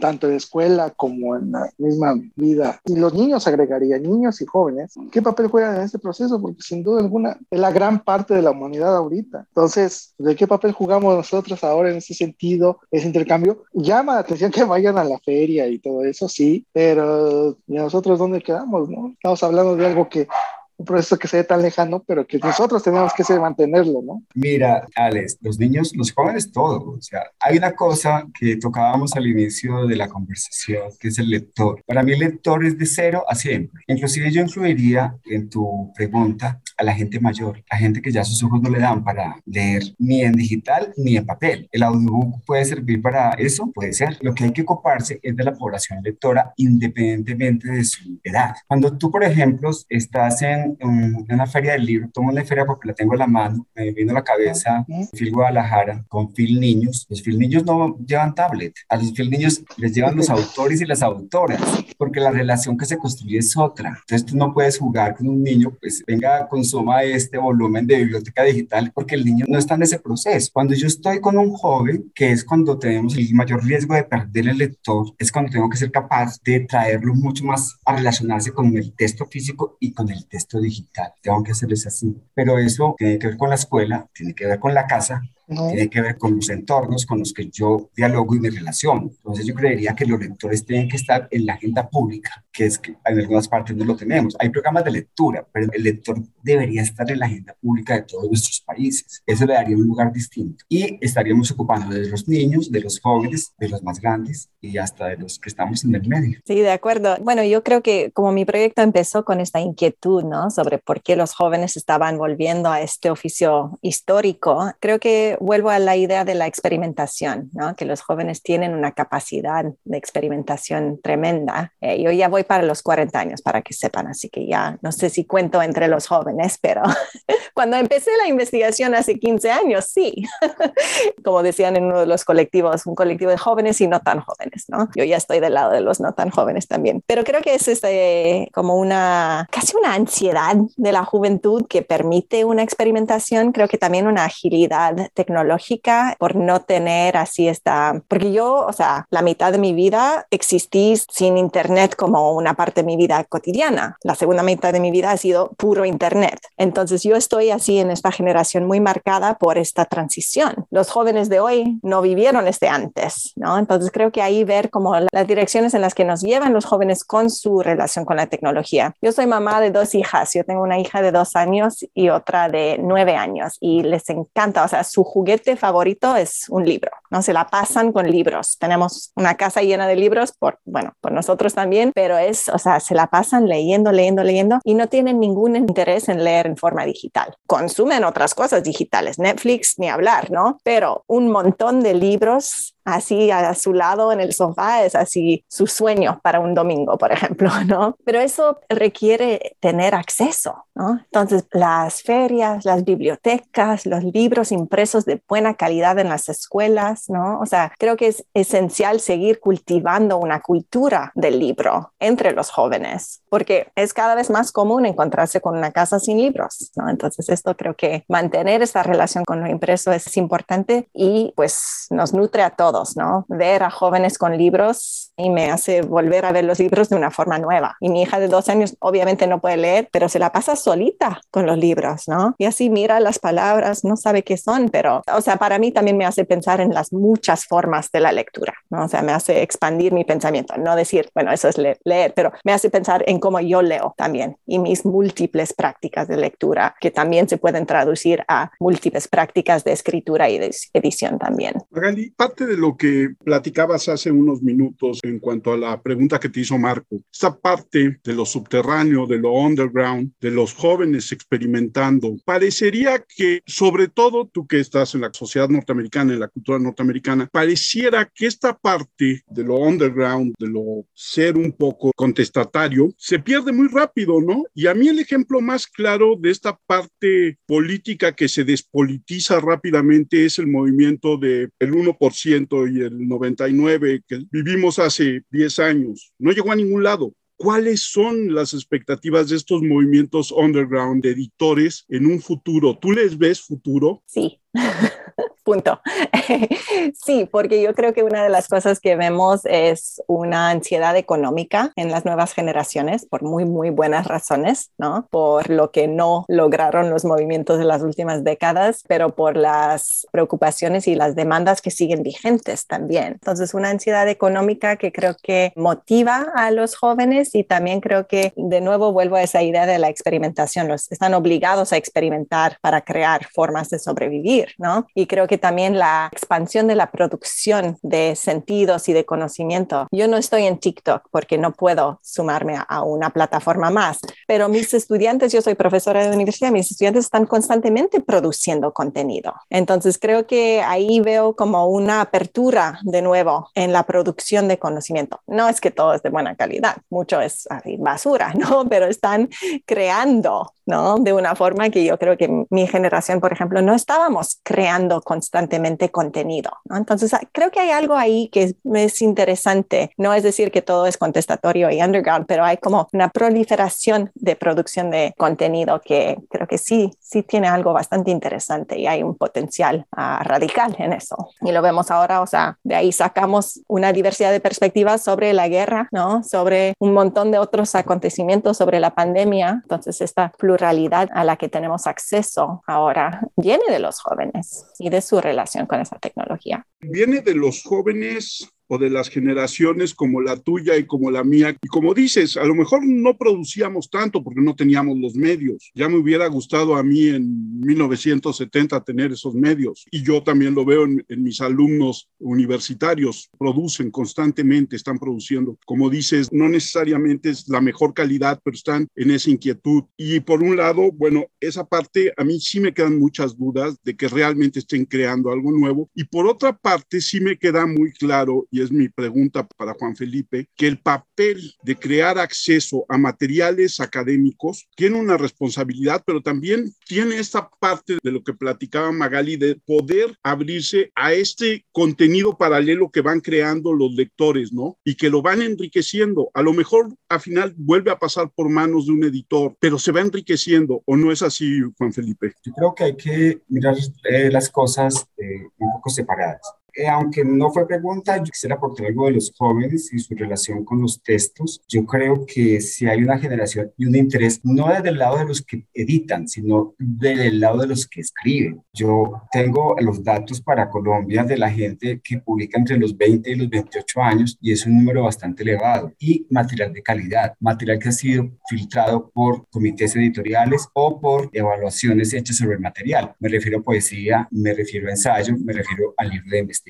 tanto 0.00 0.28
en 0.28 0.34
escuela 0.34 0.90
como 0.90 1.36
en 1.36 1.52
la 1.52 1.70
misma 1.78 2.14
vida, 2.34 2.80
y 2.84 2.96
los 2.96 3.14
niños 3.14 3.46
agregaría, 3.46 3.98
niños 3.98 4.40
y 4.40 4.46
jóvenes, 4.46 4.94
¿qué 5.10 5.22
papel 5.22 5.48
juegan 5.48 5.76
en 5.76 5.82
este 5.82 5.98
proceso? 5.98 6.40
Porque 6.40 6.62
sin 6.62 6.82
duda 6.82 7.00
alguna 7.00 7.38
es 7.50 7.60
la 7.60 7.70
gran 7.70 8.02
parte 8.02 8.34
de 8.34 8.42
la 8.42 8.50
humanidad 8.50 8.96
ahorita. 8.96 9.46
Entonces, 9.48 10.14
¿de 10.18 10.36
qué 10.36 10.46
papel 10.46 10.72
jugamos 10.72 11.14
nosotros 11.14 11.62
ahora 11.64 11.90
en 11.90 11.96
ese 11.96 12.14
sentido, 12.14 12.80
ese 12.90 13.06
intercambio? 13.06 13.64
Llama 13.72 14.14
la 14.14 14.20
atención 14.20 14.50
que 14.50 14.64
vayan 14.64 14.98
a 14.98 15.04
la 15.04 15.18
feria 15.18 15.66
y 15.68 15.78
todo 15.78 16.04
eso, 16.04 16.28
sí, 16.28 16.66
pero 16.72 17.56
¿y 17.66 17.74
nosotros 17.74 18.18
dónde 18.18 18.42
quedamos? 18.42 18.88
¿no? 18.88 19.12
Estamos 19.12 19.42
hablando 19.42 19.76
de 19.76 19.86
algo 19.86 20.08
que 20.08 20.28
un 20.76 20.86
proceso 20.86 21.18
que 21.18 21.28
se 21.28 21.38
ve 21.38 21.44
tan 21.44 21.62
lejano, 21.62 22.02
pero 22.06 22.26
que 22.26 22.38
nosotros 22.38 22.82
tenemos 22.82 23.12
que 23.14 23.24
mantenerlo, 23.38 24.02
¿no? 24.02 24.22
Mira, 24.34 24.86
Alex, 24.94 25.38
los 25.40 25.58
niños, 25.58 25.92
los 25.94 26.12
jóvenes, 26.12 26.52
todo. 26.52 26.92
O 26.92 27.00
sea, 27.00 27.22
hay 27.40 27.56
una 27.58 27.72
cosa 27.72 28.26
que 28.38 28.56
tocábamos 28.56 29.14
al 29.16 29.26
inicio 29.26 29.86
de 29.86 29.96
la 29.96 30.08
conversación, 30.08 30.88
que 30.98 31.08
es 31.08 31.18
el 31.18 31.30
lector. 31.30 31.82
Para 31.86 32.02
mí 32.02 32.12
el 32.12 32.20
lector 32.20 32.64
es 32.64 32.78
de 32.78 32.86
cero 32.86 33.24
a 33.28 33.34
siempre. 33.34 33.82
Inclusive 33.86 34.30
yo 34.30 34.42
incluiría 34.42 35.16
en 35.24 35.48
tu 35.48 35.92
pregunta 35.94 36.60
a 36.76 36.84
la 36.84 36.94
gente 36.94 37.18
mayor, 37.20 37.62
la 37.70 37.78
gente 37.78 38.02
que 38.02 38.12
ya 38.12 38.22
sus 38.24 38.42
ojos 38.42 38.60
no 38.60 38.68
le 38.68 38.80
dan 38.80 39.02
para 39.02 39.40
leer 39.46 39.82
ni 39.98 40.22
en 40.22 40.32
digital 40.32 40.92
ni 40.96 41.16
en 41.16 41.24
papel. 41.24 41.68
¿El 41.72 41.82
audiobook 41.82 42.44
puede 42.44 42.64
servir 42.64 43.00
para 43.00 43.30
eso? 43.30 43.70
Puede 43.72 43.92
ser. 43.92 44.18
Lo 44.20 44.34
que 44.34 44.44
hay 44.44 44.52
que 44.52 44.62
ocuparse 44.62 45.18
es 45.22 45.34
de 45.34 45.44
la 45.44 45.54
población 45.54 46.00
lectora 46.02 46.52
independientemente 46.56 47.68
de 47.68 47.84
su 47.84 48.20
edad. 48.22 48.54
Cuando 48.66 48.96
tú, 48.96 49.10
por 49.10 49.24
ejemplo, 49.24 49.70
estás 49.88 50.42
en 50.42 50.65
en, 50.78 51.26
una 51.28 51.46
feria 51.46 51.72
del 51.72 51.86
libro, 51.86 52.10
tomo 52.12 52.30
una 52.30 52.44
feria 52.44 52.64
porque 52.64 52.88
la 52.88 52.94
tengo 52.94 53.14
en 53.14 53.18
la 53.18 53.26
mano, 53.26 53.66
me 53.74 53.92
vino 53.92 54.12
a 54.12 54.14
la 54.14 54.24
cabeza 54.24 54.84
Phil 55.12 55.32
Guadalajara 55.32 56.04
con 56.08 56.32
Phil 56.32 56.60
Niños. 56.60 57.06
Los 57.08 57.22
Phil 57.22 57.38
Niños 57.38 57.64
no 57.64 57.96
llevan 57.98 58.34
tablet, 58.34 58.74
a 58.88 58.96
los 58.96 59.12
Phil 59.12 59.30
Niños 59.30 59.62
les 59.76 59.94
llevan 59.94 60.16
los 60.16 60.30
autores 60.30 60.80
y 60.80 60.84
las 60.84 61.02
autoras, 61.02 61.60
porque 61.98 62.20
la 62.20 62.30
relación 62.30 62.76
que 62.76 62.86
se 62.86 62.98
construye 62.98 63.38
es 63.38 63.56
otra. 63.56 63.98
Entonces 64.00 64.26
tú 64.26 64.36
no 64.36 64.52
puedes 64.52 64.78
jugar 64.78 65.16
con 65.16 65.28
un 65.28 65.42
niño, 65.42 65.72
pues 65.80 66.02
venga, 66.06 66.48
consuma 66.48 67.02
este 67.02 67.38
volumen 67.38 67.86
de 67.86 67.98
biblioteca 67.98 68.42
digital, 68.42 68.90
porque 68.94 69.14
el 69.14 69.24
niño 69.24 69.46
no 69.48 69.58
está 69.58 69.74
en 69.74 69.82
ese 69.82 69.98
proceso. 69.98 70.50
Cuando 70.52 70.74
yo 70.74 70.86
estoy 70.86 71.20
con 71.20 71.38
un 71.38 71.52
joven, 71.52 72.10
que 72.14 72.30
es 72.32 72.44
cuando 72.44 72.78
tenemos 72.78 73.16
el 73.16 73.32
mayor 73.34 73.64
riesgo 73.64 73.94
de 73.94 74.04
perder 74.04 74.48
el 74.48 74.58
lector, 74.58 75.06
es 75.18 75.30
cuando 75.32 75.50
tengo 75.50 75.68
que 75.68 75.76
ser 75.76 75.90
capaz 75.90 76.40
de 76.42 76.60
traerlo 76.60 77.14
mucho 77.14 77.44
más 77.44 77.78
a 77.84 77.96
relacionarse 77.96 78.52
con 78.52 78.76
el 78.76 78.92
texto 78.94 79.26
físico 79.26 79.76
y 79.80 79.92
con 79.92 80.10
el 80.10 80.26
texto 80.26 80.55
digital. 80.60 81.12
Tengo 81.22 81.42
que 81.42 81.52
hacerles 81.52 81.86
así. 81.86 82.16
Pero 82.34 82.58
eso 82.58 82.94
tiene 82.98 83.18
que 83.18 83.28
ver 83.28 83.36
con 83.36 83.48
la 83.50 83.56
escuela, 83.56 84.08
tiene 84.12 84.34
que 84.34 84.46
ver 84.46 84.58
con 84.58 84.74
la 84.74 84.86
casa, 84.86 85.22
tiene 85.46 85.88
que 85.88 86.00
ver 86.00 86.18
con 86.18 86.36
los 86.36 86.48
entornos 86.50 87.06
con 87.06 87.20
los 87.20 87.32
que 87.32 87.48
yo 87.48 87.90
dialogo 87.96 88.34
y 88.34 88.40
me 88.40 88.50
relaciono. 88.50 89.10
Entonces 89.16 89.46
yo 89.46 89.54
creería 89.54 89.94
que 89.94 90.04
los 90.04 90.20
lectores 90.20 90.64
tienen 90.64 90.88
que 90.88 90.96
estar 90.96 91.28
en 91.30 91.46
la 91.46 91.54
agenda 91.54 91.88
pública, 91.88 92.44
que 92.52 92.66
es 92.66 92.78
que 92.78 92.96
en 93.04 93.18
algunas 93.20 93.48
partes 93.48 93.76
no 93.76 93.84
lo 93.84 93.96
tenemos. 93.96 94.36
Hay 94.38 94.48
programas 94.50 94.84
de 94.84 94.90
lectura, 94.90 95.46
pero 95.52 95.70
el 95.72 95.82
lector 95.82 96.20
debería 96.42 96.82
estar 96.82 97.10
en 97.10 97.18
la 97.18 97.26
agenda 97.26 97.56
pública 97.60 97.94
de 97.94 98.02
todos 98.02 98.28
nuestros 98.28 98.60
países. 98.60 99.22
Eso 99.26 99.46
le 99.46 99.54
daría 99.54 99.76
un 99.76 99.86
lugar 99.86 100.12
distinto. 100.12 100.64
Y 100.68 100.98
estaríamos 101.00 101.50
ocupando 101.50 101.94
de 101.94 102.08
los 102.08 102.26
niños, 102.28 102.70
de 102.70 102.80
los 102.80 103.00
jóvenes, 103.00 103.52
de 103.58 103.68
los 103.68 103.82
más 103.82 104.00
grandes 104.00 104.50
y 104.60 104.78
hasta 104.78 105.06
de 105.08 105.16
los 105.16 105.38
que 105.38 105.48
estamos 105.48 105.84
en 105.84 105.94
el 105.94 106.06
medio. 106.08 106.40
Sí, 106.44 106.60
de 106.60 106.70
acuerdo. 106.70 107.16
Bueno, 107.20 107.44
yo 107.44 107.62
creo 107.62 107.82
que 107.82 108.10
como 108.12 108.32
mi 108.32 108.44
proyecto 108.44 108.82
empezó 108.82 109.24
con 109.24 109.40
esta 109.40 109.60
inquietud, 109.60 110.24
¿no? 110.24 110.50
Sobre 110.50 110.78
por 110.78 111.02
qué 111.02 111.16
los 111.16 111.34
jóvenes 111.34 111.76
estaban 111.76 112.18
volviendo 112.18 112.70
a 112.70 112.80
este 112.80 113.10
oficio 113.10 113.78
histórico, 113.82 114.72
creo 114.80 114.98
que 114.98 115.35
vuelvo 115.40 115.70
a 115.70 115.78
la 115.78 115.96
idea 115.96 116.24
de 116.24 116.34
la 116.34 116.46
experimentación, 116.46 117.50
¿no? 117.52 117.74
Que 117.76 117.84
los 117.84 118.00
jóvenes 118.00 118.42
tienen 118.42 118.74
una 118.74 118.92
capacidad 118.92 119.64
de 119.84 119.96
experimentación 119.96 121.00
tremenda. 121.02 121.72
Eh, 121.80 122.02
yo 122.02 122.10
ya 122.10 122.28
voy 122.28 122.44
para 122.44 122.62
los 122.62 122.82
40 122.82 123.18
años, 123.18 123.42
para 123.42 123.62
que 123.62 123.74
sepan, 123.74 124.06
así 124.06 124.28
que 124.28 124.46
ya 124.46 124.78
no 124.82 124.92
sé 124.92 125.10
si 125.10 125.24
cuento 125.24 125.62
entre 125.62 125.88
los 125.88 126.06
jóvenes, 126.06 126.58
pero 126.60 126.82
cuando 127.54 127.76
empecé 127.76 128.10
la 128.22 128.28
investigación 128.28 128.94
hace 128.94 129.18
15 129.18 129.50
años, 129.50 129.86
sí. 129.86 130.24
Como 131.24 131.42
decían 131.42 131.76
en 131.76 131.84
uno 131.84 132.00
de 132.00 132.06
los 132.06 132.24
colectivos, 132.24 132.86
un 132.86 132.94
colectivo 132.94 133.30
de 133.30 133.38
jóvenes 133.38 133.80
y 133.80 133.88
no 133.88 134.00
tan 134.00 134.20
jóvenes, 134.20 134.66
¿no? 134.68 134.88
Yo 134.94 135.04
ya 135.04 135.16
estoy 135.16 135.40
del 135.40 135.54
lado 135.54 135.72
de 135.72 135.80
los 135.80 136.00
no 136.00 136.12
tan 136.12 136.30
jóvenes 136.30 136.68
también. 136.68 137.02
Pero 137.06 137.24
creo 137.24 137.42
que 137.42 137.54
es 137.54 137.68
este, 137.68 138.50
como 138.52 138.76
una, 138.76 139.48
casi 139.50 139.76
una 139.76 139.94
ansiedad 139.94 140.56
de 140.76 140.92
la 140.92 141.04
juventud 141.04 141.66
que 141.68 141.82
permite 141.82 142.44
una 142.44 142.62
experimentación, 142.62 143.52
creo 143.52 143.68
que 143.68 143.78
también 143.78 144.06
una 144.06 144.24
agilidad 144.24 145.10
tecnológica 145.26 146.14
por 146.18 146.36
no 146.36 146.60
tener 146.60 147.16
así 147.16 147.48
esta, 147.48 148.00
porque 148.08 148.32
yo, 148.32 148.64
o 148.66 148.72
sea, 148.72 149.06
la 149.10 149.22
mitad 149.22 149.52
de 149.52 149.58
mi 149.58 149.72
vida 149.72 150.26
existí 150.30 150.96
sin 151.10 151.36
Internet 151.36 151.96
como 151.96 152.32
una 152.32 152.54
parte 152.54 152.82
de 152.82 152.86
mi 152.86 152.96
vida 152.96 153.24
cotidiana. 153.24 153.96
La 154.02 154.14
segunda 154.14 154.42
mitad 154.42 154.72
de 154.72 154.80
mi 154.80 154.90
vida 154.90 155.10
ha 155.10 155.16
sido 155.16 155.50
puro 155.56 155.84
Internet. 155.84 156.38
Entonces 156.56 157.02
yo 157.02 157.16
estoy 157.16 157.50
así 157.50 157.78
en 157.78 157.90
esta 157.90 158.12
generación 158.12 158.66
muy 158.66 158.80
marcada 158.80 159.34
por 159.34 159.58
esta 159.58 159.84
transición. 159.84 160.66
Los 160.70 160.90
jóvenes 160.90 161.28
de 161.28 161.40
hoy 161.40 161.78
no 161.82 162.02
vivieron 162.02 162.46
este 162.46 162.68
antes, 162.68 163.32
¿no? 163.36 163.58
Entonces 163.58 163.90
creo 163.90 164.12
que 164.12 164.22
ahí 164.22 164.44
ver 164.44 164.70
como 164.70 164.94
las 165.12 165.26
direcciones 165.26 165.74
en 165.74 165.80
las 165.80 165.94
que 165.94 166.04
nos 166.04 166.22
llevan 166.22 166.52
los 166.52 166.64
jóvenes 166.64 167.04
con 167.04 167.30
su 167.30 167.62
relación 167.62 168.04
con 168.04 168.16
la 168.16 168.26
tecnología. 168.26 168.94
Yo 169.02 169.12
soy 169.12 169.26
mamá 169.26 169.60
de 169.60 169.70
dos 169.70 169.94
hijas. 169.94 170.32
Yo 170.34 170.44
tengo 170.44 170.62
una 170.62 170.78
hija 170.78 171.02
de 171.02 171.10
dos 171.10 171.34
años 171.34 171.84
y 171.94 172.10
otra 172.10 172.48
de 172.48 172.78
nueve 172.80 173.16
años 173.16 173.56
y 173.60 173.82
les 173.82 174.08
encanta, 174.10 174.64
o 174.64 174.68
sea, 174.68 174.84
su 174.84 175.04
juguete 175.16 175.56
favorito 175.56 176.14
es 176.14 176.44
un 176.50 176.66
libro, 176.66 176.90
¿no? 177.10 177.22
Se 177.22 177.32
la 177.32 177.46
pasan 177.46 177.90
con 177.90 178.10
libros. 178.10 178.58
Tenemos 178.58 179.12
una 179.16 179.34
casa 179.34 179.62
llena 179.62 179.88
de 179.88 179.96
libros 179.96 180.32
por, 180.32 180.58
bueno, 180.66 180.92
por 181.00 181.10
nosotros 181.10 181.54
también, 181.54 181.90
pero 181.94 182.18
es, 182.18 182.50
o 182.50 182.58
sea, 182.58 182.80
se 182.80 182.94
la 182.94 183.06
pasan 183.06 183.48
leyendo, 183.48 183.92
leyendo, 183.92 184.22
leyendo 184.22 184.58
y 184.62 184.74
no 184.74 184.88
tienen 184.88 185.18
ningún 185.18 185.56
interés 185.56 186.10
en 186.10 186.22
leer 186.22 186.46
en 186.46 186.58
forma 186.58 186.84
digital. 186.84 187.34
Consumen 187.46 188.04
otras 188.04 188.34
cosas 188.34 188.62
digitales, 188.62 189.18
Netflix 189.18 189.78
ni 189.78 189.88
hablar, 189.88 190.30
¿no? 190.30 190.58
Pero 190.62 191.04
un 191.06 191.30
montón 191.30 191.80
de 191.80 191.94
libros 191.94 192.76
así 192.86 193.30
a 193.30 193.52
su 193.54 193.72
lado 193.72 194.12
en 194.12 194.20
el 194.20 194.32
sofá 194.32 194.84
es 194.84 194.94
así 194.94 195.44
su 195.48 195.66
sueño 195.66 196.20
para 196.22 196.40
un 196.40 196.54
domingo, 196.54 196.98
por 196.98 197.10
ejemplo, 197.10 197.50
¿no? 197.66 197.96
Pero 198.04 198.20
eso 198.20 198.60
requiere 198.68 199.56
tener 199.60 199.94
acceso, 199.94 200.66
¿no? 200.74 201.00
Entonces, 201.04 201.46
las 201.52 202.02
ferias, 202.02 202.64
las 202.66 202.84
bibliotecas, 202.84 203.86
los 203.86 204.04
libros 204.04 204.52
impresos 204.52 205.05
de 205.06 205.22
buena 205.28 205.54
calidad 205.54 205.98
en 205.98 206.10
las 206.10 206.28
escuelas, 206.28 207.08
¿no? 207.08 207.40
O 207.40 207.46
sea, 207.46 207.72
creo 207.78 207.96
que 207.96 208.08
es 208.08 208.26
esencial 208.34 209.00
seguir 209.00 209.40
cultivando 209.40 210.18
una 210.18 210.40
cultura 210.40 211.12
del 211.14 211.38
libro 211.38 211.92
entre 211.98 212.32
los 212.32 212.50
jóvenes, 212.50 213.22
porque 213.30 213.68
es 213.74 213.94
cada 213.94 214.14
vez 214.14 214.30
más 214.30 214.52
común 214.52 214.84
encontrarse 214.84 215.40
con 215.40 215.56
una 215.56 215.72
casa 215.72 215.98
sin 215.98 216.18
libros, 216.18 216.72
¿no? 216.76 216.88
Entonces, 216.90 217.28
esto 217.28 217.56
creo 217.56 217.74
que 217.74 218.04
mantener 218.08 218.62
esta 218.62 218.82
relación 218.82 219.24
con 219.24 219.40
lo 219.40 219.46
impreso 219.46 219.92
es 219.92 220.16
importante 220.16 220.88
y 220.92 221.32
pues 221.36 221.86
nos 221.90 222.12
nutre 222.12 222.42
a 222.42 222.50
todos 222.50 222.66
¿no? 222.96 223.24
Ver 223.28 223.62
a 223.62 223.70
jóvenes 223.70 224.18
con 224.18 224.36
libros 224.36 225.12
y 225.16 225.30
me 225.30 225.50
hace 225.50 225.82
volver 225.82 226.24
a 226.26 226.32
ver 226.32 226.44
los 226.44 226.58
libros 226.58 226.88
de 226.88 226.96
una 226.96 227.10
forma 227.10 227.38
nueva. 227.38 227.76
Y 227.80 227.88
mi 227.88 228.02
hija 228.02 228.20
de 228.20 228.28
dos 228.28 228.48
años 228.48 228.76
obviamente 228.80 229.26
no 229.26 229.40
puede 229.40 229.56
leer, 229.56 229.88
pero 229.92 230.08
se 230.08 230.18
la 230.18 230.32
pasa 230.32 230.56
solita 230.56 231.20
con 231.30 231.46
los 231.46 231.58
libros, 231.58 232.06
¿no? 232.06 232.34
Y 232.38 232.44
así 232.44 232.70
mira 232.70 233.00
las 233.00 233.18
palabras, 233.18 233.84
no 233.84 233.96
sabe 233.96 234.22
qué 234.22 234.36
son, 234.36 234.68
pero, 234.68 234.95
o 235.12 235.20
sea, 235.20 235.36
para 235.36 235.58
mí 235.58 235.72
también 235.72 235.96
me 235.96 236.04
hace 236.04 236.24
pensar 236.24 236.60
en 236.60 236.72
las 236.72 236.92
muchas 236.92 237.46
formas 237.46 237.90
de 237.90 238.00
la 238.00 238.12
lectura, 238.12 238.54
¿no? 238.70 238.84
O 238.84 238.88
sea, 238.88 239.02
me 239.02 239.12
hace 239.12 239.42
expandir 239.42 239.92
mi 239.92 240.04
pensamiento, 240.04 240.56
no 240.56 240.76
decir, 240.76 241.08
bueno, 241.14 241.32
eso 241.32 241.48
es 241.48 241.56
leer, 241.58 242.12
pero 242.14 242.32
me 242.44 242.52
hace 242.52 242.70
pensar 242.70 243.04
en 243.06 243.18
cómo 243.18 243.40
yo 243.40 243.62
leo 243.62 243.94
también 243.96 244.36
y 244.46 244.58
mis 244.58 244.84
múltiples 244.84 245.52
prácticas 245.52 246.08
de 246.08 246.16
lectura 246.16 246.74
que 246.80 246.90
también 246.90 247.28
se 247.28 247.38
pueden 247.38 247.66
traducir 247.66 248.24
a 248.28 248.50
múltiples 248.60 249.08
prácticas 249.08 249.64
de 249.64 249.72
escritura 249.72 250.28
y 250.30 250.38
de 250.38 250.54
edición 250.72 251.18
también. 251.18 251.54
Magali, 251.70 252.10
parte 252.10 252.46
de 252.46 252.56
lo 252.56 252.76
que 252.76 253.10
platicabas 253.24 253.88
hace 253.88 254.10
unos 254.10 254.42
minutos 254.42 255.00
en 255.02 255.18
cuanto 255.18 255.52
a 255.52 255.56
la 255.56 255.80
pregunta 255.80 256.18
que 256.20 256.28
te 256.28 256.40
hizo 256.40 256.58
Marco, 256.58 256.96
esta 257.12 257.36
parte 257.36 258.00
de 258.02 258.12
lo 258.12 258.24
subterráneo, 258.24 259.06
de 259.06 259.18
lo 259.18 259.32
underground, 259.32 260.12
de 260.20 260.30
los 260.30 260.54
jóvenes 260.54 261.12
experimentando, 261.12 262.16
parecería 262.24 263.04
que, 263.08 263.40
sobre 263.46 263.88
todo 263.88 264.26
tú 264.26 264.46
que 264.46 264.60
estás 264.60 264.85
en 264.94 265.02
la 265.02 265.10
sociedad 265.12 265.48
norteamericana, 265.48 266.12
en 266.12 266.20
la 266.20 266.28
cultura 266.28 266.58
norteamericana, 266.58 267.28
pareciera 267.30 268.10
que 268.14 268.26
esta 268.26 268.56
parte 268.56 269.22
de 269.26 269.44
lo 269.44 269.56
underground, 269.56 270.34
de 270.38 270.48
lo 270.48 270.86
ser 270.94 271.36
un 271.36 271.52
poco 271.52 271.92
contestatario, 271.94 272.92
se 272.96 273.18
pierde 273.18 273.52
muy 273.52 273.68
rápido, 273.68 274.20
¿no? 274.20 274.44
Y 274.54 274.66
a 274.66 274.74
mí 274.74 274.88
el 274.88 274.98
ejemplo 274.98 275.40
más 275.40 275.66
claro 275.66 276.16
de 276.18 276.30
esta 276.30 276.58
parte 276.66 277.38
política 277.46 278.12
que 278.12 278.28
se 278.28 278.44
despolitiza 278.44 279.40
rápidamente 279.40 280.24
es 280.24 280.38
el 280.38 280.46
movimiento 280.46 281.16
del 281.16 281.50
el 281.58 281.72
1% 281.72 282.72
y 282.72 282.80
el 282.80 283.08
99 283.08 284.02
que 284.06 284.24
vivimos 284.30 284.78
hace 284.78 285.22
10 285.30 285.58
años, 285.58 286.12
no 286.18 286.32
llegó 286.32 286.52
a 286.52 286.56
ningún 286.56 286.82
lado. 286.82 287.12
¿Cuáles 287.36 287.82
son 287.82 288.34
las 288.34 288.54
expectativas 288.54 289.28
de 289.28 289.36
estos 289.36 289.62
movimientos 289.62 290.32
underground 290.32 291.02
de 291.02 291.10
editores 291.10 291.84
en 291.88 292.06
un 292.06 292.20
futuro? 292.20 292.78
¿Tú 292.78 292.92
les 292.92 293.18
ves 293.18 293.42
futuro? 293.42 294.02
Sí. 294.06 294.40
Punto. 295.46 295.80
sí, 297.06 297.24
porque 297.30 297.62
yo 297.62 297.72
creo 297.72 297.94
que 297.94 298.02
una 298.02 298.24
de 298.24 298.30
las 298.30 298.48
cosas 298.48 298.80
que 298.80 298.96
vemos 298.96 299.42
es 299.44 300.02
una 300.08 300.50
ansiedad 300.50 300.96
económica 300.96 301.70
en 301.76 301.92
las 301.92 302.04
nuevas 302.04 302.32
generaciones 302.32 303.06
por 303.06 303.22
muy, 303.22 303.44
muy 303.44 303.70
buenas 303.70 304.08
razones, 304.08 304.72
¿no? 304.76 305.06
Por 305.08 305.48
lo 305.48 305.70
que 305.70 305.86
no 305.86 306.24
lograron 306.26 306.90
los 306.90 307.04
movimientos 307.04 307.60
de 307.60 307.64
las 307.64 307.82
últimas 307.82 308.24
décadas, 308.24 308.82
pero 308.88 309.14
por 309.14 309.36
las 309.36 310.08
preocupaciones 310.10 310.88
y 310.88 310.96
las 310.96 311.14
demandas 311.14 311.62
que 311.62 311.70
siguen 311.70 312.02
vigentes 312.02 312.66
también. 312.66 313.12
Entonces, 313.12 313.54
una 313.54 313.70
ansiedad 313.70 314.08
económica 314.08 314.74
que 314.74 314.90
creo 314.90 315.14
que 315.22 315.52
motiva 315.54 316.26
a 316.34 316.50
los 316.50 316.74
jóvenes 316.74 317.36
y 317.36 317.44
también 317.44 317.80
creo 317.80 318.08
que 318.08 318.32
de 318.34 318.60
nuevo 318.60 318.92
vuelvo 318.92 319.14
a 319.14 319.22
esa 319.22 319.44
idea 319.44 319.64
de 319.64 319.78
la 319.78 319.90
experimentación. 319.90 320.66
Los 320.66 320.90
están 320.90 321.14
obligados 321.14 321.72
a 321.72 321.76
experimentar 321.76 322.58
para 322.60 322.80
crear 322.80 323.28
formas 323.32 323.70
de 323.70 323.78
sobrevivir, 323.78 324.48
¿no? 324.58 324.88
Y 324.92 325.06
creo 325.06 325.28
que 325.28 325.35
también 325.38 325.78
la 325.78 326.08
expansión 326.12 326.66
de 326.66 326.74
la 326.74 326.90
producción 326.90 327.78
de 327.82 328.16
sentidos 328.16 328.88
y 328.88 328.92
de 328.92 329.04
conocimiento. 329.04 329.86
Yo 329.90 330.08
no 330.08 330.16
estoy 330.16 330.44
en 330.44 330.58
TikTok 330.58 331.08
porque 331.10 331.38
no 331.38 331.52
puedo 331.52 332.00
sumarme 332.02 332.56
a, 332.68 332.82
una 332.82 333.10
plataforma 333.10 333.70
más, 333.70 333.98
pero 334.26 334.48
mis 334.48 334.72
estudiantes, 334.74 335.32
yo 335.32 335.42
soy 335.42 335.54
profesora 335.54 336.06
de 336.06 336.14
universidad, 336.14 336.50
mis 336.50 336.70
estudiantes 336.70 337.06
están 337.06 337.26
constantemente 337.26 338.00
produciendo 338.00 338.72
contenido. 338.72 339.34
Entonces 339.50 339.98
creo 339.98 340.26
que 340.26 340.62
ahí 340.62 341.00
veo 341.00 341.34
como 341.34 341.66
una 341.66 342.00
apertura 342.00 342.78
de 342.82 343.02
nuevo 343.02 343.50
en 343.54 343.72
la 343.72 343.84
producción 343.84 344.48
de 344.48 344.58
conocimiento. 344.58 345.20
No 345.26 345.48
es 345.48 345.60
que 345.60 345.70
todo 345.70 345.94
es 345.94 346.02
de 346.02 346.10
buena 346.10 346.36
calidad, 346.36 346.76
mucho 346.90 347.20
es 347.20 347.48
basura, 347.78 348.32
¿no? 348.34 348.66
Pero 348.68 348.86
están 348.86 349.28
creando 349.64 350.52
¿no? 350.66 350.96
De 350.98 351.12
una 351.12 351.34
forma 351.34 351.70
que 351.70 351.84
yo 351.84 351.98
creo 351.98 352.16
que 352.16 352.44
mi 352.50 352.66
generación, 352.66 353.20
por 353.20 353.32
ejemplo, 353.32 353.62
no 353.62 353.74
estábamos 353.74 354.40
creando 354.42 355.00
constantemente 355.26 355.90
contenido, 355.90 356.50
¿no? 356.66 356.76
Entonces, 356.76 357.12
ah, 357.12 357.20
creo 357.32 357.50
que 357.50 357.58
hay 357.58 357.70
algo 357.70 357.96
ahí 357.96 358.28
que 358.28 358.54
es, 358.74 359.02
interesante. 359.02 359.90
No 359.96 360.14
es 360.14 360.22
decir 360.22 360.52
que 360.52 360.62
todo 360.62 360.86
es 360.86 360.96
contestatorio 360.96 361.70
y 361.70 361.82
underground, 361.82 362.26
pero 362.26 362.44
hay 362.44 362.56
como 362.58 362.88
una 362.92 363.08
proliferación 363.10 364.12
de 364.14 364.36
producción 364.36 364.90
de 364.90 365.14
contenido 365.18 365.80
que 365.84 366.16
creo 366.30 366.46
que 366.46 366.58
sí, 366.58 366.92
sí 367.00 367.22
tiene 367.22 367.48
algo 367.48 367.72
bastante 367.72 368.10
interesante 368.10 368.78
y 368.78 368.86
hay 368.86 369.02
un 369.02 369.16
potencial 369.16 369.86
uh, 369.96 370.22
radical 370.22 370.76
en 370.78 370.92
eso. 370.92 371.16
Y 371.40 371.50
lo 371.50 371.60
vemos 371.60 371.90
ahora, 371.90 372.20
o 372.20 372.26
sea, 372.26 372.58
de 372.62 372.76
ahí 372.76 372.92
sacamos 372.92 373.60
una 373.66 373.92
diversidad 373.92 374.30
de 374.30 374.40
perspectivas 374.40 375.02
sobre 375.02 375.32
la 375.32 375.48
guerra, 375.48 375.88
¿no? 375.90 376.22
Sobre 376.22 376.74
un 376.78 376.92
montón 376.92 377.32
de 377.32 377.38
otros 377.38 377.74
acontecimientos, 377.74 378.56
sobre 378.56 378.78
la 378.78 378.94
pandemia. 378.94 379.60
Entonces, 379.62 380.00
esta 380.00 380.32
pluralidad 380.38 381.08
a 381.12 381.24
la 381.24 381.36
que 381.36 381.48
tenemos 381.48 381.86
acceso 381.86 382.62
ahora 382.66 383.22
viene 383.36 383.64
de 383.68 383.80
los 383.80 384.00
jóvenes 384.00 384.66
y 384.78 384.88
de 384.90 385.00
su 385.00 385.15
su 385.16 385.20
relación 385.22 385.66
con 385.66 385.80
esa 385.80 385.98
tecnología. 385.98 386.66
Viene 386.80 387.20
de 387.22 387.34
los 387.34 387.62
jóvenes 387.62 388.46
o 388.68 388.78
de 388.78 388.90
las 388.90 389.08
generaciones 389.08 389.94
como 389.94 390.20
la 390.20 390.36
tuya 390.36 390.76
y 390.76 390.86
como 390.86 391.10
la 391.10 391.24
mía. 391.24 391.56
Y 391.62 391.68
como 391.68 391.94
dices, 391.94 392.36
a 392.36 392.44
lo 392.44 392.54
mejor 392.54 392.84
no 392.86 393.16
producíamos 393.16 393.90
tanto 393.90 394.22
porque 394.22 394.40
no 394.40 394.54
teníamos 394.54 394.98
los 394.98 395.14
medios. 395.14 395.70
Ya 395.74 395.88
me 395.88 395.96
hubiera 395.96 396.26
gustado 396.26 396.76
a 396.76 396.82
mí 396.82 397.08
en 397.08 397.60
1970 397.60 398.82
tener 398.84 399.12
esos 399.12 399.34
medios. 399.34 399.86
Y 399.90 400.02
yo 400.02 400.22
también 400.22 400.54
lo 400.54 400.64
veo 400.64 400.84
en, 400.84 401.04
mis 401.22 401.40
alumnos 401.40 402.08
universitarios. 402.18 403.30
Producen 403.38 403.90
constantemente, 403.90 404.76
están 404.76 404.98
produciendo. 404.98 405.58
Como 405.64 405.90
dices, 405.90 406.32
no 406.32 406.48
necesariamente 406.48 407.30
es 407.30 407.48
la 407.48 407.60
mejor 407.60 407.94
calidad, 407.94 408.40
pero 408.44 408.54
están 408.54 408.88
en 408.94 409.10
esa 409.10 409.30
inquietud. 409.30 409.84
Y 409.96 410.20
por 410.20 410.42
un 410.42 410.56
lado, 410.56 410.92
bueno, 410.92 411.26
esa 411.40 411.64
parte 411.64 412.12
a 412.16 412.24
mí 412.24 412.40
sí 412.40 412.60
me 412.60 412.74
quedan 412.74 412.98
muchas 412.98 413.36
dudas 413.36 413.76
de 413.82 413.96
que 413.96 414.08
realmente 414.08 414.58
estén 414.58 414.84
creando 414.84 415.30
algo 415.30 415.50
nuevo. 415.50 415.90
Y 415.94 416.04
por 416.04 416.26
otra 416.26 416.56
parte, 416.56 417.00
sí 417.00 417.20
me 417.20 417.38
queda 417.38 417.66
muy 417.66 417.92
claro 417.92 418.46
y 418.56 418.62
es 418.62 418.72
mi 418.72 418.88
pregunta 418.88 419.46
para 419.58 419.74
Juan 419.74 419.94
Felipe, 419.94 420.48
que 420.56 420.66
el 420.66 420.80
papel 420.80 421.54
de 421.62 421.76
crear 421.76 422.18
acceso 422.18 422.86
a 422.88 422.96
materiales 422.96 423.80
académicos 423.80 424.66
tiene 424.74 424.98
una 424.98 425.18
responsabilidad, 425.18 426.02
pero 426.06 426.22
también 426.22 426.72
tiene 426.86 427.18
esta 427.18 427.50
parte 427.60 427.98
de 428.02 428.10
lo 428.10 428.24
que 428.24 428.32
platicaba 428.32 428.90
Magali, 428.92 429.36
de 429.36 429.56
poder 429.66 430.16
abrirse 430.22 430.90
a 430.94 431.12
este 431.12 431.66
contenido 431.70 432.38
paralelo 432.38 432.90
que 432.90 433.02
van 433.02 433.20
creando 433.20 433.74
los 433.74 433.92
lectores, 433.92 434.54
¿no? 434.54 434.78
Y 434.84 434.94
que 434.94 435.10
lo 435.10 435.20
van 435.20 435.42
enriqueciendo. 435.42 436.30
A 436.32 436.40
lo 436.40 436.54
mejor 436.54 436.94
al 437.10 437.20
final 437.20 437.52
vuelve 437.58 437.90
a 437.90 437.98
pasar 437.98 438.30
por 438.34 438.48
manos 438.48 438.86
de 438.86 438.92
un 438.92 439.04
editor, 439.04 439.54
pero 439.60 439.78
se 439.78 439.92
va 439.92 440.00
enriqueciendo, 440.00 440.82
¿o 440.86 440.96
no 440.96 441.12
es 441.12 441.20
así, 441.20 441.60
Juan 441.76 441.92
Felipe? 441.92 442.32
Yo 442.42 442.52
creo 442.54 442.74
que 442.74 442.84
hay 442.84 442.96
que 442.96 443.42
mirar 443.48 443.76
eh, 444.10 444.30
las 444.30 444.48
cosas 444.48 445.06
eh, 445.18 445.42
un 445.58 445.72
poco 445.74 445.90
separadas. 445.90 446.40
Eh, 446.76 446.86
aunque 446.88 447.24
no 447.24 447.50
fue 447.50 447.66
pregunta, 447.66 448.18
yo 448.18 448.24
quisiera 448.24 448.56
aportar 448.56 448.86
algo 448.88 449.06
de 449.06 449.12
los 449.12 449.32
jóvenes 449.34 449.90
y 449.94 449.98
su 449.98 450.14
relación 450.14 450.62
con 450.62 450.82
los 450.82 451.02
textos. 451.02 451.62
Yo 451.66 451.86
creo 451.86 452.26
que 452.26 452.60
si 452.60 452.86
hay 452.86 453.02
una 453.02 453.18
generación 453.18 453.72
y 453.78 453.86
un 453.86 453.96
interés, 453.96 454.40
no 454.44 454.68
desde 454.68 454.90
el 454.90 454.98
lado 454.98 455.16
de 455.16 455.24
los 455.24 455.40
que 455.40 455.64
editan, 455.72 456.28
sino 456.28 456.74
del 456.78 457.40
lado 457.40 457.60
de 457.60 457.68
los 457.68 457.86
que 457.86 458.02
escriben. 458.02 458.60
Yo 458.74 459.22
tengo 459.32 459.74
los 459.80 460.04
datos 460.04 460.42
para 460.42 460.68
Colombia 460.68 461.24
de 461.24 461.38
la 461.38 461.50
gente 461.50 461.98
que 462.04 462.18
publica 462.18 462.58
entre 462.58 462.76
los 462.76 462.94
20 462.94 463.30
y 463.30 463.36
los 463.36 463.48
28 463.48 464.02
años 464.02 464.36
y 464.42 464.52
es 464.52 464.66
un 464.66 464.76
número 464.76 465.04
bastante 465.04 465.44
elevado. 465.44 465.94
Y 465.98 466.26
material 466.30 466.74
de 466.74 466.82
calidad, 466.82 467.32
material 467.40 467.78
que 467.78 467.88
ha 467.88 467.92
sido 467.92 468.30
filtrado 468.50 469.10
por 469.14 469.48
comités 469.48 469.96
editoriales 469.96 470.68
o 470.74 471.00
por 471.00 471.30
evaluaciones 471.32 472.12
hechas 472.12 472.36
sobre 472.36 472.56
el 472.56 472.60
material. 472.60 473.14
Me 473.18 473.30
refiero 473.30 473.60
a 473.60 473.62
poesía, 473.62 474.28
me 474.30 474.52
refiero 474.52 474.88
a 474.88 474.90
ensayo, 474.90 475.34
me 475.42 475.54
refiero 475.54 475.94
al 475.96 476.10
libro 476.10 476.30
de 476.32 476.40
investigación 476.40 476.65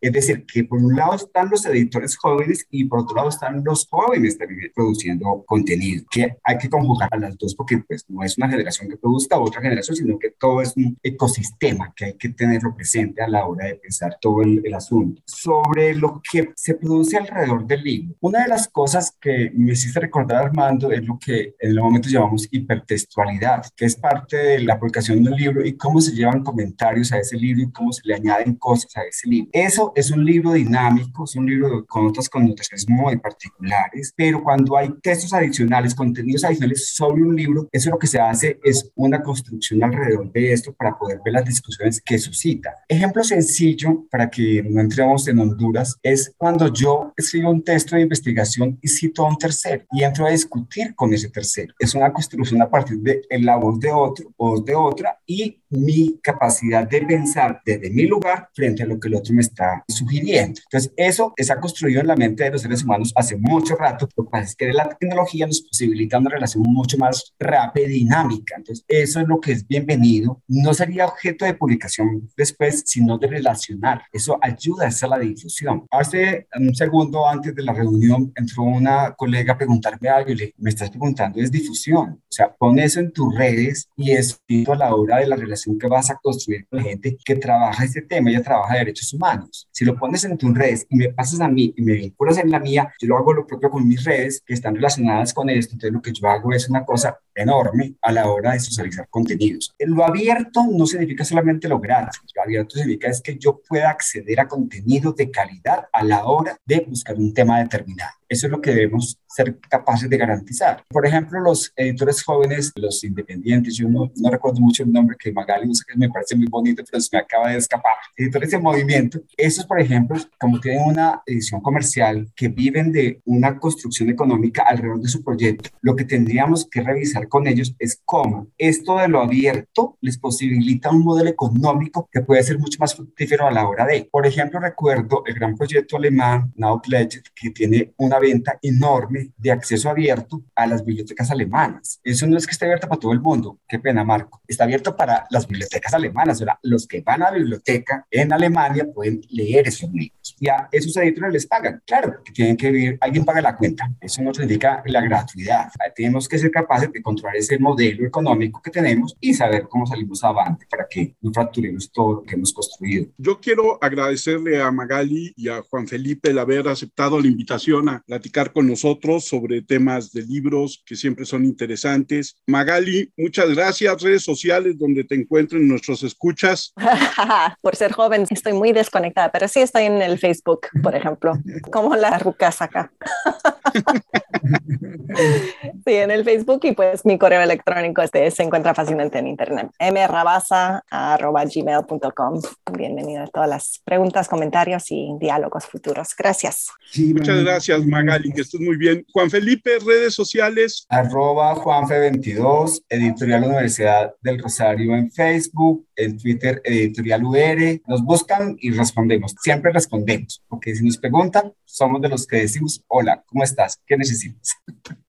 es 0.00 0.12
decir, 0.12 0.44
que 0.46 0.64
por 0.64 0.82
un 0.82 0.94
lado 0.94 1.14
están 1.14 1.50
los 1.50 1.64
editores 1.66 2.16
jóvenes 2.16 2.66
y 2.70 2.84
por 2.84 3.00
otro 3.00 3.16
lado 3.16 3.28
están 3.28 3.62
los 3.64 3.86
jóvenes 3.88 4.38
también 4.38 4.70
produciendo 4.74 5.44
contenido, 5.46 6.04
que 6.10 6.36
hay 6.42 6.58
que 6.58 6.68
conjugar 6.68 7.08
a 7.12 7.18
las 7.18 7.36
dos 7.36 7.54
porque 7.54 7.78
pues 7.78 8.04
no 8.08 8.22
es 8.22 8.36
una 8.38 8.48
generación 8.48 8.88
que 8.88 8.96
produzca 8.96 9.38
otra 9.38 9.60
generación, 9.60 9.96
sino 9.96 10.18
que 10.18 10.30
todo 10.30 10.62
es 10.62 10.76
un 10.76 10.96
ecosistema 11.02 11.92
que 11.94 12.06
hay 12.06 12.14
que 12.14 12.30
tenerlo 12.30 12.74
presente 12.74 13.22
a 13.22 13.28
la 13.28 13.46
hora 13.46 13.66
de 13.66 13.74
pensar 13.76 14.16
todo 14.20 14.42
el, 14.42 14.62
el 14.64 14.74
asunto. 14.74 15.22
Sobre 15.26 15.94
lo 15.94 16.20
que 16.30 16.52
se 16.54 16.74
produce 16.74 17.16
alrededor 17.16 17.66
del 17.66 17.82
libro, 17.82 18.16
una 18.20 18.42
de 18.42 18.48
las 18.48 18.68
cosas 18.68 19.16
que 19.20 19.50
me 19.54 19.72
hiciste 19.72 20.00
recordar 20.00 20.46
Armando 20.46 20.90
es 20.92 21.04
lo 21.04 21.18
que 21.18 21.54
en 21.58 21.70
el 21.70 21.80
momento 21.80 22.08
llamamos 22.08 22.48
hipertextualidad, 22.50 23.66
que 23.76 23.86
es 23.86 23.96
parte 23.96 24.36
de 24.36 24.60
la 24.60 24.78
publicación 24.78 25.22
de 25.22 25.30
un 25.30 25.36
libro 25.36 25.64
y 25.64 25.76
cómo 25.76 26.00
se 26.00 26.12
llevan 26.12 26.42
comentarios 26.42 27.12
a 27.12 27.18
ese 27.18 27.36
libro 27.36 27.62
y 27.62 27.72
cómo 27.72 27.92
se 27.92 28.02
le 28.04 28.14
añaden 28.14 28.54
cosas 28.56 28.96
a 28.96 29.02
ese 29.02 29.27
libro 29.28 29.48
eso 29.52 29.92
es 29.94 30.10
un 30.10 30.24
libro 30.24 30.52
dinámico, 30.52 31.24
es 31.24 31.36
un 31.36 31.46
libro 31.46 31.84
con 31.86 32.06
otras 32.06 32.28
connotaciones 32.28 32.88
muy 32.88 33.16
particulares, 33.18 34.12
pero 34.16 34.42
cuando 34.42 34.76
hay 34.76 34.90
textos 35.02 35.32
adicionales, 35.32 35.94
contenidos 35.94 36.44
adicionales 36.44 36.94
sobre 36.94 37.22
un 37.22 37.34
libro, 37.34 37.68
eso 37.72 37.90
lo 37.90 37.98
que 37.98 38.06
se 38.06 38.20
hace 38.20 38.58
es 38.62 38.90
una 38.94 39.22
construcción 39.22 39.82
alrededor 39.82 40.30
de 40.32 40.52
esto 40.52 40.72
para 40.72 40.96
poder 40.98 41.20
ver 41.24 41.34
las 41.34 41.44
discusiones 41.44 42.00
que 42.00 42.18
suscita. 42.18 42.74
Ejemplo 42.88 43.22
sencillo 43.24 44.06
para 44.10 44.30
que 44.30 44.62
no 44.62 44.80
entremos 44.80 45.28
en 45.28 45.38
Honduras 45.38 45.96
es 46.02 46.32
cuando 46.36 46.72
yo 46.72 47.12
escribo 47.16 47.50
un 47.50 47.62
texto 47.62 47.96
de 47.96 48.02
investigación 48.02 48.78
y 48.80 48.88
cito 48.88 49.24
a 49.24 49.28
un 49.28 49.38
tercero 49.38 49.84
y 49.92 50.02
entro 50.02 50.26
a 50.26 50.30
discutir 50.30 50.94
con 50.94 51.12
ese 51.12 51.28
tercero. 51.28 51.74
Es 51.78 51.94
una 51.94 52.12
construcción 52.12 52.62
a 52.62 52.70
partir 52.70 52.98
de 52.98 53.22
la 53.40 53.56
voz 53.56 53.78
de 53.80 53.90
otro, 53.90 54.32
voz 54.36 54.64
de 54.64 54.74
otra 54.74 55.18
y 55.26 55.62
mi 55.70 56.18
capacidad 56.22 56.88
de 56.88 57.02
pensar 57.02 57.60
desde 57.64 57.90
mi 57.90 58.06
lugar 58.06 58.48
frente 58.54 58.82
a 58.82 58.86
lo 58.86 58.98
que 58.98 59.08
el 59.08 59.14
otro 59.18 59.34
me 59.34 59.42
está 59.42 59.84
sugiriendo. 59.88 60.60
Entonces, 60.64 60.92
eso 60.96 61.34
ha 61.50 61.60
construido 61.60 62.00
en 62.00 62.06
la 62.06 62.16
mente 62.16 62.44
de 62.44 62.50
los 62.50 62.62
seres 62.62 62.82
humanos 62.82 63.12
hace 63.14 63.36
mucho 63.36 63.76
rato. 63.76 64.08
Lo 64.16 64.24
que 64.24 64.30
pasa 64.30 64.44
es 64.44 64.56
que 64.56 64.72
la 64.72 64.88
tecnología 64.88 65.46
nos 65.46 65.62
posibilita 65.62 66.18
una 66.18 66.30
relación 66.30 66.64
mucho 66.66 66.98
más 66.98 67.34
rápida 67.38 67.86
y 67.86 68.00
dinámica. 68.00 68.56
Entonces, 68.56 68.84
eso 68.88 69.20
es 69.20 69.28
lo 69.28 69.40
que 69.40 69.52
es 69.52 69.66
bienvenido. 69.66 70.42
No 70.48 70.74
sería 70.74 71.06
objeto 71.06 71.44
de 71.44 71.54
publicación 71.54 72.28
después, 72.36 72.82
sino 72.86 73.18
de 73.18 73.26
relacionar. 73.28 74.02
Eso 74.12 74.38
ayuda 74.40 74.84
a 74.84 74.88
hacer 74.88 75.08
la 75.08 75.18
difusión. 75.18 75.86
Hace 75.90 76.46
un 76.58 76.74
segundo 76.74 77.28
antes 77.28 77.54
de 77.54 77.62
la 77.62 77.72
reunión 77.72 78.32
entró 78.34 78.62
una 78.62 79.14
colega 79.16 79.54
a 79.54 79.58
preguntarme 79.58 80.08
algo 80.08 80.30
y 80.30 80.34
le 80.34 80.54
me 80.58 80.70
estás 80.70 80.90
preguntando 80.90 81.40
es 81.40 81.50
difusión. 81.50 82.10
O 82.10 82.32
sea, 82.32 82.54
pon 82.54 82.78
eso 82.78 83.00
en 83.00 83.12
tus 83.12 83.34
redes 83.34 83.88
y 83.96 84.12
es 84.12 84.40
a 84.66 84.74
la 84.74 84.94
hora 84.94 85.18
de 85.18 85.26
la 85.26 85.36
relación 85.36 85.78
que 85.78 85.86
vas 85.86 86.10
a 86.10 86.16
construir 86.16 86.66
con 86.68 86.80
gente 86.80 87.16
que 87.24 87.36
trabaja 87.36 87.84
este 87.84 88.02
tema, 88.02 88.30
ella 88.30 88.42
trabaja 88.42 88.74
de 88.74 88.80
derechos 88.80 89.07
humanos. 89.12 89.68
Si 89.70 89.84
lo 89.84 89.96
pones 89.96 90.24
en 90.24 90.36
tus 90.36 90.56
redes 90.56 90.86
y 90.88 90.96
me 90.96 91.08
pasas 91.10 91.40
a 91.40 91.48
mí 91.48 91.72
y 91.76 91.82
me 91.82 91.92
vinculas 91.92 92.38
en 92.38 92.50
la 92.50 92.60
mía, 92.60 92.92
yo 93.00 93.08
lo 93.08 93.18
hago 93.18 93.32
lo 93.32 93.46
propio 93.46 93.70
con 93.70 93.86
mis 93.86 94.04
redes 94.04 94.42
que 94.44 94.54
están 94.54 94.74
relacionadas 94.74 95.32
con 95.34 95.50
esto. 95.50 95.74
Entonces 95.74 95.92
lo 95.92 96.02
que 96.02 96.12
yo 96.12 96.28
hago 96.28 96.52
es 96.52 96.68
una 96.68 96.84
cosa 96.84 97.18
enorme 97.42 97.94
a 98.02 98.12
la 98.12 98.28
hora 98.28 98.52
de 98.52 98.60
socializar 98.60 99.08
contenidos. 99.08 99.74
Lo 99.78 100.04
abierto 100.04 100.66
no 100.70 100.86
significa 100.86 101.24
solamente 101.24 101.68
lo 101.68 101.80
gratis. 101.80 102.20
Lo 102.34 102.42
abierto 102.42 102.76
significa 102.76 103.08
es 103.08 103.20
que 103.20 103.36
yo 103.38 103.60
pueda 103.66 103.90
acceder 103.90 104.40
a 104.40 104.48
contenido 104.48 105.12
de 105.12 105.30
calidad 105.30 105.88
a 105.92 106.04
la 106.04 106.24
hora 106.24 106.56
de 106.64 106.84
buscar 106.88 107.16
un 107.16 107.32
tema 107.32 107.58
determinado. 107.60 108.12
Eso 108.28 108.46
es 108.46 108.50
lo 108.50 108.60
que 108.60 108.72
debemos 108.72 109.18
ser 109.26 109.58
capaces 109.70 110.10
de 110.10 110.16
garantizar. 110.16 110.82
Por 110.88 111.06
ejemplo, 111.06 111.40
los 111.40 111.72
editores 111.76 112.22
jóvenes, 112.22 112.72
los 112.76 113.02
independientes, 113.02 113.74
yo 113.76 113.88
no, 113.88 114.10
no 114.16 114.30
recuerdo 114.30 114.60
mucho 114.60 114.82
el 114.82 114.92
nombre 114.92 115.16
que 115.18 115.32
Magali 115.32 115.68
usa, 115.68 115.86
que 115.88 115.98
me 115.98 116.10
parece 116.10 116.36
muy 116.36 116.46
bonito, 116.46 116.82
pero 116.90 117.00
se 117.00 117.08
me 117.12 117.20
acaba 117.20 117.50
de 117.50 117.56
escapar. 117.56 117.94
Editores 118.16 118.50
de 118.50 118.58
movimiento, 118.58 119.20
esos, 119.36 119.64
por 119.64 119.80
ejemplo, 119.80 120.18
como 120.38 120.60
tienen 120.60 120.82
una 120.84 121.22
edición 121.24 121.60
comercial 121.60 122.28
que 122.34 122.48
viven 122.48 122.92
de 122.92 123.22
una 123.24 123.58
construcción 123.58 124.10
económica 124.10 124.64
alrededor 124.66 125.00
de 125.00 125.08
su 125.08 125.22
proyecto, 125.22 125.70
lo 125.80 125.96
que 125.96 126.04
tendríamos 126.04 126.68
que 126.68 126.82
revisar 126.82 127.27
con 127.28 127.46
ellos 127.46 127.74
es 127.78 128.00
cómo 128.04 128.48
esto 128.58 128.98
de 128.98 129.08
lo 129.08 129.20
abierto 129.20 129.96
les 130.00 130.18
posibilita 130.18 130.90
un 130.90 131.04
modelo 131.04 131.30
económico 131.30 132.08
que 132.10 132.22
puede 132.22 132.42
ser 132.42 132.58
mucho 132.58 132.78
más 132.80 132.94
fructífero 132.94 133.46
a 133.46 133.50
la 133.50 133.68
hora 133.68 133.86
de. 133.86 134.08
Por 134.10 134.26
ejemplo, 134.26 134.60
recuerdo 134.60 135.22
el 135.26 135.34
gran 135.34 135.56
proyecto 135.56 135.96
alemán 135.96 136.52
Nautledge, 136.56 137.22
que 137.34 137.50
tiene 137.50 137.92
una 137.96 138.18
venta 138.18 138.58
enorme 138.62 139.30
de 139.36 139.50
acceso 139.50 139.88
abierto 139.88 140.42
a 140.54 140.66
las 140.66 140.84
bibliotecas 140.84 141.30
alemanas. 141.30 142.00
Eso 142.02 142.26
no 142.26 142.36
es 142.36 142.46
que 142.46 142.52
esté 142.52 142.64
abierto 142.64 142.88
para 142.88 143.00
todo 143.00 143.12
el 143.12 143.20
mundo, 143.20 143.58
qué 143.68 143.78
pena 143.78 144.04
Marco, 144.04 144.42
está 144.46 144.64
abierto 144.64 144.96
para 144.96 145.26
las 145.30 145.46
bibliotecas 145.46 145.94
alemanas, 145.94 146.40
o 146.40 146.44
sea, 146.44 146.58
los 146.62 146.86
que 146.86 147.00
van 147.00 147.22
a 147.22 147.30
la 147.30 147.38
biblioteca 147.38 148.06
en 148.10 148.32
Alemania 148.32 148.86
pueden 148.92 149.20
leer 149.30 149.68
esos 149.68 149.90
libros. 149.92 150.36
Y 150.40 150.48
a 150.48 150.68
esos 150.72 150.96
editores 150.96 151.32
les 151.32 151.46
pagan, 151.46 151.82
claro, 151.86 152.22
que 152.24 152.32
tienen 152.32 152.56
que 152.56 152.70
vivir, 152.70 152.98
alguien 153.00 153.24
paga 153.24 153.40
la 153.40 153.56
cuenta, 153.56 153.90
eso 154.00 154.22
no 154.22 154.32
significa 154.32 154.82
la 154.86 155.00
gratuidad. 155.00 155.70
Tenemos 155.94 156.28
que 156.28 156.38
ser 156.38 156.50
capaces 156.50 156.92
de 156.92 157.02
controlar 157.18 157.36
ese 157.36 157.58
modelo 157.58 158.06
económico 158.06 158.60
que 158.62 158.70
tenemos 158.70 159.16
y 159.20 159.34
saber 159.34 159.66
cómo 159.68 159.86
salimos 159.86 160.22
adelante 160.24 160.66
para 160.70 160.86
que 160.88 161.14
no 161.20 161.32
fracturemos 161.32 161.90
todo 161.90 162.14
lo 162.14 162.22
que 162.22 162.34
hemos 162.34 162.52
construido. 162.52 163.06
Yo 163.16 163.40
quiero 163.40 163.78
agradecerle 163.82 164.60
a 164.60 164.70
Magali 164.70 165.32
y 165.36 165.48
a 165.48 165.62
Juan 165.62 165.86
Felipe 165.86 166.30
el 166.30 166.38
haber 166.38 166.68
aceptado 166.68 167.20
la 167.20 167.26
invitación 167.26 167.88
a 167.88 168.02
platicar 168.06 168.52
con 168.52 168.66
nosotros 168.66 169.24
sobre 169.24 169.62
temas 169.62 170.12
de 170.12 170.22
libros 170.22 170.82
que 170.86 170.96
siempre 170.96 171.24
son 171.24 171.44
interesantes. 171.44 172.36
Magali, 172.46 173.12
muchas 173.16 173.54
gracias. 173.54 174.02
Redes 174.02 174.22
sociales 174.22 174.78
donde 174.78 175.04
te 175.04 175.14
encuentren 175.14 175.66
nuestros 175.66 176.02
escuchas. 176.02 176.72
por 177.62 177.76
ser 177.76 177.92
joven 177.92 178.26
estoy 178.30 178.52
muy 178.52 178.72
desconectada, 178.72 179.30
pero 179.32 179.48
sí 179.48 179.60
estoy 179.60 179.84
en 179.84 180.02
el 180.02 180.18
Facebook, 180.18 180.68
por 180.82 180.94
ejemplo, 180.94 181.32
como 181.70 181.96
la 181.96 182.18
rucas 182.18 182.62
acá. 182.62 182.92
sí, 185.84 185.94
en 185.94 186.10
el 186.10 186.24
Facebook 186.24 186.60
y 186.64 186.72
pues 186.72 187.04
mi 187.04 187.18
correo 187.18 187.42
electrónico 187.42 188.00
este, 188.02 188.28
se 188.30 188.42
encuentra 188.42 188.74
fácilmente 188.74 189.18
en 189.18 189.26
internet. 189.26 189.70
mrabasa.gmail.com. 189.80 192.42
Bienvenido 192.72 193.24
a 193.24 193.26
todas 193.26 193.48
las 193.48 193.80
preguntas, 193.84 194.28
comentarios 194.28 194.90
y 194.90 195.14
diálogos 195.18 195.66
futuros. 195.66 196.14
Gracias. 196.16 196.68
Muchas 196.96 197.44
gracias, 197.44 197.84
Magali, 197.86 198.32
que 198.32 198.42
estés 198.42 198.60
muy 198.60 198.76
bien. 198.76 199.04
Juan 199.12 199.30
Felipe, 199.30 199.78
redes 199.84 200.14
sociales. 200.14 200.86
Arroba 200.88 201.54
Juanfe22, 201.54 202.82
Editorial 202.88 203.44
Universidad 203.44 204.14
del 204.22 204.42
Rosario 204.42 204.94
en 204.94 205.10
Facebook, 205.10 205.86
en 205.96 206.18
Twitter, 206.18 206.60
Editorial 206.64 207.24
UR. 207.24 207.80
Nos 207.86 208.02
buscan 208.02 208.56
y 208.58 208.70
respondemos. 208.70 209.34
Siempre 209.42 209.72
respondemos, 209.72 210.42
porque 210.48 210.74
si 210.74 210.84
nos 210.84 210.98
preguntan, 210.98 211.52
somos 211.64 212.00
de 212.00 212.08
los 212.08 212.26
que 212.26 212.38
decimos, 212.38 212.82
hola, 212.88 213.22
¿cómo 213.26 213.44
estás? 213.44 213.67
¿Qué 213.86 213.96
necesitas? 213.96 214.56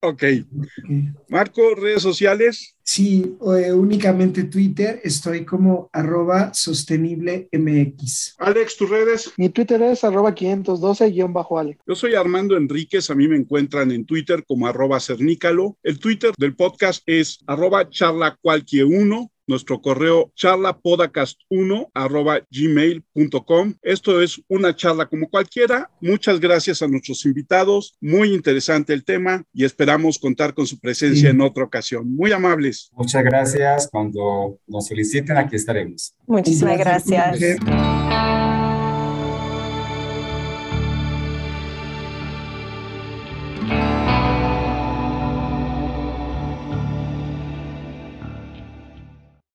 Ok. 0.02 0.24
Marco, 1.28 1.76
redes 1.76 2.02
sociales. 2.02 2.76
Sí, 2.84 3.38
eh, 3.56 3.72
únicamente 3.72 4.46
Twitter, 4.46 5.00
estoy 5.04 5.46
como 5.46 5.90
arroba 5.94 6.52
sostenible 6.54 7.48
MX. 7.52 8.36
Alex, 8.40 8.78
tus 8.78 8.90
redes. 8.90 9.32
Mi 9.38 9.50
Twitter 9.50 9.80
es 9.84 10.04
arroba 10.04 10.34
512-Alex. 10.34 11.80
Yo 11.86 11.96
soy 11.96 12.16
Armando 12.16 12.58
Enríquez, 12.58 13.10
a 13.12 13.16
mí 13.16 13.28
me 13.28 13.36
encuentran 13.36 13.92
en 13.92 14.06
Twitter 14.06 14.44
como 14.48 14.66
arroba 14.66 15.00
cernícalo. 15.00 15.78
El 15.84 16.00
Twitter 16.00 16.32
del 16.38 16.56
podcast 16.56 17.04
es 17.06 17.40
arroba 17.46 17.88
charla 17.90 18.38
cualquier 18.42 18.86
uno 18.86 19.32
nuestro 19.50 19.82
correo 19.82 20.32
charlapodcast1 20.38 21.90
arroba 21.94 22.40
gmail.com. 22.50 23.74
Esto 23.82 24.22
es 24.22 24.42
una 24.48 24.76
charla 24.76 25.08
como 25.08 25.28
cualquiera. 25.30 25.90
Muchas 26.00 26.40
gracias 26.40 26.82
a 26.82 26.88
nuestros 26.88 27.26
invitados. 27.26 27.98
Muy 28.00 28.34
interesante 28.34 28.94
el 28.94 29.04
tema 29.04 29.44
y 29.52 29.66
esperamos 29.66 30.20
contar 30.20 30.54
con 30.54 30.68
su 30.68 30.80
presencia 30.80 31.32
en 31.32 31.42
otra 31.42 31.64
ocasión. 31.64 32.16
Muy 32.16 32.32
amables. 32.32 32.92
Muchas 32.94 33.24
gracias. 33.24 33.90
Cuando 33.92 34.60
nos 34.68 34.88
soliciten, 34.88 35.36
aquí 35.38 35.56
estaremos. 35.56 36.14
Muchísimas 36.28 36.78
gracias. 36.78 37.40